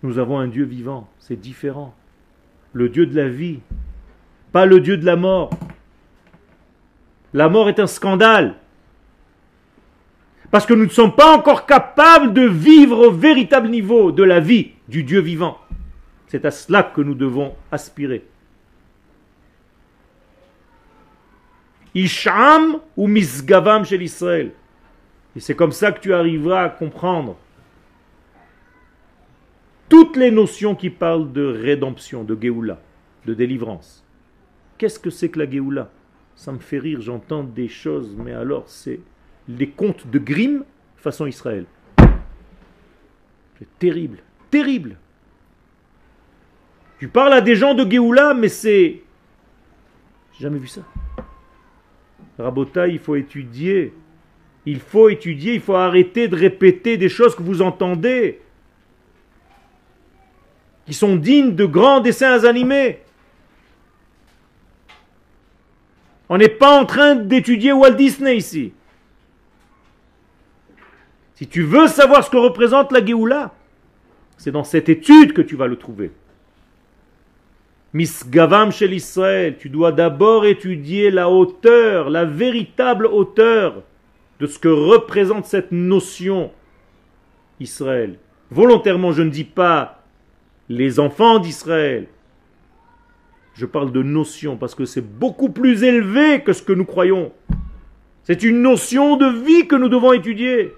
Nous 0.03 0.19
avons 0.19 0.37
un 0.37 0.47
Dieu 0.47 0.65
vivant, 0.65 1.09
c'est 1.19 1.39
différent. 1.39 1.95
Le 2.73 2.89
Dieu 2.89 3.05
de 3.05 3.15
la 3.15 3.27
vie, 3.27 3.59
pas 4.51 4.65
le 4.65 4.79
Dieu 4.79 4.97
de 4.97 5.05
la 5.05 5.15
mort. 5.15 5.49
La 7.33 7.49
mort 7.49 7.69
est 7.69 7.79
un 7.79 7.87
scandale. 7.87 8.55
Parce 10.51 10.65
que 10.65 10.73
nous 10.73 10.85
ne 10.85 10.89
sommes 10.89 11.15
pas 11.15 11.35
encore 11.35 11.65
capables 11.65 12.33
de 12.33 12.43
vivre 12.43 13.07
au 13.07 13.11
véritable 13.11 13.67
niveau 13.67 14.11
de 14.11 14.23
la 14.23 14.39
vie 14.39 14.71
du 14.87 15.03
Dieu 15.03 15.19
vivant. 15.19 15.57
C'est 16.27 16.45
à 16.45 16.51
cela 16.51 16.83
que 16.83 17.01
nous 17.01 17.15
devons 17.15 17.55
aspirer. 17.71 18.25
Isham 21.93 22.79
ou 22.95 23.07
misgavam 23.07 23.85
chez 23.85 23.97
l'Israël. 23.97 24.51
Et 25.35 25.39
c'est 25.39 25.55
comme 25.55 25.71
ça 25.71 25.91
que 25.91 25.99
tu 25.99 26.13
arriveras 26.13 26.63
à 26.63 26.69
comprendre 26.69 27.37
toutes 29.89 30.15
les 30.17 30.31
notions 30.31 30.75
qui 30.75 30.89
parlent 30.89 31.31
de 31.31 31.45
rédemption, 31.45 32.23
de 32.23 32.37
Géoula, 32.39 32.79
de 33.25 33.33
délivrance. 33.33 34.03
Qu'est-ce 34.77 34.99
que 34.99 35.09
c'est 35.09 35.29
que 35.29 35.39
la 35.39 35.49
Géoula? 35.49 35.91
Ça 36.35 36.51
me 36.51 36.59
fait 36.59 36.79
rire, 36.79 37.01
j'entends 37.01 37.43
des 37.43 37.67
choses, 37.67 38.15
mais 38.17 38.33
alors 38.33 38.67
c'est 38.67 38.99
les 39.47 39.69
contes 39.69 40.07
de 40.07 40.19
Grimm 40.19 40.63
façon 40.97 41.25
Israël. 41.27 41.65
C'est 43.57 43.79
terrible, 43.79 44.19
terrible. 44.49 44.97
Tu 46.99 47.07
parles 47.07 47.33
à 47.33 47.41
des 47.41 47.55
gens 47.55 47.73
de 47.73 47.89
Géoula, 47.89 48.33
mais 48.33 48.49
c'est... 48.49 49.01
J'ai 50.33 50.43
jamais 50.43 50.59
vu 50.59 50.67
ça. 50.67 50.81
Rabota, 52.37 52.87
il 52.87 52.99
faut 52.99 53.15
étudier. 53.15 53.93
Il 54.65 54.79
faut 54.79 55.09
étudier, 55.09 55.53
il 55.53 55.61
faut 55.61 55.75
arrêter 55.75 56.27
de 56.27 56.35
répéter 56.35 56.97
des 56.97 57.09
choses 57.09 57.35
que 57.35 57.43
vous 57.43 57.61
entendez, 57.61 58.41
qui 60.85 60.93
sont 60.93 61.15
dignes 61.15 61.55
de 61.55 61.65
grands 61.65 61.99
dessins 61.99 62.43
animés. 62.43 62.99
On 66.29 66.37
n'est 66.37 66.49
pas 66.49 66.79
en 66.79 66.85
train 66.85 67.15
d'étudier 67.15 67.71
Walt 67.71 67.91
Disney 67.91 68.37
ici. 68.37 68.73
Si 71.35 71.47
tu 71.47 71.63
veux 71.63 71.87
savoir 71.87 72.23
ce 72.23 72.29
que 72.29 72.37
représente 72.37 72.91
la 72.91 73.05
Géoula, 73.05 73.53
c'est 74.37 74.51
dans 74.51 74.63
cette 74.63 74.89
étude 74.89 75.33
que 75.33 75.41
tu 75.41 75.55
vas 75.55 75.67
le 75.67 75.75
trouver. 75.75 76.11
Misgavam 77.93 78.71
chez 78.71 78.87
l'Israël, 78.87 79.57
tu 79.57 79.69
dois 79.69 79.91
d'abord 79.91 80.45
étudier 80.45 81.11
la 81.11 81.29
hauteur, 81.29 82.09
la 82.09 82.25
véritable 82.25 83.05
hauteur 83.05 83.83
de 84.39 84.47
ce 84.47 84.59
que 84.59 84.67
représente 84.67 85.45
cette 85.45 85.71
notion 85.71 86.51
Israël. 87.59 88.17
Volontairement, 88.51 89.11
je 89.11 89.21
ne 89.21 89.29
dis 89.29 89.43
pas 89.43 90.03
les 90.69 90.99
enfants 90.99 91.39
d'Israël. 91.39 92.07
Je 93.53 93.65
parle 93.65 93.91
de 93.91 94.03
notion 94.03 94.57
parce 94.57 94.75
que 94.75 94.85
c'est 94.85 95.01
beaucoup 95.01 95.49
plus 95.49 95.83
élevé 95.83 96.43
que 96.43 96.53
ce 96.53 96.61
que 96.61 96.73
nous 96.73 96.85
croyons. 96.85 97.31
C'est 98.23 98.43
une 98.43 98.61
notion 98.61 99.15
de 99.17 99.27
vie 99.27 99.67
que 99.67 99.75
nous 99.75 99.87
devons 99.87 100.11
étudier. 100.11 100.73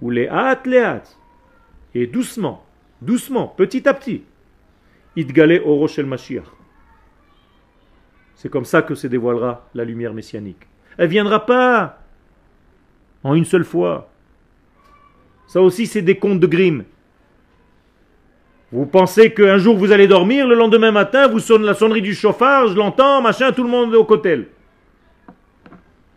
Ou 0.00 0.10
les 0.10 0.28
hâte, 0.28 0.66
les. 0.66 1.00
Et 1.94 2.06
doucement, 2.06 2.64
doucement, 3.02 3.48
petit 3.48 3.88
à 3.88 3.94
petit. 3.94 4.22
Idgale 5.16 5.60
au 5.64 5.76
Rochel 5.76 6.06
Mashiach. 6.06 6.44
C'est 8.36 8.48
comme 8.48 8.64
ça 8.64 8.82
que 8.82 8.94
se 8.94 9.08
dévoilera 9.08 9.68
la 9.74 9.84
lumière 9.84 10.14
messianique. 10.14 10.69
Elle 11.00 11.08
viendra 11.08 11.46
pas 11.46 11.98
en 13.24 13.34
une 13.34 13.46
seule 13.46 13.64
fois. 13.64 14.10
Ça 15.46 15.62
aussi, 15.62 15.86
c'est 15.86 16.02
des 16.02 16.18
contes 16.18 16.40
de 16.40 16.46
Grimm. 16.46 16.84
Vous 18.70 18.84
pensez 18.84 19.32
qu'un 19.32 19.56
jour 19.56 19.78
vous 19.78 19.92
allez 19.92 20.06
dormir, 20.06 20.46
le 20.46 20.54
lendemain 20.54 20.90
matin, 20.90 21.26
vous 21.26 21.38
sonnez 21.38 21.64
la 21.64 21.72
sonnerie 21.72 22.02
du 22.02 22.14
chauffard, 22.14 22.68
je 22.68 22.76
l'entends, 22.76 23.22
machin, 23.22 23.50
tout 23.50 23.62
le 23.62 23.70
monde 23.70 23.94
est 23.94 23.96
au 23.96 24.04
cotel. 24.04 24.48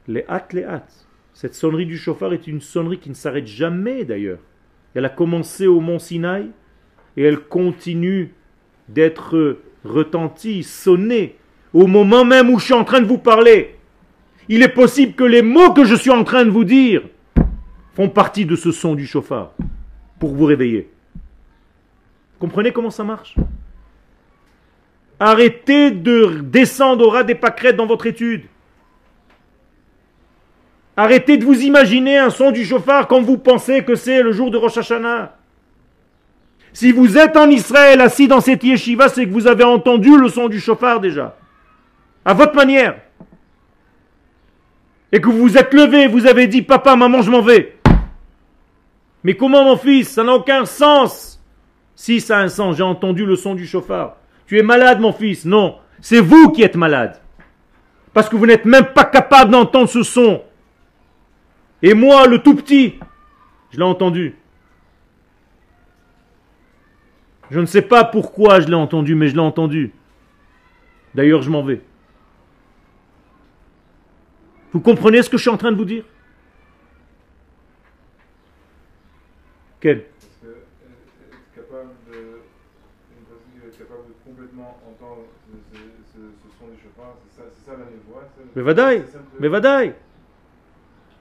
Les 0.10 0.26
hâtes, 0.28 0.52
les 0.52 0.66
hâtes. 0.66 1.08
Cette 1.32 1.56
sonnerie 1.56 1.86
du 1.86 1.98
chauffard 1.98 2.34
est 2.34 2.46
une 2.46 2.60
sonnerie 2.60 3.00
qui 3.00 3.10
ne 3.10 3.16
s'arrête 3.16 3.48
jamais 3.48 4.04
d'ailleurs. 4.04 4.40
Elle 4.96 5.06
a 5.06 5.10
commencé 5.10 5.66
au 5.66 5.80
mont 5.80 5.98
Sinaï 5.98 6.50
et 7.16 7.24
elle 7.24 7.40
continue 7.40 8.34
d'être 8.90 9.60
retentie, 9.86 10.62
sonnée, 10.62 11.38
au 11.72 11.88
moment 11.88 12.26
même 12.26 12.50
où 12.50 12.60
je 12.60 12.66
suis 12.66 12.74
en 12.74 12.84
train 12.84 13.00
de 13.00 13.08
vous 13.08 13.18
parler. 13.18 13.78
Il 14.50 14.62
est 14.62 14.70
possible 14.70 15.14
que 15.14 15.24
les 15.24 15.42
mots 15.42 15.74
que 15.74 15.86
je 15.86 15.96
suis 15.96 16.12
en 16.12 16.24
train 16.24 16.46
de 16.46 16.50
vous 16.50 16.64
dire 16.64 17.04
font 17.96 18.10
partie 18.10 18.46
de 18.46 18.56
ce 18.56 18.72
son 18.72 18.96
du 18.96 19.06
chauffard 19.06 19.52
pour 20.20 20.34
vous 20.34 20.46
réveiller. 20.46 20.90
Comprenez 22.40 22.72
comment 22.72 22.90
ça 22.90 23.04
marche? 23.04 23.36
Arrêtez 25.20 25.92
de 25.92 26.42
descendre 26.44 27.08
au 27.08 27.10
ras 27.10 27.24
des 27.24 27.36
pâquerettes 27.36 27.78
dans 27.78 27.86
votre 27.86 28.08
étude. 28.08 28.44
Arrêtez 30.98 31.38
de 31.38 31.46
vous 31.46 31.62
imaginer 31.62 32.18
un 32.18 32.30
son 32.30 32.52
du 32.52 32.66
chauffard 32.66 33.08
quand 33.08 33.22
vous 33.22 33.38
pensez 33.38 33.84
que 33.84 33.96
c'est 33.96 34.22
le 34.22 34.32
jour 34.32 34.52
de 34.52 34.58
Rosh 34.58 34.78
Hashanah. 34.78 35.36
Si 36.74 36.92
vous 36.92 37.18
êtes 37.18 37.38
en 37.38 37.50
Israël 37.50 38.02
assis 38.02 38.28
dans 38.28 38.42
cette 38.42 38.64
yeshiva, 38.64 39.08
c'est 39.08 39.26
que 39.26 39.32
vous 39.32 39.48
avez 39.48 39.64
entendu 39.64 40.18
le 40.18 40.28
son 40.28 40.50
du 40.50 40.60
chauffard 40.60 41.00
déjà. 41.00 41.38
À 42.26 42.34
votre 42.34 42.56
manière. 42.56 42.98
Et 45.14 45.22
que 45.22 45.30
vous 45.30 45.38
vous 45.38 45.58
êtes 45.60 45.76
levé, 45.76 46.08
vous 46.08 46.26
avez 46.26 46.48
dit, 46.48 46.64
papa, 46.64 46.96
maman, 46.96 47.22
je 47.22 47.30
m'en 47.30 47.44
vais. 47.44 47.78
Mais 49.24 49.36
comment 49.36 49.64
mon 49.64 49.78
fils? 49.78 50.10
Ça 50.10 50.24
n'a 50.24 50.34
aucun 50.34 50.66
sens. 50.66 51.40
Si 51.96 52.20
ça 52.20 52.40
a 52.40 52.42
un 52.42 52.48
sens, 52.48 52.78
j'ai 52.78 52.84
entendu 52.84 53.24
le 53.24 53.36
son 53.36 53.54
du 53.54 53.68
chauffard. 53.68 54.18
Tu 54.48 54.58
es 54.58 54.64
malade 54.64 55.00
mon 55.00 55.14
fils? 55.14 55.46
Non, 55.46 55.78
c'est 56.02 56.20
vous 56.20 56.50
qui 56.50 56.64
êtes 56.64 56.76
malade. 56.76 57.22
Parce 58.12 58.28
que 58.28 58.36
vous 58.36 58.48
n'êtes 58.48 58.66
même 58.66 58.88
pas 58.88 59.06
capable 59.06 59.52
d'entendre 59.52 59.88
ce 59.88 60.02
son. 60.02 60.42
Et 61.84 61.94
moi, 61.94 62.26
le 62.26 62.40
tout 62.40 62.56
petit, 62.56 62.96
je 63.70 63.78
l'ai 63.78 63.84
entendu. 63.84 64.36
Je 67.52 67.60
ne 67.60 67.68
sais 67.68 67.84
pas 67.84 68.04
pourquoi 68.04 68.62
je 68.62 68.68
l'ai 68.68 68.74
entendu, 68.74 69.14
mais 69.14 69.28
je 69.28 69.36
l'ai 69.36 69.42
entendu. 69.42 69.94
D'ailleurs, 71.14 71.44
je 71.44 71.52
m'en 71.52 71.62
vais. 71.62 71.82
Vous 74.74 74.82
comprenez 74.82 75.22
ce 75.22 75.30
que 75.30 75.38
je 75.38 75.44
suis 75.44 75.52
en 75.52 75.58
train 75.58 75.72
de 75.72 75.78
vous 75.78 75.86
dire? 75.86 76.04
Quel? 79.80 80.04
Parce 80.04 80.26
que 80.42 80.48
euh, 80.48 80.52
être 81.32 81.56
capable 81.56 81.90
de. 82.12 82.18
Une 82.18 83.26
personne 83.26 83.46
qui 83.54 83.60
va 83.60 83.68
être 83.68 83.78
capable 83.78 84.08
de 84.08 84.14
complètement 84.26 84.80
entendre 84.90 85.24
ce, 85.46 85.78
ce, 85.78 85.84
ce, 86.14 86.20
ce 86.20 86.48
son 86.60 86.66
chauffard, 86.82 87.18
c'est 87.36 87.66
ça, 87.66 87.72
la 87.72 87.86
névoie. 87.86 88.28
Mais 88.56 88.62
vadaï, 88.62 89.04
mais 89.40 89.48
vadaï. 89.48 89.94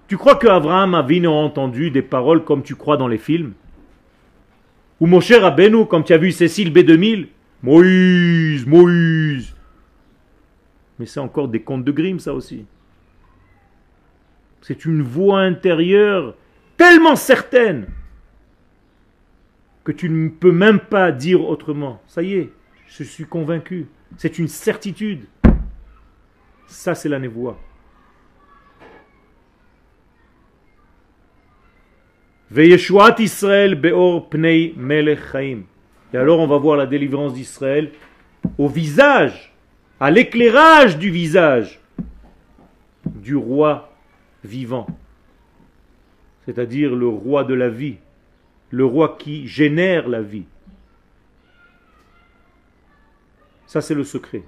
Tu 0.08 0.16
crois 0.16 0.36
que 0.36 0.46
Abraham 0.46 0.94
Avinu 0.94 1.26
a 1.26 1.30
entendu 1.30 1.90
des 1.90 2.02
paroles 2.02 2.44
comme 2.44 2.62
tu 2.62 2.74
crois 2.74 2.96
dans 2.96 3.08
les 3.08 3.18
films? 3.18 3.52
Ou 5.00 5.06
mon 5.06 5.20
cher 5.20 5.42
Rabbeinu, 5.42 5.86
comme 5.86 6.04
tu 6.04 6.12
as 6.12 6.18
vu 6.18 6.32
Cécile 6.32 6.72
B2000 6.72 7.28
Moïse, 7.62 8.66
Moïse. 8.66 9.54
Mais 10.98 11.06
c'est 11.06 11.20
encore 11.20 11.48
des 11.48 11.62
contes 11.62 11.84
de 11.84 11.92
Grimm, 11.92 12.18
ça 12.18 12.34
aussi. 12.34 12.66
C'est 14.62 14.84
une 14.84 15.02
voix 15.02 15.40
intérieure 15.40 16.34
tellement 16.76 17.16
certaine 17.16 17.88
que 19.84 19.92
tu 19.92 20.08
ne 20.08 20.28
peux 20.28 20.52
même 20.52 20.78
pas 20.78 21.10
dire 21.10 21.44
autrement. 21.44 22.00
Ça 22.06 22.22
y 22.22 22.34
est, 22.34 22.52
je 22.86 23.02
suis 23.02 23.24
convaincu. 23.24 23.88
C'est 24.16 24.38
une 24.38 24.48
certitude. 24.48 25.26
Ça, 26.66 26.94
c'est 26.94 27.08
la 27.08 27.18
névoie. 27.18 27.58
Israël 33.18 33.74
beor 33.74 34.28
pnei 34.28 34.74
melech. 34.76 35.34
Et 35.34 36.16
alors 36.16 36.38
on 36.38 36.46
va 36.46 36.58
voir 36.58 36.76
la 36.76 36.86
délivrance 36.86 37.32
d'Israël 37.32 37.90
au 38.58 38.68
visage, 38.68 39.54
à 39.98 40.10
l'éclairage 40.10 40.98
du 40.98 41.10
visage 41.10 41.80
du 43.06 43.34
roi 43.34 43.91
vivant. 44.44 44.86
C'est-à-dire 46.44 46.94
le 46.94 47.08
roi 47.08 47.44
de 47.44 47.54
la 47.54 47.68
vie, 47.68 47.98
le 48.70 48.84
roi 48.84 49.16
qui 49.18 49.46
génère 49.46 50.08
la 50.08 50.22
vie. 50.22 50.46
Ça 53.66 53.80
c'est 53.80 53.94
le 53.94 54.04
secret. 54.04 54.42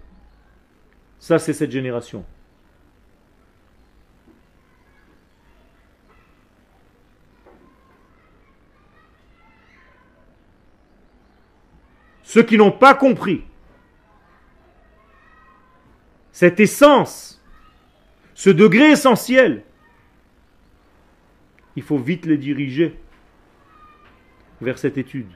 Ça 1.18 1.38
c'est 1.38 1.53
cette 1.53 1.70
génération. 1.70 2.24
Ceux 12.22 12.42
qui 12.42 12.59
n'ont 12.59 12.72
pas 12.72 12.95
compris 12.95 13.45
cette 16.34 16.59
essence, 16.59 17.40
ce 18.34 18.51
degré 18.51 18.90
essentiel, 18.90 19.62
il 21.76 21.82
faut 21.82 21.98
vite 21.98 22.26
les 22.26 22.36
diriger 22.36 22.96
vers 24.60 24.78
cette 24.78 24.98
étude, 24.98 25.30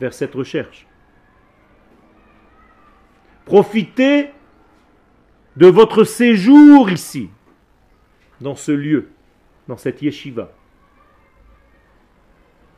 vers 0.00 0.12
cette 0.12 0.34
recherche. 0.34 0.86
Profitez 3.44 4.30
de 5.56 5.66
votre 5.66 6.04
séjour 6.04 6.90
ici, 6.90 7.30
dans 8.40 8.54
ce 8.54 8.72
lieu, 8.72 9.10
dans 9.68 9.76
cette 9.76 10.02
yeshiva. 10.02 10.52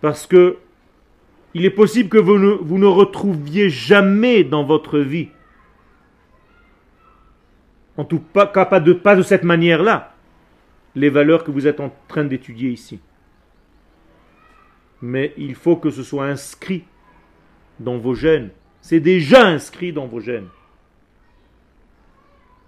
Parce 0.01 0.27
que 0.27 0.59
il 1.55 1.67
est 1.67 1.71
possible 1.71 2.09
que 2.09 2.19
vous 2.19 2.79
ne, 2.79 2.87
retrouviez 2.87 3.69
jamais 3.69 4.43
dans 4.43 4.65
votre 4.65 4.99
vie, 4.99 5.29
en 7.99 8.05
tout 8.05 8.23
cas 8.33 8.47
pas 8.47 8.81
de, 8.81 8.95
pas 8.95 9.15
de 9.15 9.23
cette 9.23 9.45
manière-là, 9.45 10.12
les 10.95 11.11
valeurs 11.11 11.45
que 11.45 11.51
vous 11.51 11.67
êtes 11.67 11.81
en 11.81 11.95
train 12.09 12.25
d'étudier 12.25 12.71
ici. 12.71 13.01
Mais 15.01 15.33
il 15.37 15.55
faut 15.55 15.77
que 15.77 15.91
ce 15.91 16.03
soit 16.03 16.27
inscrit 16.27 16.85
dans 17.81 17.99
vos 17.99 18.15
gènes. 18.15 18.51
C'est 18.81 19.01
déjà 19.01 19.47
inscrit 19.47 19.93
dans 19.93 20.07
vos 20.07 20.21
gènes. 20.21 20.49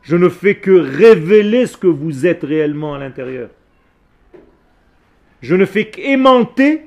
Je 0.02 0.16
ne 0.16 0.28
fais 0.28 0.56
que 0.56 0.70
révéler 0.70 1.66
ce 1.66 1.76
que 1.76 1.86
vous 1.86 2.26
êtes 2.26 2.42
réellement 2.42 2.94
à 2.94 2.98
l'intérieur. 2.98 3.50
Je 5.40 5.54
ne 5.54 5.64
fais 5.64 5.90
qu'aimanter 5.90 6.86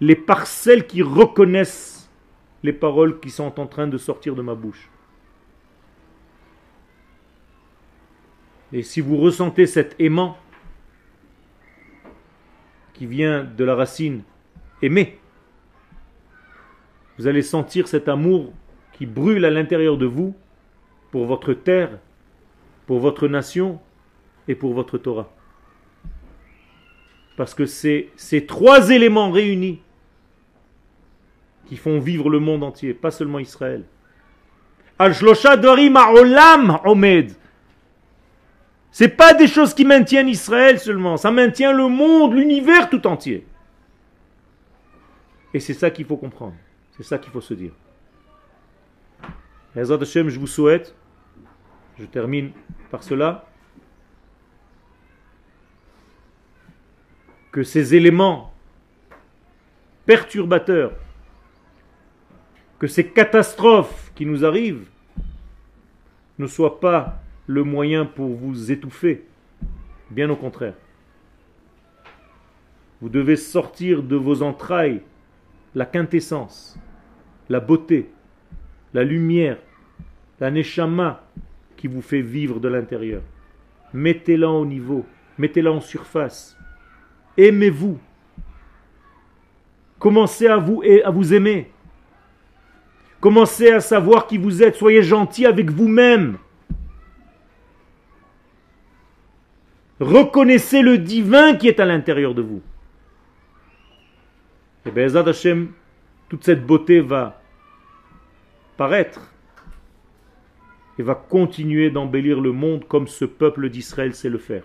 les 0.00 0.16
parcelles 0.16 0.86
qui 0.86 1.02
reconnaissent 1.02 2.08
les 2.62 2.72
paroles 2.72 3.20
qui 3.20 3.30
sont 3.30 3.58
en 3.60 3.66
train 3.66 3.86
de 3.86 3.98
sortir 3.98 4.34
de 4.34 4.42
ma 4.42 4.54
bouche. 4.54 4.90
Et 8.72 8.82
si 8.82 9.00
vous 9.00 9.16
ressentez 9.16 9.66
cet 9.66 9.94
aimant 9.98 10.36
qui 12.94 13.06
vient 13.06 13.44
de 13.44 13.64
la 13.64 13.74
racine 13.74 14.22
aimer, 14.82 15.18
vous 17.18 17.26
allez 17.26 17.42
sentir 17.42 17.88
cet 17.88 18.08
amour 18.08 18.52
qui 18.92 19.06
brûle 19.06 19.44
à 19.44 19.50
l'intérieur 19.50 19.96
de 19.96 20.06
vous 20.06 20.34
pour 21.10 21.26
votre 21.26 21.54
terre, 21.54 21.98
pour 22.86 22.98
votre 22.98 23.28
nation 23.28 23.80
et 24.48 24.54
pour 24.54 24.74
votre 24.74 24.98
Torah. 24.98 25.32
Parce 27.36 27.54
que 27.54 27.66
c'est 27.66 28.08
ces 28.16 28.46
trois 28.46 28.90
éléments 28.90 29.30
réunis 29.30 29.80
qui 31.66 31.76
font 31.76 31.98
vivre 31.98 32.30
le 32.30 32.38
monde 32.38 32.62
entier, 32.62 32.94
pas 32.94 33.10
seulement 33.10 33.38
Israël. 33.38 33.84
Al 34.98 35.12
shlosha 35.12 35.56
dvarim 35.56 35.96
ha'olam 35.96 36.80
omed. 36.84 37.32
C'est 38.98 39.10
pas 39.10 39.34
des 39.34 39.46
choses 39.46 39.74
qui 39.74 39.84
maintiennent 39.84 40.26
Israël 40.26 40.80
seulement, 40.80 41.18
ça 41.18 41.30
maintient 41.30 41.74
le 41.74 41.86
monde, 41.86 42.32
l'univers 42.32 42.88
tout 42.88 43.06
entier. 43.06 43.46
Et 45.52 45.60
c'est 45.60 45.74
ça 45.74 45.90
qu'il 45.90 46.06
faut 46.06 46.16
comprendre, 46.16 46.54
c'est 46.96 47.02
ça 47.02 47.18
qu'il 47.18 47.30
faut 47.30 47.42
se 47.42 47.52
dire. 47.52 47.72
Je 49.74 50.38
vous 50.38 50.46
souhaite, 50.46 50.94
je 51.98 52.06
termine 52.06 52.52
par 52.90 53.02
cela, 53.02 53.44
que 57.52 57.62
ces 57.62 57.94
éléments 57.94 58.54
perturbateurs, 60.06 60.92
que 62.78 62.86
ces 62.86 63.06
catastrophes 63.06 64.10
qui 64.14 64.24
nous 64.24 64.42
arrivent 64.42 64.88
ne 66.38 66.46
soient 66.46 66.80
pas 66.80 67.20
le 67.46 67.64
moyen 67.64 68.04
pour 68.04 68.28
vous 68.28 68.70
étouffer. 68.72 69.24
Bien 70.10 70.30
au 70.30 70.36
contraire. 70.36 70.74
Vous 73.00 73.08
devez 73.08 73.36
sortir 73.36 74.02
de 74.02 74.16
vos 74.16 74.42
entrailles 74.42 75.02
la 75.74 75.84
quintessence, 75.84 76.78
la 77.50 77.60
beauté, 77.60 78.08
la 78.94 79.04
lumière, 79.04 79.58
la 80.40 80.50
neshama 80.50 81.22
qui 81.76 81.86
vous 81.86 82.00
fait 82.00 82.22
vivre 82.22 82.60
de 82.60 82.68
l'intérieur. 82.68 83.22
Mettez-la 83.92 84.48
au 84.48 84.64
niveau, 84.64 85.04
mettez-la 85.36 85.72
en 85.72 85.80
surface. 85.80 86.56
Aimez-vous. 87.36 87.98
Commencez 89.98 90.46
à 90.46 90.56
vous, 90.56 90.82
à 91.04 91.10
vous 91.10 91.34
aimer. 91.34 91.70
Commencez 93.20 93.70
à 93.70 93.80
savoir 93.80 94.26
qui 94.26 94.38
vous 94.38 94.62
êtes. 94.62 94.76
Soyez 94.76 95.02
gentil 95.02 95.44
avec 95.46 95.70
vous-même. 95.70 96.38
Reconnaissez 100.00 100.82
le 100.82 100.98
divin 100.98 101.56
qui 101.56 101.68
est 101.68 101.80
à 101.80 101.86
l'intérieur 101.86 102.34
de 102.34 102.42
vous. 102.42 102.62
Et 104.84 104.90
bien, 104.90 105.08
toute 106.28 106.44
cette 106.44 106.66
beauté 106.66 107.00
va 107.00 107.40
paraître 108.76 109.32
et 110.98 111.02
va 111.02 111.14
continuer 111.14 111.90
d'embellir 111.90 112.40
le 112.40 112.52
monde 112.52 112.86
comme 112.86 113.06
ce 113.06 113.24
peuple 113.24 113.70
d'Israël 113.70 114.14
sait 114.14 114.28
le 114.28 114.38
faire. 114.38 114.64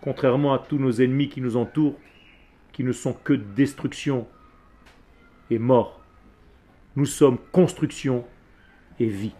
Contrairement 0.00 0.54
à 0.54 0.58
tous 0.58 0.78
nos 0.78 0.92
ennemis 0.92 1.28
qui 1.28 1.40
nous 1.40 1.56
entourent, 1.56 1.98
qui 2.72 2.84
ne 2.84 2.92
sont 2.92 3.12
que 3.12 3.34
destruction 3.34 4.26
et 5.50 5.58
mort. 5.58 6.00
Nous 6.96 7.06
sommes 7.06 7.38
construction 7.52 8.24
et 8.98 9.06
vie. 9.06 9.34